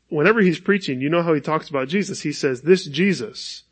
whenever 0.10 0.42
he's 0.42 0.60
preaching, 0.60 1.00
you 1.00 1.10
know 1.10 1.22
how 1.22 1.34
he 1.34 1.40
talks 1.40 1.70
about 1.70 1.88
Jesus. 1.88 2.22
He 2.22 2.34
says, 2.34 2.64
this 2.64 2.86
Jesus, 2.86 3.64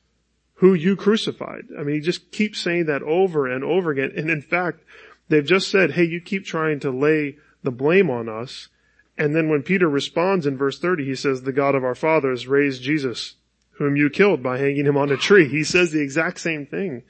who 0.55 0.73
you 0.73 0.95
crucified. 0.95 1.65
I 1.77 1.83
mean, 1.83 1.95
he 1.95 2.01
just 2.01 2.31
keeps 2.31 2.61
saying 2.61 2.85
that 2.85 3.03
over 3.03 3.47
and 3.47 3.63
over 3.63 3.91
again. 3.91 4.13
And 4.15 4.29
in 4.29 4.41
fact, 4.41 4.81
they've 5.27 5.43
just 5.43 5.69
said, 5.69 5.91
hey, 5.91 6.03
you 6.03 6.21
keep 6.21 6.45
trying 6.45 6.79
to 6.81 6.91
lay 6.91 7.37
the 7.67 7.71
blame 7.71 8.09
on 8.09 8.29
us. 8.29 8.69
And 9.17 9.35
then 9.35 9.49
when 9.49 9.61
Peter 9.61 9.89
responds 9.89 10.47
in 10.47 10.55
verse 10.55 10.79
30, 10.79 11.03
he 11.03 11.15
says, 11.15 11.41
the 11.41 11.51
God 11.51 11.75
of 11.75 11.83
our 11.83 11.95
fathers 11.95 12.47
raised 12.47 12.81
Jesus, 12.81 13.35
whom 13.71 13.97
you 13.97 14.09
killed 14.09 14.41
by 14.41 14.57
hanging 14.57 14.85
him 14.85 14.95
on 14.95 15.11
a 15.11 15.17
tree. 15.17 15.49
He 15.49 15.65
says 15.65 15.91
the 15.91 16.01
exact 16.01 16.39
same 16.39 16.65
thing 16.65 17.03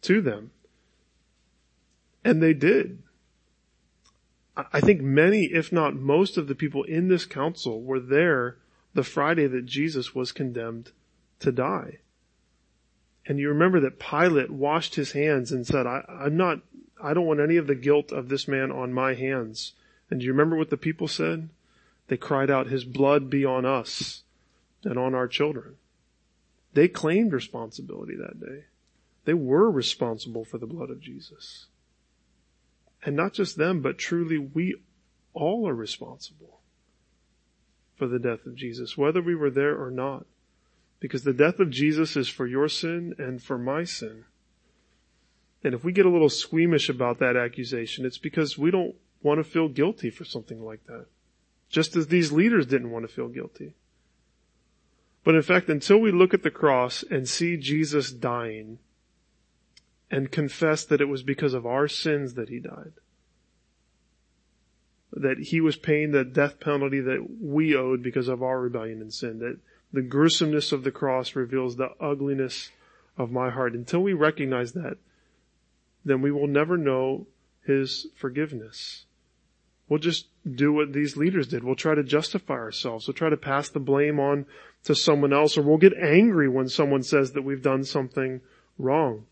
to 0.00 0.22
them. 0.22 0.50
And 2.24 2.42
they 2.42 2.54
did. 2.54 3.02
I 4.56 4.80
think 4.80 5.02
many, 5.02 5.44
if 5.44 5.70
not 5.70 5.94
most 5.94 6.38
of 6.38 6.48
the 6.48 6.54
people 6.54 6.84
in 6.84 7.08
this 7.08 7.26
council 7.26 7.82
were 7.82 8.00
there 8.00 8.56
the 8.94 9.02
Friday 9.02 9.46
that 9.46 9.66
Jesus 9.66 10.14
was 10.14 10.32
condemned 10.32 10.92
to 11.40 11.52
die. 11.52 11.98
And 13.26 13.38
you 13.38 13.50
remember 13.50 13.80
that 13.80 13.98
Pilate 13.98 14.50
washed 14.50 14.94
his 14.94 15.12
hands 15.12 15.52
and 15.52 15.66
said, 15.66 15.86
I, 15.86 16.02
am 16.24 16.38
not, 16.38 16.60
I 17.02 17.12
don't 17.12 17.26
want 17.26 17.40
any 17.40 17.56
of 17.56 17.66
the 17.66 17.74
guilt 17.74 18.10
of 18.10 18.30
this 18.30 18.48
man 18.48 18.72
on 18.72 18.94
my 18.94 19.14
hands. 19.14 19.74
And 20.12 20.20
do 20.20 20.26
you 20.26 20.32
remember 20.32 20.56
what 20.56 20.68
the 20.68 20.76
people 20.76 21.08
said? 21.08 21.48
They 22.08 22.18
cried 22.18 22.50
out, 22.50 22.66
his 22.66 22.84
blood 22.84 23.30
be 23.30 23.46
on 23.46 23.64
us 23.64 24.24
and 24.84 24.98
on 24.98 25.14
our 25.14 25.26
children. 25.26 25.76
They 26.74 26.86
claimed 26.86 27.32
responsibility 27.32 28.14
that 28.16 28.38
day. 28.38 28.64
They 29.24 29.32
were 29.32 29.70
responsible 29.70 30.44
for 30.44 30.58
the 30.58 30.66
blood 30.66 30.90
of 30.90 31.00
Jesus. 31.00 31.64
And 33.02 33.16
not 33.16 33.32
just 33.32 33.56
them, 33.56 33.80
but 33.80 33.96
truly 33.96 34.36
we 34.36 34.76
all 35.32 35.66
are 35.66 35.74
responsible 35.74 36.60
for 37.96 38.06
the 38.06 38.18
death 38.18 38.44
of 38.44 38.54
Jesus, 38.54 38.98
whether 38.98 39.22
we 39.22 39.34
were 39.34 39.48
there 39.48 39.82
or 39.82 39.90
not. 39.90 40.26
Because 41.00 41.24
the 41.24 41.32
death 41.32 41.58
of 41.58 41.70
Jesus 41.70 42.18
is 42.18 42.28
for 42.28 42.46
your 42.46 42.68
sin 42.68 43.14
and 43.16 43.42
for 43.42 43.56
my 43.56 43.84
sin. 43.84 44.26
And 45.64 45.72
if 45.72 45.82
we 45.82 45.92
get 45.92 46.04
a 46.04 46.10
little 46.10 46.28
squeamish 46.28 46.90
about 46.90 47.18
that 47.20 47.34
accusation, 47.34 48.04
it's 48.04 48.18
because 48.18 48.58
we 48.58 48.70
don't 48.70 48.94
want 49.22 49.38
to 49.38 49.44
feel 49.44 49.68
guilty 49.68 50.10
for 50.10 50.24
something 50.24 50.62
like 50.62 50.84
that. 50.86 51.06
Just 51.68 51.96
as 51.96 52.08
these 52.08 52.32
leaders 52.32 52.66
didn't 52.66 52.90
want 52.90 53.06
to 53.08 53.12
feel 53.12 53.28
guilty. 53.28 53.74
But 55.24 55.34
in 55.34 55.42
fact, 55.42 55.68
until 55.68 55.98
we 55.98 56.10
look 56.10 56.34
at 56.34 56.42
the 56.42 56.50
cross 56.50 57.04
and 57.08 57.28
see 57.28 57.56
Jesus 57.56 58.10
dying 58.10 58.78
and 60.10 60.30
confess 60.30 60.84
that 60.84 61.00
it 61.00 61.08
was 61.08 61.22
because 61.22 61.54
of 61.54 61.64
our 61.64 61.88
sins 61.88 62.34
that 62.34 62.48
he 62.48 62.58
died, 62.58 62.92
that 65.12 65.38
he 65.38 65.60
was 65.60 65.76
paying 65.76 66.10
the 66.10 66.24
death 66.24 66.58
penalty 66.58 67.00
that 67.00 67.26
we 67.40 67.76
owed 67.76 68.02
because 68.02 68.28
of 68.28 68.42
our 68.42 68.60
rebellion 68.60 69.00
and 69.00 69.12
sin, 69.12 69.38
that 69.38 69.58
the 69.92 70.02
gruesomeness 70.02 70.72
of 70.72 70.84
the 70.84 70.90
cross 70.90 71.36
reveals 71.36 71.76
the 71.76 71.90
ugliness 72.00 72.70
of 73.16 73.30
my 73.30 73.50
heart. 73.50 73.74
Until 73.74 74.00
we 74.00 74.12
recognize 74.12 74.72
that, 74.72 74.96
then 76.04 76.20
we 76.20 76.32
will 76.32 76.46
never 76.46 76.76
know 76.76 77.26
his 77.64 78.06
forgiveness. 78.16 79.04
We'll 79.92 79.98
just 79.98 80.28
do 80.50 80.72
what 80.72 80.94
these 80.94 81.18
leaders 81.18 81.48
did. 81.48 81.62
We'll 81.62 81.74
try 81.74 81.94
to 81.94 82.02
justify 82.02 82.54
ourselves. 82.54 83.06
We'll 83.06 83.12
try 83.12 83.28
to 83.28 83.36
pass 83.36 83.68
the 83.68 83.78
blame 83.78 84.18
on 84.18 84.46
to 84.84 84.94
someone 84.94 85.34
else 85.34 85.58
or 85.58 85.62
we'll 85.62 85.76
get 85.76 85.92
angry 85.92 86.48
when 86.48 86.70
someone 86.70 87.02
says 87.02 87.32
that 87.32 87.42
we've 87.42 87.60
done 87.60 87.84
something 87.84 88.40
wrong. 88.78 89.26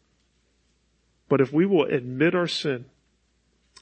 But 1.31 1.41
if 1.41 1.51
we 1.51 1.65
will 1.65 1.85
admit 1.85 2.35
our 2.35 2.47
sin 2.47 2.85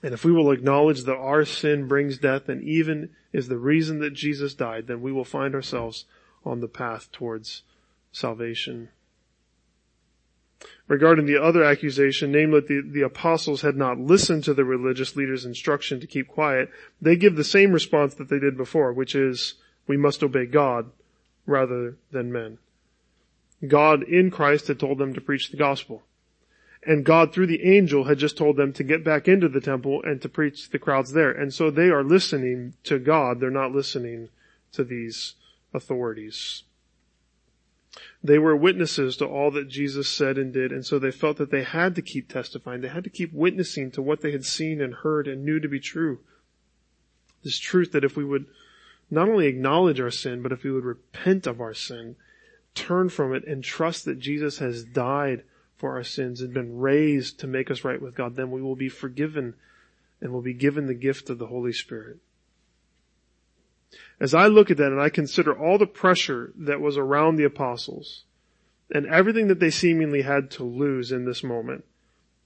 and 0.05 0.15
if 0.15 0.25
we 0.25 0.31
will 0.31 0.53
acknowledge 0.53 1.03
that 1.03 1.17
our 1.17 1.45
sin 1.45 1.89
brings 1.89 2.17
death 2.17 2.49
and 2.49 2.63
even 2.63 3.11
is 3.33 3.49
the 3.49 3.59
reason 3.59 3.99
that 3.99 4.15
Jesus 4.15 4.55
died, 4.55 4.87
then 4.87 5.03
we 5.03 5.11
will 5.11 5.25
find 5.25 5.57
ourselves 5.57 6.05
on 6.45 6.61
the 6.61 6.69
path 6.69 7.11
towards 7.11 7.65
salvation. 8.13 8.91
Regarding 10.89 11.27
the 11.27 11.41
other 11.41 11.63
accusation, 11.63 12.33
namely 12.33 12.61
that 12.61 12.69
the, 12.69 12.81
the 12.81 13.03
apostles 13.03 13.63
had 13.63 13.77
not 13.77 13.99
listened 13.99 14.43
to 14.45 14.55
the 14.55 14.65
religious 14.65 15.15
leaders' 15.15 15.45
instruction 15.45 16.01
to 16.01 16.07
keep 16.07 16.27
quiet, 16.27 16.71
they 17.01 17.15
give 17.15 17.37
the 17.37 17.45
same 17.45 17.73
response 17.73 18.15
that 18.15 18.29
they 18.29 18.39
did 18.39 18.57
before, 18.57 18.93
which 18.93 19.15
is, 19.15 19.55
we 19.87 19.97
must 19.97 20.23
obey 20.23 20.47
God 20.47 20.91
rather 21.47 21.97
than 22.11 22.33
men. 22.33 22.59
God 23.67 24.03
in 24.03 24.31
Christ 24.31 24.69
had 24.69 24.79
told 24.79 24.99
them 24.99 25.15
to 25.15 25.21
preach 25.21 25.51
the 25.51 25.57
gospel. 25.57 26.03
And 26.87 27.05
God 27.05 27.33
through 27.33 27.49
the 27.49 27.65
angel 27.65 28.05
had 28.05 28.19
just 28.19 28.37
told 28.37 28.57
them 28.57 28.73
to 28.75 28.85
get 28.85 29.05
back 29.05 29.27
into 29.27 29.49
the 29.49 29.61
temple 29.61 30.03
and 30.05 30.23
to 30.23 30.29
preach 30.29 30.65
to 30.65 30.73
the 30.73 30.79
crowds 30.79 31.13
there. 31.13 31.31
And 31.31 31.53
so 31.53 31.71
they 31.71 31.89
are 31.89 32.05
listening 32.05 32.75
to 32.85 32.99
God. 32.99 33.41
They're 33.41 33.51
not 33.51 33.73
listening 33.73 34.29
to 34.73 34.85
these 34.85 35.35
authorities. 35.75 36.63
They 38.23 38.39
were 38.39 38.57
witnesses 38.57 39.17
to 39.17 39.27
all 39.27 39.51
that 39.53 39.69
Jesus 39.69 40.09
said 40.09 40.39
and 40.39 40.53
did, 40.53 40.73
and 40.73 40.85
so 40.85 40.99
they 40.99 41.11
felt 41.11 41.37
that 41.39 41.51
they 41.51 41.63
had 41.63 41.95
to 41.95 42.03
keep 42.03 42.29
testifying. 42.29 42.81
They 42.81 42.89
had 42.89 43.05
to 43.05 43.11
keep 43.11 43.33
witnessing 43.33 43.91
to 43.93 44.03
what 44.03 44.21
they 44.21 44.33
had 44.33 44.45
seen 44.45 44.81
and 44.81 44.95
heard 44.95 45.27
and 45.27 45.45
knew 45.45 45.61
to 45.61 45.69
be 45.69 45.81
true. 45.81 46.21
This 47.43 47.59
truth 47.59 47.93
that 47.93 48.05
if 48.05 48.17
we 48.17 48.25
would 48.25 48.47
not 49.11 49.29
only 49.29 49.47
acknowledge 49.47 50.01
our 50.01 50.11
sin, 50.11 50.43
but 50.43 50.53
if 50.53 50.65
we 50.65 50.71
would 50.71 50.85
repent 50.85 51.47
of 51.47 51.61
our 51.61 51.75
sin, 51.75 52.17
turn 52.75 53.09
from 53.09 53.35
it 53.35 53.47
and 53.47 53.65
trust 53.65 54.05
that 54.05 54.19
Jesus 54.19 54.59
has 54.59 54.85
died 54.85 55.45
for 55.77 55.93
our 55.93 56.05
sins 56.05 56.41
and 56.41 56.53
been 56.53 56.79
raised 56.79 57.39
to 57.41 57.47
make 57.47 57.71
us 57.71 57.85
right 57.85 58.03
with 58.03 58.15
God, 58.15 58.37
then 58.37 58.51
we 58.51 58.61
will 58.61 58.77
be 58.77 58.89
forgiven 58.89 59.55
and 60.21 60.33
will 60.33 60.43
be 60.43 60.55
given 60.55 60.87
the 60.87 60.95
gift 60.95 61.31
of 61.31 61.39
the 61.39 61.47
Holy 61.47 61.73
Spirit. 61.73 62.19
As 64.21 64.35
I 64.35 64.47
look 64.47 64.71
at 64.71 64.77
that 64.79 64.93
and 64.93 65.01
I 65.01 65.11
consider 65.11 65.57
all 65.57 65.79
the 65.79 65.87
pressure 65.87 66.53
that 66.57 66.81
was 66.81 66.97
around 66.97 67.37
the 67.37 67.45
apostles 67.45 68.25
and 68.91 69.07
everything 69.07 69.49
that 69.49 69.61
they 69.61 69.71
seemingly 69.71 70.23
had 70.23 70.51
to 70.53 70.65
lose 70.65 71.13
in 71.13 71.25
this 71.25 71.45
moment, 71.45 71.85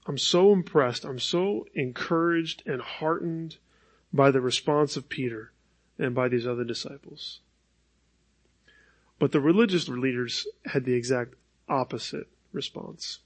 I'm 0.05 0.17
so 0.17 0.51
impressed, 0.51 1.05
I'm 1.05 1.19
so 1.19 1.65
encouraged 1.73 2.63
and 2.65 2.81
heartened 2.81 3.57
by 4.11 4.29
the 4.31 4.41
response 4.41 4.97
of 4.97 5.09
Peter 5.09 5.51
and 5.97 6.13
by 6.13 6.27
these 6.27 6.45
other 6.45 6.63
disciples. 6.63 7.39
But 9.19 9.31
the 9.31 9.39
religious 9.39 9.87
leaders 9.87 10.45
had 10.65 10.85
the 10.85 10.93
exact 10.93 11.35
opposite 11.69 12.27
response. 12.51 13.19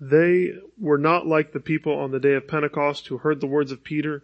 They 0.00 0.54
were 0.78 0.98
not 0.98 1.26
like 1.26 1.52
the 1.52 1.60
people 1.60 1.98
on 1.98 2.10
the 2.10 2.20
day 2.20 2.34
of 2.34 2.48
Pentecost 2.48 3.08
who 3.08 3.18
heard 3.18 3.40
the 3.40 3.46
words 3.46 3.72
of 3.72 3.84
Peter. 3.84 4.22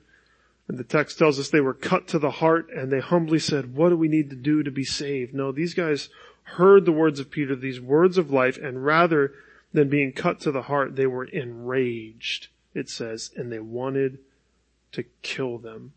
And 0.68 0.78
the 0.78 0.84
text 0.84 1.18
tells 1.18 1.38
us 1.38 1.48
they 1.48 1.60
were 1.60 1.74
cut 1.74 2.08
to 2.08 2.18
the 2.18 2.30
heart 2.30 2.68
and 2.70 2.90
they 2.90 3.00
humbly 3.00 3.38
said, 3.38 3.76
what 3.76 3.90
do 3.90 3.96
we 3.96 4.08
need 4.08 4.30
to 4.30 4.36
do 4.36 4.62
to 4.62 4.70
be 4.70 4.84
saved? 4.84 5.32
No, 5.32 5.52
these 5.52 5.74
guys 5.74 6.08
heard 6.42 6.84
the 6.84 6.92
words 6.92 7.20
of 7.20 7.30
Peter, 7.30 7.54
these 7.54 7.80
words 7.80 8.18
of 8.18 8.30
life, 8.30 8.56
and 8.56 8.84
rather 8.84 9.32
than 9.72 9.88
being 9.88 10.12
cut 10.12 10.40
to 10.40 10.50
the 10.50 10.62
heart, 10.62 10.96
they 10.96 11.06
were 11.06 11.24
enraged, 11.24 12.48
it 12.74 12.88
says, 12.88 13.30
and 13.36 13.52
they 13.52 13.58
wanted 13.58 14.18
to 14.92 15.04
kill 15.22 15.58
them. 15.58 15.92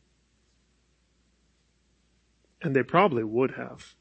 And 2.62 2.76
they 2.76 2.84
probably 2.84 3.24
would 3.24 3.52
have, 3.52 3.94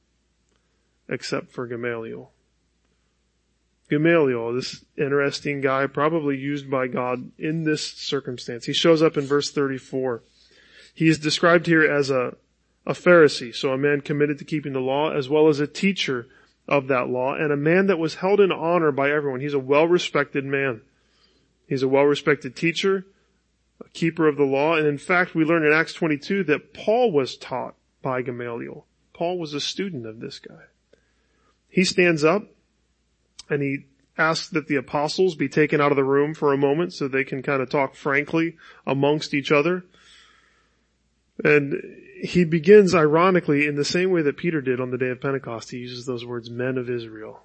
except 1.09 1.52
for 1.52 1.66
Gamaliel. 1.66 2.33
Gamaliel, 3.88 4.52
this 4.52 4.85
interesting 4.96 5.61
guy, 5.61 5.87
probably 5.87 6.37
used 6.37 6.70
by 6.70 6.88
God 6.88 7.31
in 7.38 7.64
this 7.64 7.83
circumstance. 7.83 8.66
He 8.66 8.72
shows 8.72 9.02
up 9.02 9.16
in 9.16 9.24
verse 9.24 9.50
34. 9.50 10.22
He 10.98 11.08
is 11.08 11.20
described 11.20 11.66
here 11.66 11.88
as 11.88 12.11
a, 12.11 12.34
a 12.84 12.92
Pharisee, 12.92 13.54
so 13.54 13.70
a 13.70 13.78
man 13.78 14.00
committed 14.00 14.37
to 14.38 14.44
keeping 14.44 14.72
the 14.72 14.80
law, 14.80 15.12
as 15.12 15.28
well 15.28 15.46
as 15.46 15.61
a 15.61 15.68
teacher 15.68 16.26
of 16.66 16.88
that 16.88 17.08
law, 17.08 17.37
and 17.37 17.52
a 17.52 17.56
man 17.56 17.87
that 17.87 18.00
was 18.00 18.16
held 18.16 18.40
in 18.40 18.50
honor 18.50 18.90
by 18.90 19.12
everyone. 19.12 19.38
He's 19.38 19.54
a 19.54 19.61
well-respected 19.61 20.44
man. 20.44 20.80
He's 21.68 21.84
a 21.84 21.88
well-respected 21.88 22.56
teacher, 22.56 23.06
a 23.80 23.88
keeper 23.90 24.26
of 24.26 24.37
the 24.37 24.42
law, 24.42 24.74
and 24.74 24.88
in 24.88 24.98
fact, 24.98 25.37
we 25.37 25.44
learn 25.44 25.64
in 25.64 25.72
Acts 25.72 25.92
22 25.92 26.42
that 26.42 26.74
Paul 26.74 27.12
was 27.12 27.37
taught 27.37 27.76
by 28.02 28.20
Gamaliel. 28.20 28.84
Paul 29.12 29.38
was 29.38 29.54
a 29.54 29.61
student 29.61 30.04
of 30.04 30.18
this 30.18 30.40
guy. 30.40 30.64
He 31.68 31.84
stands 31.84 32.24
up 32.24 32.42
and 33.48 33.62
he 33.62 33.84
asks 34.16 34.48
that 34.48 34.66
the 34.66 34.74
apostles 34.74 35.37
be 35.37 35.48
taken 35.48 35.80
out 35.80 35.92
of 35.92 35.96
the 35.96 36.02
room 36.02 36.34
for 36.34 36.52
a 36.52 36.58
moment 36.58 36.92
so 36.92 37.06
they 37.06 37.22
can 37.22 37.40
kind 37.40 37.62
of 37.62 37.70
talk 37.70 37.94
frankly 37.94 38.56
amongst 38.84 39.32
each 39.32 39.52
other. 39.52 39.84
And 41.44 41.81
he 42.20 42.44
begins 42.44 42.94
ironically 42.94 43.66
in 43.66 43.77
the 43.77 43.85
same 43.85 44.11
way 44.11 44.22
that 44.22 44.37
Peter 44.37 44.61
did 44.61 44.81
on 44.81 44.90
the 44.90 44.98
day 44.98 45.09
of 45.09 45.20
Pentecost. 45.20 45.70
He 45.70 45.79
uses 45.79 46.05
those 46.05 46.24
words, 46.24 46.51
men 46.51 46.79
of 46.79 46.90
Israel. 46.90 47.42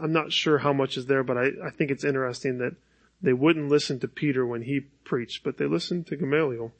I'm 0.00 0.12
not 0.12 0.32
sure 0.32 0.58
how 0.58 0.72
much 0.72 0.96
is 0.96 1.06
there, 1.06 1.22
but 1.22 1.38
I, 1.38 1.50
I 1.64 1.70
think 1.70 1.90
it's 1.90 2.04
interesting 2.04 2.58
that 2.58 2.74
they 3.22 3.32
wouldn't 3.32 3.68
listen 3.68 4.00
to 4.00 4.08
Peter 4.08 4.44
when 4.46 4.62
he 4.62 4.80
preached, 4.80 5.44
but 5.44 5.58
they 5.58 5.66
listened 5.66 6.06
to 6.08 6.16
Gamaliel. 6.16 6.72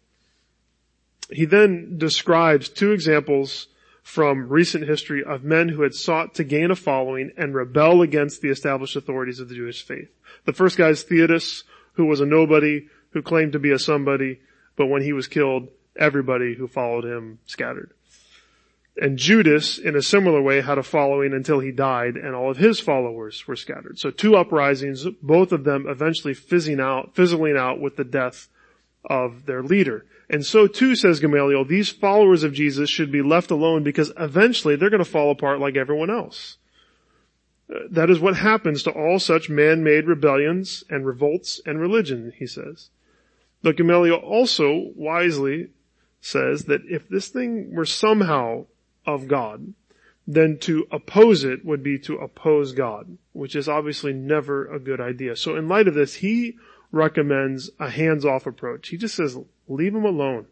He 1.31 1.45
then 1.45 1.99
describes 1.99 2.69
two 2.69 2.93
examples 2.93 3.69
from 4.03 4.49
recent 4.49 4.89
history 4.89 5.23
of 5.23 5.45
men 5.45 5.69
who 5.69 5.83
had 5.83 5.95
sought 5.95 6.35
to 6.35 6.45
gain 6.45 6.71
a 6.71 6.77
following 6.77 7.31
and 7.37 7.55
rebel 7.55 8.03
against 8.03 8.41
the 8.41 8.49
established 8.49 8.97
authorities 8.97 9.39
of 9.39 9.49
the 9.49 9.55
Jewish 9.55 9.83
faith. 9.85 10.11
The 10.47 10.53
first 10.53 10.77
guy 10.77 10.89
is 10.89 11.05
Theudas, 11.05 11.63
who 11.93 12.07
was 12.07 12.21
a 12.21 12.27
nobody, 12.27 12.89
who 13.11 13.23
claimed 13.23 13.53
to 13.53 13.59
be 13.59 13.71
a 13.71 13.79
somebody, 13.79 14.41
but 14.81 14.87
when 14.87 15.03
he 15.03 15.13
was 15.13 15.29
killed, 15.29 15.69
everybody 15.95 16.55
who 16.55 16.67
followed 16.67 17.05
him 17.05 17.39
scattered. 17.45 17.93
And 18.97 19.19
Judas, 19.19 19.77
in 19.77 19.95
a 19.95 20.01
similar 20.01 20.41
way, 20.41 20.63
had 20.63 20.79
a 20.79 20.83
following 20.83 21.35
until 21.35 21.61
he 21.61 21.71
died, 21.71 22.17
and 22.17 22.35
all 22.35 22.51
of 22.51 22.57
his 22.57 22.81
followers 22.81 23.47
were 23.47 23.57
scattered. 23.57 23.99
So 23.99 24.11
two 24.11 24.37
uprisings, 24.37 25.05
both 25.21 25.53
of 25.53 25.65
them 25.65 25.85
eventually 25.87 26.33
fizzing 26.33 26.81
out, 26.81 27.15
fizzling 27.15 27.59
out 27.59 27.79
with 27.79 27.97
the 27.97 28.05
death 28.05 28.49
of 29.05 29.45
their 29.45 29.63
leader. 29.63 30.07
And 30.31 30.47
so 30.47 30.67
too, 30.67 30.97
says 30.97 31.21
Gamaliel, 31.21 31.67
these 31.67 31.91
followers 31.91 32.43
of 32.43 32.55
Jesus 32.55 32.89
should 32.89 33.13
be 33.13 33.21
left 33.21 33.51
alone 33.51 33.83
because 33.83 34.11
eventually 34.17 34.77
they're 34.77 34.89
going 34.89 35.05
to 35.05 35.11
fall 35.11 35.31
apart 35.31 35.61
like 35.61 35.77
everyone 35.77 36.09
else. 36.09 36.57
Uh, 37.71 37.81
that 37.91 38.09
is 38.09 38.19
what 38.19 38.39
happens 38.39 38.83
to 38.85 38.91
all 38.93 39.19
such 39.19 39.51
man-made 39.51 40.07
rebellions 40.07 40.85
and 40.89 41.05
revolts 41.05 41.61
and 41.67 41.79
religion, 41.79 42.33
he 42.39 42.47
says. 42.47 42.89
But 43.63 43.77
Gamaliel 43.77 44.17
also 44.17 44.91
wisely 44.95 45.71
says 46.21 46.65
that 46.65 46.83
if 46.89 47.09
this 47.09 47.29
thing 47.29 47.75
were 47.75 47.85
somehow 47.85 48.67
of 49.07 49.29
God, 49.29 49.75
then 50.27 50.59
to 50.61 50.87
oppose 50.91 51.45
it 51.45 51.65
would 51.65 51.83
be 51.83 51.99
to 51.99 52.17
oppose 52.17 52.73
God, 52.73 53.19
which 53.33 53.57
is 53.57 53.69
obviously 53.69 54.13
never 54.13 54.67
a 54.73 54.79
good 54.79 55.01
idea. 55.01 55.37
So 55.37 55.57
in 55.57 55.69
light 55.69 55.89
of 55.89 55.95
this, 55.95 56.15
he 56.15 56.57
recommends 56.93 57.71
a 57.79 57.91
hands-off 57.91 58.47
approach. 58.47 58.89
He 58.89 58.97
just 58.97 59.15
says, 59.15 59.37
leave 59.69 59.95
him 59.95 60.05
alone. 60.05 60.47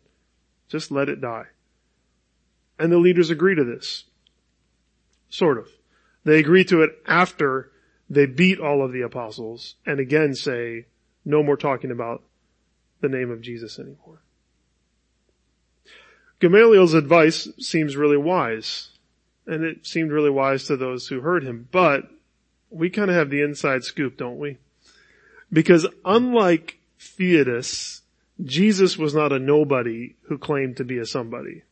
Just 0.69 0.91
let 0.91 1.09
it 1.09 1.21
die. 1.21 1.47
And 2.79 2.93
the 2.93 2.99
leaders 2.99 3.31
agree 3.31 3.55
to 3.55 3.65
this. 3.65 4.05
Sort 5.29 5.59
of. 5.59 5.69
They 6.25 6.39
agree 6.39 6.65
to 6.65 6.83
it 6.83 6.91
after 7.07 7.71
they 8.11 8.27
beat 8.27 8.61
all 8.61 8.85
of 8.85 8.93
the 8.93 9.03
apostles 9.03 9.77
and 9.87 10.01
again 10.01 10.35
say, 10.35 10.87
no 11.25 11.43
more 11.43 11.57
talking 11.57 11.91
about 11.91 12.23
the 13.01 13.09
name 13.09 13.31
of 13.31 13.41
Jesus 13.41 13.79
anymore. 13.79 14.21
Gamaliel's 16.41 16.95
advice 16.95 17.49
seems 17.59 17.97
really 17.97 18.17
wise, 18.17 18.91
and 19.47 19.65
it 19.65 19.87
seemed 19.87 20.13
really 20.13 20.31
wise 20.31 20.65
to 20.65 20.77
those 20.77 21.09
who 21.09 21.21
heard 21.21 21.45
him, 21.45 21.69
but 21.73 22.11
we 22.71 22.91
kind 22.91 23.11
of 23.11 23.17
have 23.17 23.31
the 23.31 23.43
inside 23.43 23.83
scoop, 23.83 24.17
don't 24.17 24.39
we? 24.39 24.59
Because 25.53 25.87
unlike 26.05 26.79
Theudas, 27.01 28.03
Jesus 28.45 28.97
was 28.97 29.15
not 29.15 29.33
a 29.33 29.39
nobody 29.39 30.15
who 30.23 30.39
claimed 30.39 30.77
to 30.77 30.85
be 30.85 30.99
a 30.99 31.07
somebody. 31.07 31.63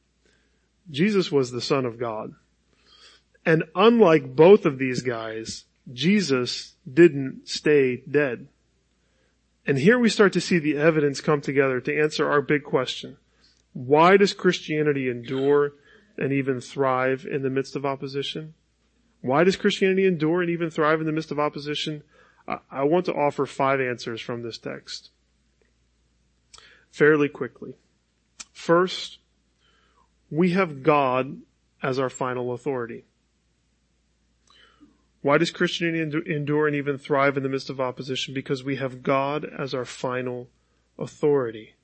Jesus 0.91 1.31
was 1.31 1.51
the 1.51 1.61
son 1.61 1.85
of 1.85 1.99
God. 1.99 2.35
And 3.45 3.65
unlike 3.75 4.35
both 4.35 4.67
of 4.67 4.79
these 4.79 5.03
guys, 5.03 5.65
Jesus 5.93 6.75
didn't 6.93 7.43
stay 7.49 8.03
dead. 8.11 8.49
And 9.67 9.79
here 9.79 9.99
we 9.99 10.09
start 10.09 10.33
to 10.35 10.41
see 10.41 10.59
the 10.59 10.77
evidence 10.77 11.21
come 11.21 11.41
together 11.41 11.81
to 11.81 12.01
answer 12.01 12.31
our 12.31 12.41
big 12.41 12.63
question. 12.63 13.17
Why 13.73 14.17
does 14.17 14.33
Christianity 14.33 15.11
endure 15.11 15.73
and 16.17 16.33
even 16.33 16.61
thrive 16.61 17.27
in 17.29 17.43
the 17.43 17.51
midst 17.51 17.75
of 17.75 17.85
opposition? 17.85 18.55
Why 19.23 19.43
does 19.43 19.57
Christianity 19.57 20.07
endure 20.07 20.41
and 20.41 20.51
even 20.51 20.71
thrive 20.71 21.01
in 21.01 21.07
the 21.07 21.13
midst 21.13 21.33
of 21.33 21.41
opposition? 21.41 22.05
I 22.71 22.85
want 22.85 23.07
to 23.07 23.15
offer 23.15 23.45
five 23.45 23.81
answers 23.81 24.21
from 24.21 24.43
this 24.43 24.57
text. 24.57 25.11
Fairly 26.93 27.29
quickly. 27.29 27.75
First, 28.53 29.19
we 30.31 30.53
have 30.53 30.85
God 30.85 31.39
as 31.83 31.99
our 31.99 32.09
final 32.09 32.53
authority. 32.53 33.06
Why 35.27 35.39
does 35.39 35.51
Christianity 35.51 36.23
endure 36.33 36.69
and 36.69 36.77
even 36.77 36.99
thrive 36.99 37.37
in 37.37 37.43
the 37.43 37.49
midst 37.49 37.69
of 37.69 37.81
opposition? 37.81 38.33
Because 38.33 38.63
we 38.63 38.77
have 38.77 39.03
God 39.03 39.45
as 39.45 39.75
our 39.75 39.85
final 39.85 40.47
authority. 41.01 41.75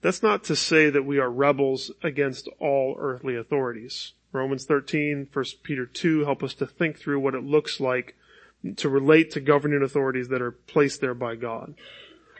That's 0.00 0.20
not 0.20 0.42
to 0.44 0.56
say 0.56 0.90
that 0.90 1.04
we 1.04 1.20
are 1.20 1.30
rebels 1.30 1.92
against 2.02 2.48
all 2.58 2.96
earthly 2.98 3.36
authorities. 3.36 4.14
Romans 4.32 4.64
13, 4.64 5.28
1 5.32 5.44
Peter 5.62 5.86
2 5.86 6.24
help 6.24 6.42
us 6.42 6.54
to 6.54 6.66
think 6.66 6.98
through 6.98 7.20
what 7.20 7.36
it 7.36 7.44
looks 7.44 7.78
like 7.78 8.16
to 8.78 8.88
relate 8.88 9.30
to 9.30 9.40
governing 9.40 9.84
authorities 9.84 10.26
that 10.26 10.42
are 10.42 10.50
placed 10.50 11.00
there 11.00 11.14
by 11.14 11.36
God. 11.36 11.76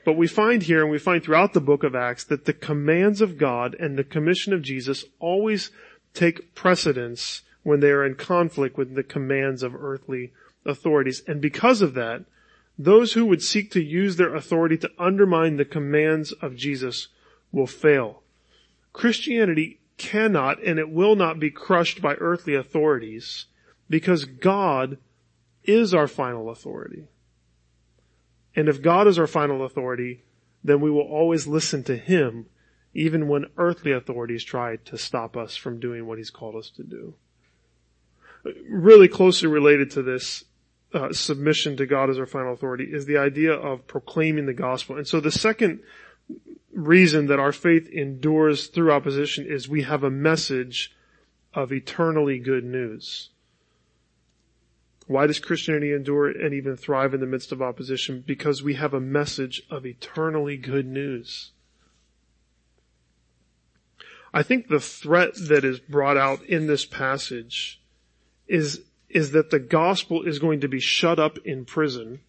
But 0.05 0.17
we 0.17 0.27
find 0.27 0.65
here 0.65 0.83
and 0.83 0.91
we 0.91 0.99
find 0.99 1.23
throughout 1.23 1.53
the 1.53 1.61
book 1.61 1.85
of 1.85 1.95
Acts 1.95 2.25
that 2.25 2.47
the 2.47 2.53
commands 2.53 3.21
of 3.21 3.39
God 3.39 3.77
and 3.79 3.97
the 3.97 4.03
commission 4.03 4.53
of 4.53 4.63
Jesus 4.63 5.05
always 5.21 5.71
take 6.15 6.57
precedence 6.57 7.43
when 7.67 7.81
they 7.81 7.91
are 7.91 8.07
in 8.07 8.15
conflict 8.15 8.79
with 8.79 8.95
the 8.95 9.03
commands 9.03 9.65
of 9.65 9.75
earthly 9.75 10.33
authorities. 10.65 11.21
And 11.27 11.41
because 11.41 11.83
of 11.83 11.95
that, 11.95 12.25
those 12.79 13.15
who 13.15 13.27
would 13.27 13.43
seek 13.43 13.73
to 13.73 13.83
use 13.83 14.15
their 14.15 14.37
authority 14.37 14.79
to 14.79 14.91
undermine 15.01 15.57
the 15.57 15.65
commands 15.65 16.31
of 16.31 16.55
Jesus 16.55 17.09
will 17.51 17.67
fail. 17.67 18.23
Christianity 18.93 19.81
cannot 19.99 20.63
and 20.63 20.79
it 20.79 20.91
will 20.91 21.17
not 21.17 21.41
be 21.41 21.51
crushed 21.51 22.01
by 22.01 22.15
earthly 22.15 22.55
authorities 22.55 23.47
because 23.91 24.27
God 24.27 24.99
is 25.65 25.93
our 25.93 26.07
final 26.07 26.51
authority. 26.51 27.09
And 28.55 28.69
if 28.69 28.81
God 28.81 29.09
is 29.09 29.19
our 29.19 29.27
final 29.27 29.65
authority, 29.65 30.23
then 30.63 30.81
we 30.81 30.91
will 30.93 31.01
always 31.01 31.49
listen 31.49 31.83
to 31.85 31.97
Him 31.97 32.47
even 32.95 33.27
when 33.27 33.47
earthly 33.59 33.91
authorities 33.91 34.45
try 34.45 34.77
to 34.77 34.97
stop 34.97 35.37
us 35.37 35.57
from 35.57 35.81
doing 35.81 36.07
what 36.07 36.19
He's 36.19 36.31
called 36.31 36.55
us 36.55 36.71
to 36.71 36.85
do. 36.85 37.15
Really 38.69 39.09
closely 39.09 39.49
related 39.49 39.91
to 39.93 40.03
this 40.03 40.45
uh, 40.93 41.13
submission 41.13 41.77
to 41.77 41.87
God 41.87 42.11
as 42.11 42.19
our 42.19 42.27
final 42.27 42.53
authority 42.53 42.85
is 42.85 43.07
the 43.07 43.19
idea 43.19 43.53
of 43.53 43.87
proclaiming 43.87 44.47
the 44.47 44.55
gospel. 44.55 44.97
And 44.97 45.07
so 45.07 45.21
the 45.21 45.33
second 45.33 45.81
reason 46.73 47.27
that 47.27 47.41
our 47.41 47.53
faith 47.53 47.89
endures 47.89 48.67
through 48.69 48.93
opposition 48.93 49.47
is 49.47 49.69
we 49.69 49.83
have 49.83 50.05
a 50.05 50.11
message 50.11 50.95
of 51.55 51.73
eternally 51.73 52.39
good 52.39 52.65
news. 52.65 53.31
Why 55.07 55.27
does 55.27 55.39
Christianity 55.39 55.93
endure 55.93 56.29
and 56.29 56.53
even 56.53 56.77
thrive 56.77 57.15
in 57.15 57.21
the 57.21 57.27
midst 57.27 57.53
of 57.53 57.63
opposition? 57.63 58.25
Because 58.27 58.63
we 58.63 58.75
have 58.75 58.93
a 58.93 59.01
message 59.01 59.63
of 59.71 59.87
eternally 59.87 60.57
good 60.57 60.87
news. 60.87 61.53
I 64.35 64.43
think 64.43 64.69
the 64.69 64.81
threat 64.81 65.31
that 65.49 65.65
is 65.65 65.79
brought 65.81 66.17
out 66.17 66.43
in 66.43 66.67
this 66.67 66.85
passage 66.85 67.81
is, 68.47 68.83
is 69.09 69.33
that 69.33 69.51
the 69.51 69.59
gospel 69.59 70.23
is 70.23 70.39
going 70.39 70.61
to 70.61 70.69
be 70.69 70.81
shut 70.81 71.19
up 71.19 71.39
in 71.45 71.65
prison 71.65 72.21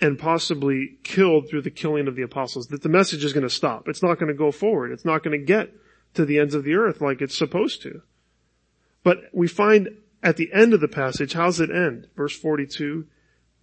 and 0.00 0.18
possibly 0.18 0.98
killed 1.02 1.48
through 1.48 1.62
the 1.62 1.70
killing 1.70 2.06
of 2.06 2.14
the 2.14 2.22
apostles, 2.22 2.68
that 2.68 2.82
the 2.82 2.88
message 2.88 3.24
is 3.24 3.32
going 3.32 3.42
to 3.42 3.50
stop. 3.50 3.88
It's 3.88 4.02
not 4.02 4.18
going 4.18 4.28
to 4.28 4.34
go 4.34 4.52
forward. 4.52 4.92
It's 4.92 5.04
not 5.04 5.24
going 5.24 5.38
to 5.38 5.44
get 5.44 5.72
to 6.14 6.24
the 6.24 6.38
ends 6.38 6.54
of 6.54 6.64
the 6.64 6.74
earth 6.74 7.00
like 7.00 7.20
it's 7.20 7.36
supposed 7.36 7.82
to. 7.82 8.02
But 9.02 9.24
we 9.32 9.48
find 9.48 9.88
at 10.22 10.36
the 10.36 10.52
end 10.52 10.72
of 10.74 10.80
the 10.80 10.88
passage, 10.88 11.32
how's 11.32 11.60
it 11.60 11.70
end? 11.70 12.08
Verse 12.16 12.36
42, 12.36 13.06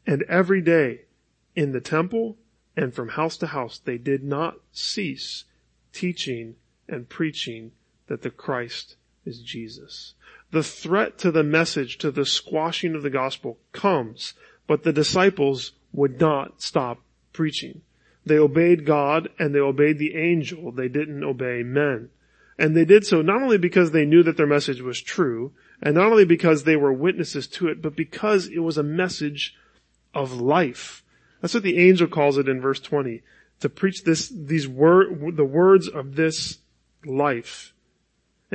and 0.05 0.23
every 0.23 0.61
day 0.61 1.01
in 1.55 1.71
the 1.71 1.81
temple 1.81 2.37
and 2.75 2.93
from 2.93 3.09
house 3.09 3.37
to 3.37 3.47
house, 3.47 3.79
they 3.79 3.97
did 3.97 4.23
not 4.23 4.55
cease 4.71 5.45
teaching 5.93 6.55
and 6.87 7.07
preaching 7.07 7.71
that 8.07 8.21
the 8.21 8.29
Christ 8.29 8.97
is 9.25 9.41
Jesus. 9.41 10.13
The 10.55 10.63
threat 10.63 11.17
to 11.17 11.31
the 11.31 11.43
message, 11.43 11.97
to 11.97 12.11
the 12.11 12.25
squashing 12.25 12.95
of 12.95 13.03
the 13.03 13.09
gospel 13.09 13.57
comes, 13.73 14.35
but 14.67 14.83
the 14.83 14.93
disciples 14.93 15.73
would 15.91 16.17
not 16.21 16.61
stop 16.61 17.01
preaching. 17.33 17.81
They 18.25 18.37
obeyed 18.37 18.85
God 18.85 19.27
and 19.37 19.53
they 19.53 19.59
obeyed 19.59 19.99
the 19.99 20.15
angel. 20.15 20.71
They 20.71 20.87
didn't 20.87 21.25
obey 21.25 21.61
men. 21.63 22.09
And 22.57 22.73
they 22.73 22.85
did 22.85 23.05
so 23.05 23.21
not 23.21 23.41
only 23.41 23.57
because 23.57 23.91
they 23.91 24.05
knew 24.05 24.23
that 24.23 24.37
their 24.37 24.47
message 24.47 24.79
was 24.79 25.01
true, 25.01 25.51
and 25.81 25.93
not 25.93 26.09
only 26.09 26.23
because 26.23 26.63
they 26.63 26.77
were 26.77 26.93
witnesses 26.93 27.47
to 27.47 27.67
it, 27.67 27.81
but 27.81 27.97
because 27.97 28.47
it 28.47 28.59
was 28.59 28.77
a 28.77 28.81
message 28.81 29.57
of 30.13 30.39
life. 30.39 31.03
That's 31.41 31.53
what 31.53 31.63
the 31.63 31.85
angel 31.85 32.07
calls 32.07 32.37
it 32.37 32.47
in 32.47 32.61
verse 32.61 32.79
20. 32.79 33.23
To 33.59 33.67
preach 33.67 34.05
this, 34.05 34.29
these 34.29 34.69
word, 34.69 35.35
the 35.35 35.43
words 35.43 35.89
of 35.89 36.15
this 36.15 36.59
life. 37.05 37.73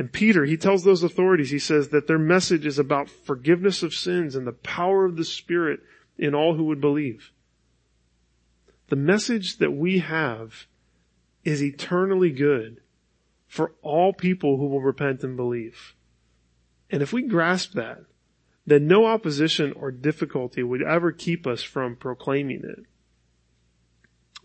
And 0.00 0.10
Peter, 0.10 0.46
he 0.46 0.56
tells 0.56 0.82
those 0.82 1.02
authorities, 1.02 1.50
he 1.50 1.58
says 1.58 1.90
that 1.90 2.06
their 2.06 2.18
message 2.18 2.64
is 2.64 2.78
about 2.78 3.10
forgiveness 3.10 3.82
of 3.82 3.92
sins 3.92 4.34
and 4.34 4.46
the 4.46 4.52
power 4.52 5.04
of 5.04 5.16
the 5.16 5.26
Spirit 5.26 5.80
in 6.16 6.34
all 6.34 6.54
who 6.54 6.64
would 6.64 6.80
believe. 6.80 7.32
The 8.88 8.96
message 8.96 9.58
that 9.58 9.72
we 9.72 9.98
have 9.98 10.66
is 11.44 11.62
eternally 11.62 12.30
good 12.30 12.80
for 13.46 13.74
all 13.82 14.14
people 14.14 14.56
who 14.56 14.68
will 14.68 14.80
repent 14.80 15.22
and 15.22 15.36
believe. 15.36 15.94
And 16.88 17.02
if 17.02 17.12
we 17.12 17.20
grasp 17.20 17.74
that, 17.74 18.06
then 18.64 18.86
no 18.86 19.04
opposition 19.04 19.74
or 19.74 19.90
difficulty 19.90 20.62
would 20.62 20.82
ever 20.82 21.12
keep 21.12 21.46
us 21.46 21.62
from 21.62 21.94
proclaiming 21.94 22.62
it. 22.64 22.86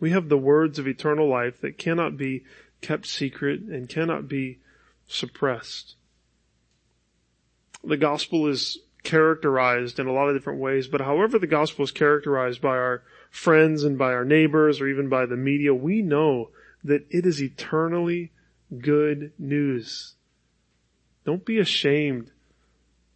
We 0.01 0.09
have 0.09 0.27
the 0.27 0.37
words 0.37 0.79
of 0.79 0.85
eternal 0.85 1.29
life 1.29 1.61
that 1.61 1.77
cannot 1.77 2.17
be 2.17 2.43
kept 2.81 3.07
secret 3.07 3.61
and 3.61 3.87
cannot 3.87 4.27
be 4.27 4.59
suppressed. 5.07 5.95
The 7.83 7.97
gospel 7.97 8.47
is 8.47 8.79
characterized 9.03 9.99
in 9.99 10.07
a 10.07 10.11
lot 10.11 10.27
of 10.27 10.35
different 10.35 10.59
ways, 10.59 10.87
but 10.87 11.01
however 11.01 11.37
the 11.37 11.47
gospel 11.47 11.85
is 11.85 11.91
characterized 11.91 12.61
by 12.61 12.75
our 12.77 13.03
friends 13.29 13.83
and 13.83 13.97
by 13.97 14.13
our 14.13 14.25
neighbors 14.25 14.81
or 14.81 14.87
even 14.87 15.07
by 15.07 15.25
the 15.25 15.37
media, 15.37 15.73
we 15.73 16.01
know 16.01 16.49
that 16.83 17.05
it 17.09 17.25
is 17.25 17.41
eternally 17.41 18.31
good 18.79 19.31
news. 19.37 20.15
Don't 21.25 21.45
be 21.45 21.59
ashamed 21.59 22.31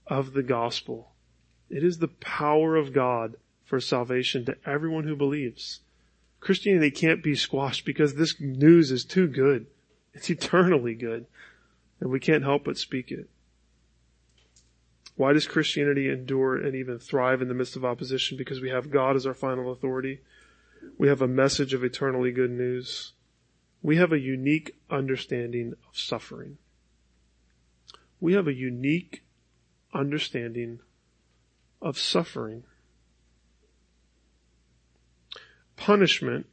of 0.08 0.34
the 0.34 0.44
gospel. 0.44 1.12
It 1.70 1.84
is 1.84 2.00
the 2.00 2.08
power 2.08 2.76
of 2.76 2.94
God 2.94 3.36
for 3.64 3.80
salvation 3.80 4.46
to 4.46 4.58
everyone 4.66 5.04
who 5.04 5.16
believes. 5.16 5.82
Christianity 6.40 6.90
can't 6.90 7.24
be 7.24 7.36
squashed 7.36 7.86
because 7.86 8.16
this 8.16 8.40
news 8.40 8.92
is 8.92 9.06
too 9.06 9.28
good. 9.28 9.68
It's 10.14 10.30
eternally 10.30 10.96
good. 10.96 11.28
And 12.00 12.10
we 12.10 12.20
can't 12.20 12.44
help 12.44 12.64
but 12.64 12.78
speak 12.78 13.12
it. 13.12 13.30
Why 15.16 15.34
does 15.34 15.48
Christianity 15.48 16.10
endure 16.10 16.56
and 16.56 16.76
even 16.76 16.98
thrive 16.98 17.42
in 17.42 17.50
the 17.50 17.54
midst 17.54 17.76
of 17.76 17.84
opposition? 17.84 18.38
Because 18.38 18.62
we 18.62 18.70
have 18.70 18.90
God 18.90 19.18
as 19.18 19.26
our 19.26 19.34
final 19.34 19.70
authority. 19.72 20.22
We 20.98 21.10
have 21.10 21.22
a 21.22 21.28
message 21.28 21.74
of 21.74 21.84
eternally 21.84 22.32
good 22.32 22.52
news. 22.52 23.12
We 23.82 23.98
have 23.98 24.14
a 24.14 24.20
unique 24.20 24.78
understanding 24.90 25.74
of 25.90 25.98
suffering. 25.98 26.58
We 28.22 28.34
have 28.34 28.48
a 28.48 28.54
unique 28.54 29.24
understanding 29.94 30.80
of 31.82 31.98
suffering. 31.98 32.64
Punishment, 35.76 36.46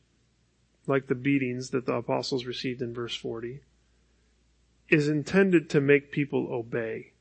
like 0.86 1.06
the 1.06 1.14
beatings 1.14 1.70
that 1.70 1.86
the 1.86 1.94
apostles 1.94 2.46
received 2.46 2.82
in 2.82 2.94
verse 2.94 3.14
40, 3.14 3.60
is 4.88 5.08
intended 5.08 5.70
to 5.70 5.80
make 5.80 6.12
people 6.12 6.48
obey. 6.50 7.12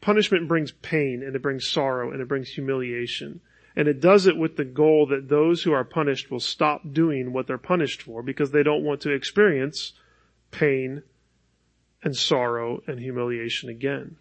Punishment 0.00 0.48
brings 0.48 0.72
pain 0.72 1.22
and 1.22 1.34
it 1.34 1.42
brings 1.42 1.66
sorrow 1.66 2.10
and 2.10 2.20
it 2.20 2.28
brings 2.28 2.50
humiliation. 2.50 3.40
And 3.74 3.88
it 3.88 4.00
does 4.00 4.26
it 4.26 4.38
with 4.38 4.56
the 4.56 4.64
goal 4.64 5.06
that 5.08 5.28
those 5.28 5.62
who 5.62 5.72
are 5.72 5.84
punished 5.84 6.30
will 6.30 6.40
stop 6.40 6.92
doing 6.92 7.32
what 7.32 7.46
they're 7.46 7.58
punished 7.58 8.02
for 8.02 8.22
because 8.22 8.50
they 8.50 8.62
don't 8.62 8.84
want 8.84 9.02
to 9.02 9.12
experience 9.12 9.92
pain 10.50 11.02
and 12.02 12.16
sorrow 12.16 12.82
and 12.86 13.00
humiliation 13.00 13.68
again. 13.68 14.16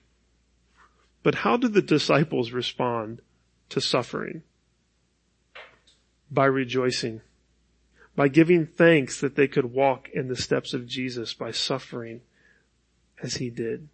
But 1.23 1.35
how 1.35 1.57
did 1.57 1.73
the 1.73 1.81
disciples 1.81 2.51
respond 2.51 3.21
to 3.69 3.79
suffering? 3.79 4.43
By 6.29 6.45
rejoicing. 6.45 7.21
By 8.15 8.29
giving 8.29 8.65
thanks 8.65 9.19
that 9.21 9.35
they 9.35 9.47
could 9.47 9.65
walk 9.65 10.09
in 10.13 10.27
the 10.27 10.35
steps 10.35 10.73
of 10.73 10.87
Jesus 10.87 11.33
by 11.33 11.51
suffering 11.51 12.21
as 13.21 13.35
he 13.35 13.49
did. 13.49 13.89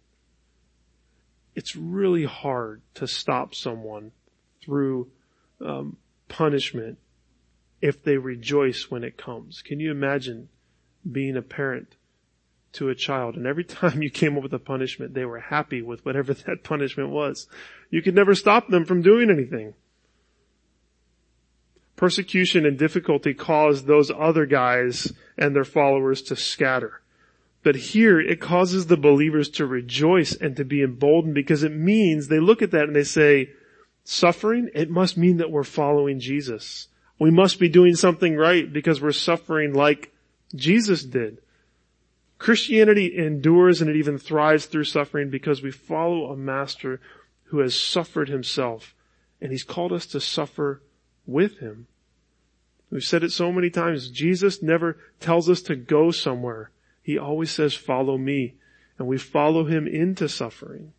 It's 1.54 1.76
really 1.76 2.24
hard 2.24 2.82
to 2.94 3.06
stop 3.06 3.54
someone 3.54 4.12
through 4.62 5.10
um, 5.60 5.96
punishment 6.28 6.98
if 7.80 8.02
they 8.02 8.16
rejoice 8.16 8.90
when 8.90 9.04
it 9.04 9.16
comes. 9.16 9.60
Can 9.60 9.80
you 9.80 9.90
imagine 9.90 10.48
being 11.10 11.36
a 11.36 11.42
parent 11.42 11.96
to 12.72 12.88
a 12.88 12.94
child 12.94 13.36
and 13.36 13.46
every 13.46 13.64
time 13.80 14.02
you 14.02 14.10
came 14.10 14.36
up 14.36 14.42
with 14.42 14.54
a 14.54 14.58
punishment, 14.58 15.14
they 15.14 15.24
were 15.24 15.40
happy 15.40 15.82
with 15.82 16.04
whatever 16.04 16.32
that 16.46 16.64
punishment 16.64 17.10
was. 17.10 17.46
You 17.90 18.02
could 18.02 18.14
never 18.14 18.34
stop 18.34 18.68
them 18.68 18.84
from 18.84 19.02
doing 19.02 19.30
anything. 19.30 19.74
Persecution 22.02 22.66
and 22.66 22.76
difficulty 22.76 23.32
caused 23.32 23.86
those 23.86 24.10
other 24.10 24.44
guys 24.44 25.12
and 25.38 25.54
their 25.54 25.62
followers 25.62 26.20
to 26.22 26.34
scatter. 26.34 27.00
But 27.62 27.76
here 27.76 28.18
it 28.18 28.40
causes 28.40 28.88
the 28.88 28.96
believers 28.96 29.48
to 29.50 29.66
rejoice 29.66 30.34
and 30.34 30.56
to 30.56 30.64
be 30.64 30.82
emboldened 30.82 31.36
because 31.36 31.62
it 31.62 31.70
means 31.70 32.26
they 32.26 32.40
look 32.40 32.60
at 32.60 32.72
that 32.72 32.86
and 32.86 32.96
they 32.96 33.04
say, 33.04 33.50
suffering, 34.02 34.68
it 34.74 34.90
must 34.90 35.16
mean 35.16 35.36
that 35.36 35.52
we're 35.52 35.62
following 35.62 36.18
Jesus. 36.18 36.88
We 37.20 37.30
must 37.30 37.60
be 37.60 37.68
doing 37.68 37.94
something 37.94 38.36
right 38.36 38.72
because 38.72 39.00
we're 39.00 39.12
suffering 39.12 39.72
like 39.72 40.12
Jesus 40.56 41.04
did. 41.04 41.38
Christianity 42.36 43.16
endures 43.16 43.80
and 43.80 43.88
it 43.88 43.94
even 43.94 44.18
thrives 44.18 44.66
through 44.66 44.84
suffering 44.90 45.30
because 45.30 45.62
we 45.62 45.70
follow 45.70 46.32
a 46.32 46.36
master 46.36 47.00
who 47.44 47.60
has 47.60 47.78
suffered 47.78 48.28
himself 48.28 48.92
and 49.40 49.52
he's 49.52 49.62
called 49.62 49.92
us 49.92 50.06
to 50.06 50.20
suffer 50.20 50.82
with 51.26 51.58
him. 51.58 51.86
We've 52.92 53.02
said 53.02 53.24
it 53.24 53.32
so 53.32 53.50
many 53.50 53.70
times. 53.70 54.10
Jesus 54.10 54.62
never 54.62 54.98
tells 55.18 55.48
us 55.48 55.62
to 55.62 55.74
go 55.74 56.10
somewhere. 56.10 56.70
He 57.02 57.16
always 57.16 57.50
says, 57.50 57.74
follow 57.74 58.18
me. 58.18 58.56
And 58.98 59.08
we 59.08 59.16
follow 59.16 59.64
him 59.64 59.88
into 59.88 60.28
suffering. 60.28 60.92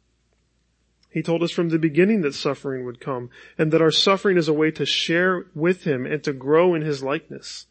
He 1.11 1.21
told 1.21 1.43
us 1.43 1.51
from 1.51 1.69
the 1.69 1.77
beginning 1.77 2.21
that 2.21 2.33
suffering 2.33 2.83
would 2.85 2.99
come 2.99 3.29
and 3.59 3.71
that 3.71 3.81
our 3.81 3.91
suffering 3.91 4.37
is 4.37 4.47
a 4.47 4.53
way 4.53 4.71
to 4.71 4.87
share 4.87 5.45
with 5.53 5.83
him 5.83 6.07
and 6.07 6.23
to 6.23 6.33
grow 6.33 6.73
in 6.73 6.81
his 6.81 7.03
likeness. 7.03 7.67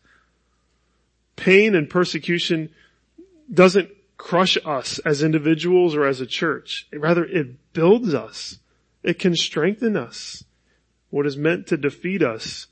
Pain 1.34 1.74
and 1.74 1.90
persecution 1.90 2.70
doesn't 3.52 3.90
crush 4.16 4.56
us 4.64 5.00
as 5.00 5.24
individuals 5.24 5.96
or 5.96 6.06
as 6.06 6.20
a 6.20 6.26
church. 6.26 6.86
Rather, 6.92 7.24
it 7.24 7.72
builds 7.72 8.14
us. 8.14 8.60
It 9.02 9.18
can 9.18 9.34
strengthen 9.34 9.96
us. 9.96 10.44
What 11.10 11.26
is 11.26 11.36
meant 11.36 11.66
to 11.66 11.76
defeat 11.76 12.22
us 12.22 12.68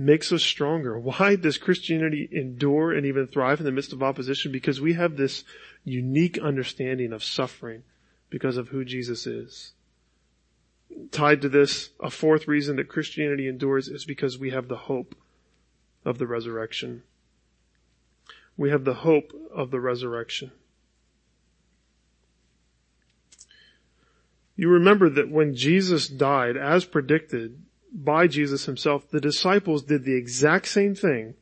makes 0.00 0.32
us 0.32 0.42
stronger. 0.42 0.98
Why 0.98 1.36
does 1.36 1.58
Christianity 1.58 2.28
endure 2.32 2.92
and 2.92 3.06
even 3.06 3.26
thrive 3.26 3.60
in 3.60 3.66
the 3.66 3.72
midst 3.72 3.92
of 3.92 4.02
opposition? 4.02 4.50
Because 4.50 4.80
we 4.80 4.94
have 4.94 5.16
this 5.16 5.44
unique 5.84 6.38
understanding 6.38 7.12
of 7.12 7.22
suffering 7.22 7.82
because 8.30 8.56
of 8.56 8.68
who 8.68 8.84
Jesus 8.84 9.26
is 9.26 9.72
tied 11.10 11.42
to 11.42 11.48
this, 11.48 11.90
a 12.00 12.10
fourth 12.10 12.48
reason 12.48 12.76
that 12.76 12.88
Christianity 12.88 13.48
endures 13.48 13.88
is 13.88 14.04
because 14.04 14.38
we 14.38 14.50
have 14.50 14.68
the 14.68 14.76
hope 14.76 15.14
of 16.04 16.18
the 16.18 16.26
resurrection. 16.26 17.02
We 18.56 18.70
have 18.70 18.84
the 18.84 18.94
hope 18.94 19.32
of 19.54 19.70
the 19.70 19.80
resurrection. 19.80 20.52
You 24.56 24.68
remember 24.68 25.08
that 25.08 25.30
when 25.30 25.54
Jesus 25.54 26.06
died, 26.06 26.56
as 26.56 26.84
predicted 26.84 27.62
by 27.92 28.26
Jesus 28.26 28.66
himself, 28.66 29.10
the 29.10 29.20
disciples 29.20 29.82
did 29.82 30.04
the 30.04 30.14
exact 30.14 30.68
same 30.68 30.94
thing 30.94 31.34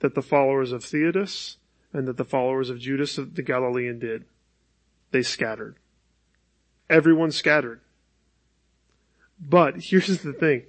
that 0.00 0.14
the 0.14 0.22
followers 0.22 0.72
of 0.72 0.82
Theudas 0.84 1.56
and 1.92 2.06
that 2.06 2.16
the 2.16 2.24
followers 2.24 2.70
of 2.70 2.78
Judas 2.78 3.16
the 3.16 3.42
Galilean 3.42 3.98
did. 3.98 4.24
They 5.10 5.22
scattered. 5.22 5.76
Everyone 6.90 7.32
scattered. 7.32 7.80
But 9.40 9.76
here's 9.80 10.22
the 10.22 10.32
thing. 10.32 10.64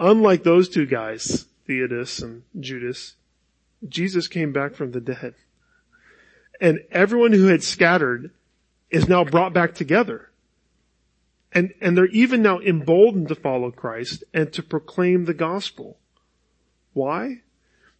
Unlike 0.00 0.42
those 0.42 0.68
two 0.68 0.86
guys, 0.86 1.46
Theudas 1.68 2.22
and 2.22 2.42
Judas, 2.58 3.14
Jesus 3.88 4.28
came 4.28 4.52
back 4.52 4.74
from 4.74 4.92
the 4.92 5.00
dead. 5.00 5.34
And 6.60 6.80
everyone 6.90 7.32
who 7.32 7.46
had 7.46 7.62
scattered 7.62 8.30
is 8.90 9.08
now 9.08 9.24
brought 9.24 9.52
back 9.52 9.74
together. 9.74 10.30
And, 11.54 11.72
and 11.80 11.96
they're 11.96 12.06
even 12.06 12.42
now 12.42 12.58
emboldened 12.58 13.28
to 13.28 13.36
follow 13.36 13.70
Christ 13.70 14.24
and 14.34 14.52
to 14.54 14.62
proclaim 14.62 15.24
the 15.24 15.34
gospel. 15.34 15.98
Why? 16.92 17.42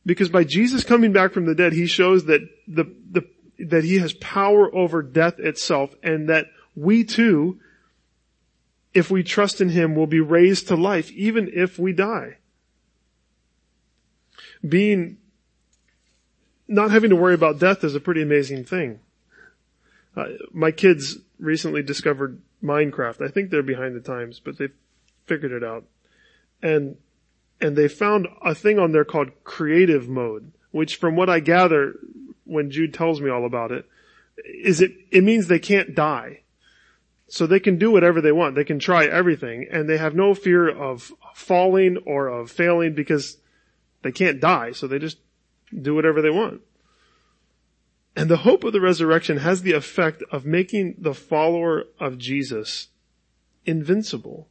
Because 0.05 0.28
by 0.28 0.44
Jesus 0.44 0.82
coming 0.82 1.12
back 1.12 1.32
from 1.32 1.46
the 1.46 1.55
dead, 1.55 1.72
he 1.72 1.86
shows 1.86 2.24
that 2.24 2.40
the, 2.66 2.92
the, 3.11 3.22
that 3.61 3.84
he 3.84 3.98
has 3.98 4.12
power 4.14 4.74
over 4.74 5.02
death 5.02 5.38
itself 5.38 5.94
and 6.02 6.28
that 6.28 6.46
we 6.74 7.05
too 7.05 7.61
if 8.94 9.11
we 9.11 9.24
trust 9.24 9.61
in 9.61 9.68
Him, 9.68 9.96
will 9.96 10.07
be 10.07 10.20
raised 10.20 10.68
to 10.68 10.76
life 10.76 11.11
even 11.11 11.50
if 11.52 11.78
we 11.78 11.92
die. 11.92 12.36
Being, 14.66 15.18
not 16.68 16.92
having 16.92 17.11
to 17.11 17.16
worry 17.16 17.34
about 17.34 17.59
death 17.59 17.84
is 17.84 17.94
a 17.94 18.00
pretty 18.00 18.22
amazing 18.22 18.64
thing. 18.64 19.00
Uh, 20.16 20.26
my 20.52 20.70
kids 20.70 21.18
recently 21.40 21.82
discovered 21.82 22.40
Minecraft. 22.64 23.24
I 23.24 23.28
think 23.30 23.50
they're 23.50 23.62
behind 23.62 23.94
the 23.94 24.00
times, 24.00 24.40
but 24.40 24.58
they 24.58 24.68
figured 25.26 25.52
it 25.52 25.62
out. 25.62 25.84
And, 26.62 26.96
and 27.60 27.76
they 27.76 27.88
found 27.88 28.26
a 28.42 28.54
thing 28.54 28.78
on 28.78 28.92
there 28.92 29.04
called 29.04 29.30
creative 29.44 30.08
mode, 30.08 30.52
which 30.70 30.96
from 30.96 31.14
what 31.14 31.28
I 31.28 31.40
gather 31.40 31.94
when 32.44 32.70
Jude 32.70 32.94
tells 32.94 33.20
me 33.20 33.30
all 33.30 33.44
about 33.44 33.72
it, 33.72 33.86
is 34.44 34.80
it, 34.80 34.92
it 35.10 35.22
means 35.22 35.46
they 35.46 35.58
can't 35.58 35.94
die. 35.94 36.40
So 37.28 37.46
they 37.46 37.60
can 37.60 37.78
do 37.78 37.90
whatever 37.90 38.20
they 38.20 38.32
want. 38.32 38.54
They 38.54 38.64
can 38.64 38.78
try 38.78 39.06
everything 39.06 39.66
and 39.70 39.88
they 39.88 39.96
have 39.96 40.14
no 40.14 40.34
fear 40.34 40.68
of 40.68 41.12
falling 41.34 41.98
or 42.06 42.28
of 42.28 42.50
failing 42.50 42.94
because 42.94 43.38
they 44.02 44.12
can't 44.12 44.40
die. 44.40 44.72
So 44.72 44.86
they 44.86 44.98
just 44.98 45.18
do 45.72 45.94
whatever 45.94 46.20
they 46.22 46.30
want. 46.30 46.60
And 48.16 48.30
the 48.30 48.38
hope 48.38 48.62
of 48.64 48.72
the 48.72 48.80
resurrection 48.80 49.38
has 49.38 49.62
the 49.62 49.72
effect 49.72 50.22
of 50.30 50.46
making 50.46 50.96
the 50.98 51.14
follower 51.14 51.84
of 51.98 52.18
Jesus 52.18 52.88
invincible. 53.66 54.48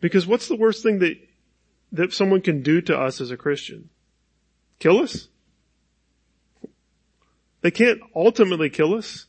Because 0.00 0.26
what's 0.26 0.48
the 0.48 0.56
worst 0.56 0.82
thing 0.82 0.98
that, 0.98 1.16
that 1.92 2.12
someone 2.12 2.40
can 2.40 2.62
do 2.62 2.80
to 2.80 2.98
us 2.98 3.20
as 3.20 3.30
a 3.30 3.36
Christian? 3.36 3.90
Kill 4.80 4.98
us? 4.98 5.28
They 7.60 7.70
can't 7.70 8.00
ultimately 8.14 8.70
kill 8.70 8.94
us. 8.94 9.26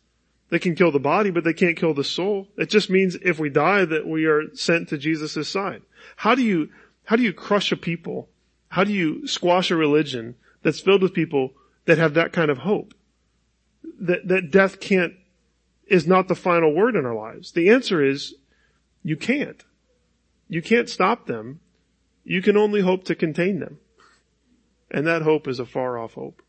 They 0.49 0.57
can 0.59 0.76
kill 0.76 0.91
the 0.91 0.99
body, 0.99 1.30
but 1.30 1.43
they 1.43 1.53
can't 1.53 1.78
kill 1.78 1.93
the 1.93 2.03
soul. 2.03 2.47
It 2.57 2.70
just 2.70 2.89
means 2.89 3.16
if 3.22 3.39
we 3.39 3.49
die 3.49 3.86
that 3.86 4.07
we 4.07 4.26
are 4.26 4.53
sent 4.55 4.89
to 4.89 4.97
Jesus' 4.97 5.47
side. 5.47 5.84
How 6.16 6.34
do 6.34 6.41
you, 6.41 6.70
how 7.05 7.16
do 7.16 7.24
you 7.24 7.34
crush 7.34 7.72
a 7.72 7.78
people? 7.78 8.30
How 8.70 8.84
do 8.84 8.91
you 8.91 9.28
squash 9.28 9.70
a 9.70 9.76
religion 9.76 10.36
that's 10.64 10.80
filled 10.80 11.03
with 11.03 11.14
people 11.14 11.53
that 11.86 11.99
have 11.99 12.16
that 12.16 12.34
kind 12.34 12.49
of 12.49 12.59
hope? 12.59 12.95
That, 14.04 14.28
that 14.28 14.51
death 14.51 14.80
can't, 14.80 15.14
is 15.88 16.06
not 16.06 16.28
the 16.28 16.36
final 16.36 16.74
word 16.74 16.95
in 16.95 17.06
our 17.06 17.16
lives. 17.16 17.51
The 17.51 17.70
answer 17.70 18.04
is 18.04 18.36
you 19.04 19.18
can't. 19.18 19.64
You 20.47 20.62
can't 20.62 20.89
stop 20.89 21.26
them. 21.26 21.60
You 22.24 22.41
can 22.41 22.58
only 22.58 22.82
hope 22.82 23.06
to 23.06 23.16
contain 23.16 23.60
them. 23.60 23.80
And 24.91 25.08
that 25.08 25.22
hope 25.22 25.47
is 25.47 25.60
a 25.60 25.66
far 25.66 25.97
off 25.97 26.14
hope. 26.14 26.41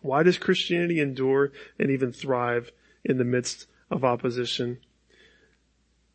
Why 0.00 0.22
does 0.22 0.38
Christianity 0.38 1.00
endure 1.00 1.52
and 1.78 1.90
even 1.90 2.12
thrive 2.12 2.72
in 3.04 3.18
the 3.18 3.24
midst 3.24 3.66
of 3.90 4.04
opposition. 4.04 4.78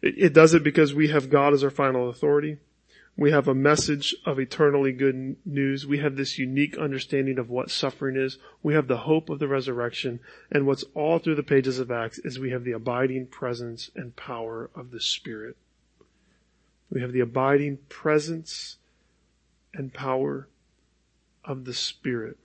It, 0.02 0.16
it 0.18 0.34
does 0.34 0.54
it 0.54 0.64
because 0.64 0.94
we 0.94 1.10
have 1.10 1.30
God 1.30 1.54
as 1.54 1.64
our 1.64 1.70
final 1.70 2.10
authority. 2.10 2.58
We 3.18 3.32
have 3.32 3.48
a 3.48 3.56
message 3.56 4.14
of 4.26 4.40
eternally 4.40 4.92
good 4.92 5.38
news. 5.46 5.88
We 5.88 6.00
have 6.00 6.18
this 6.18 6.38
unique 6.38 6.78
understanding 6.78 7.40
of 7.40 7.50
what 7.50 7.72
suffering 7.72 8.18
is. 8.18 8.38
We 8.62 8.74
have 8.74 8.88
the 8.88 8.98
hope 8.98 9.30
of 9.30 9.40
the 9.40 9.48
resurrection. 9.48 10.20
And 10.52 10.68
what's 10.68 10.84
all 10.94 11.20
through 11.20 11.36
the 11.36 11.44
pages 11.44 11.80
of 11.80 11.92
Acts 11.92 12.20
is 12.20 12.38
we 12.38 12.52
have 12.52 12.66
the 12.66 12.74
abiding 12.74 13.28
presence 13.28 13.90
and 13.96 14.16
power 14.16 14.70
of 14.76 14.92
the 14.92 15.00
Spirit. 15.00 15.56
We 16.90 17.00
have 17.02 17.14
the 17.14 17.22
abiding 17.22 17.78
presence 17.88 18.78
and 19.74 19.94
power 19.94 20.50
of 21.46 21.64
the 21.64 21.74
Spirit. 21.74 22.38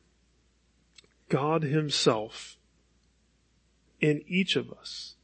God 1.29 1.64
Himself 1.64 2.57
in 4.01 4.23
each 4.29 4.55
of 4.55 4.73
us. 4.73 5.14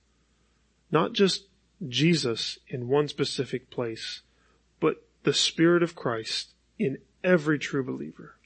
Not 0.91 1.13
just 1.13 1.47
Jesus 1.87 2.59
in 2.67 2.89
one 2.89 3.07
specific 3.07 3.71
place, 3.71 4.23
the 5.27 5.35
Spirit 5.35 5.83
of 5.83 5.97
Christ 5.97 6.55
in 6.79 6.99
every 7.25 7.59
true 7.59 7.83
believer. 7.83 8.37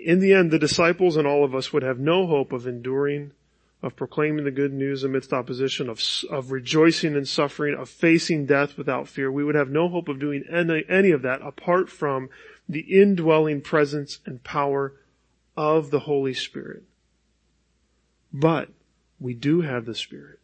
In 0.00 0.18
the 0.18 0.32
end, 0.32 0.50
the 0.50 0.58
disciples 0.58 1.14
and 1.14 1.26
all 1.26 1.44
of 1.44 1.54
us 1.54 1.74
would 1.74 1.82
have 1.82 1.98
no 1.98 2.26
hope 2.26 2.52
of 2.52 2.66
enduring, 2.66 3.32
of 3.82 3.96
proclaiming 3.96 4.46
the 4.46 4.50
good 4.50 4.72
news 4.72 5.04
amidst 5.04 5.34
opposition, 5.34 5.90
of, 5.90 6.02
of 6.30 6.52
rejoicing 6.52 7.14
in 7.14 7.26
suffering, 7.26 7.74
of 7.74 7.90
facing 7.90 8.46
death 8.46 8.78
without 8.78 9.08
fear. 9.08 9.30
We 9.30 9.44
would 9.44 9.54
have 9.54 9.68
no 9.68 9.90
hope 9.90 10.08
of 10.08 10.18
doing 10.18 10.42
any, 10.50 10.84
any 10.88 11.10
of 11.10 11.20
that 11.20 11.42
apart 11.42 11.90
from 11.90 12.30
the 12.66 12.80
indwelling 12.80 13.60
presence 13.60 14.20
and 14.24 14.42
power 14.42 14.94
of 15.54 15.90
the 15.90 16.00
Holy 16.00 16.32
Spirit. 16.32 16.82
But 18.32 18.70
we 19.20 19.34
do 19.34 19.60
have 19.60 19.84
the 19.84 19.94
Spirit. 19.94 20.40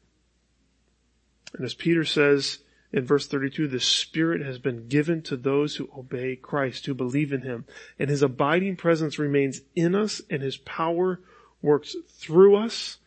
And 1.54 1.64
as 1.64 1.72
Peter 1.72 2.04
says 2.04 2.58
in 2.92 3.06
verse 3.06 3.26
32, 3.26 3.68
the 3.68 3.80
Spirit 3.80 4.42
has 4.42 4.58
been 4.58 4.86
given 4.86 5.22
to 5.22 5.36
those 5.36 5.76
who 5.76 5.88
obey 5.96 6.36
Christ, 6.36 6.84
who 6.84 6.94
believe 6.94 7.32
in 7.32 7.42
Him. 7.42 7.64
And 7.98 8.10
His 8.10 8.22
abiding 8.22 8.76
presence 8.76 9.18
remains 9.18 9.62
in 9.74 9.94
us 9.94 10.20
and 10.28 10.42
His 10.42 10.58
power 10.58 11.20
works 11.62 11.96
through 12.08 12.56
us 12.56 12.98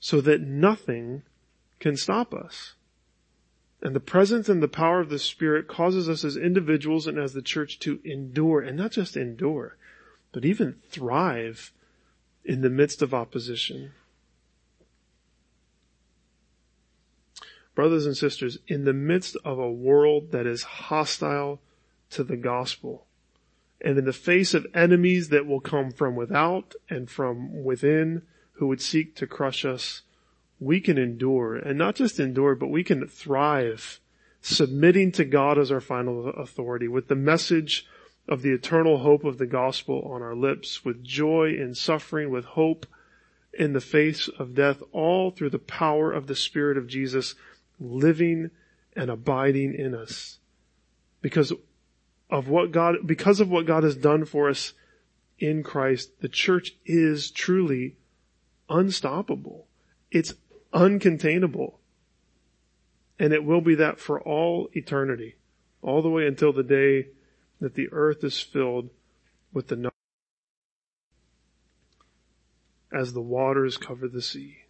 so 0.00 0.20
that 0.22 0.40
nothing 0.40 1.22
can 1.78 1.96
stop 1.96 2.34
us. 2.34 2.74
And 3.80 3.94
the 3.94 4.00
presence 4.00 4.48
and 4.48 4.62
the 4.62 4.68
power 4.68 5.00
of 5.00 5.10
the 5.10 5.18
Spirit 5.18 5.68
causes 5.68 6.08
us 6.08 6.24
as 6.24 6.36
individuals 6.36 7.06
and 7.06 7.18
as 7.18 7.32
the 7.32 7.42
church 7.42 7.78
to 7.80 8.00
endure, 8.04 8.60
and 8.60 8.76
not 8.76 8.90
just 8.90 9.16
endure, 9.16 9.76
but 10.32 10.44
even 10.44 10.76
thrive 10.90 11.72
in 12.44 12.62
the 12.62 12.70
midst 12.70 13.02
of 13.02 13.14
opposition. 13.14 13.92
Brothers 17.76 18.06
and 18.06 18.16
sisters, 18.16 18.58
in 18.66 18.84
the 18.84 18.92
midst 18.92 19.36
of 19.44 19.60
a 19.60 19.70
world 19.70 20.32
that 20.32 20.46
is 20.46 20.64
hostile 20.64 21.60
to 22.10 22.24
the 22.24 22.36
gospel, 22.36 23.06
and 23.80 23.98
in 23.98 24.04
the 24.04 24.12
face 24.12 24.54
of 24.54 24.66
enemies 24.74 25.28
that 25.28 25.46
will 25.46 25.60
come 25.60 25.92
from 25.92 26.16
without 26.16 26.74
and 26.90 27.08
from 27.08 27.62
within 27.62 28.22
who 28.52 28.66
would 28.66 28.80
seek 28.80 29.14
to 29.14 29.26
crush 29.26 29.64
us, 29.64 30.02
we 30.58 30.80
can 30.80 30.96
endure, 30.96 31.54
and 31.54 31.78
not 31.78 31.94
just 31.94 32.18
endure, 32.18 32.54
but 32.54 32.68
we 32.68 32.82
can 32.82 33.06
thrive, 33.06 34.00
submitting 34.40 35.12
to 35.12 35.24
God 35.24 35.58
as 35.58 35.70
our 35.70 35.80
final 35.80 36.30
authority, 36.30 36.88
with 36.88 37.08
the 37.08 37.14
message 37.14 37.86
of 38.26 38.40
the 38.40 38.52
eternal 38.52 38.98
hope 38.98 39.22
of 39.22 39.36
the 39.36 39.46
gospel 39.46 40.00
on 40.10 40.22
our 40.22 40.34
lips, 40.34 40.82
with 40.82 41.04
joy 41.04 41.50
in 41.50 41.74
suffering, 41.74 42.30
with 42.30 42.46
hope 42.46 42.86
in 43.52 43.74
the 43.74 43.80
face 43.80 44.28
of 44.38 44.54
death, 44.54 44.82
all 44.92 45.30
through 45.30 45.50
the 45.50 45.58
power 45.58 46.10
of 46.10 46.26
the 46.26 46.34
Spirit 46.34 46.78
of 46.78 46.86
Jesus 46.86 47.34
living 47.78 48.50
and 48.94 49.10
abiding 49.10 49.74
in 49.74 49.94
us. 49.94 50.38
Because 51.20 51.52
of 52.30 52.48
what 52.48 52.72
God, 52.72 52.96
because 53.06 53.40
of 53.40 53.50
what 53.50 53.66
God 53.66 53.84
has 53.84 53.96
done 53.96 54.24
for 54.24 54.48
us 54.48 54.72
in 55.38 55.62
Christ, 55.62 56.20
the 56.20 56.28
church 56.28 56.76
is 56.84 57.30
truly 57.30 57.96
unstoppable. 58.68 59.66
It's 60.10 60.34
uncontainable. 60.72 61.74
And 63.18 63.32
it 63.32 63.44
will 63.44 63.60
be 63.60 63.76
that 63.76 63.98
for 63.98 64.20
all 64.20 64.68
eternity, 64.72 65.36
all 65.82 66.02
the 66.02 66.10
way 66.10 66.26
until 66.26 66.52
the 66.52 66.62
day 66.62 67.08
that 67.60 67.74
the 67.74 67.88
earth 67.92 68.22
is 68.24 68.40
filled 68.40 68.90
with 69.52 69.68
the 69.68 69.90
as 72.92 73.12
the 73.12 73.22
waters 73.22 73.76
cover 73.76 74.08
the 74.08 74.22
sea. 74.22 74.65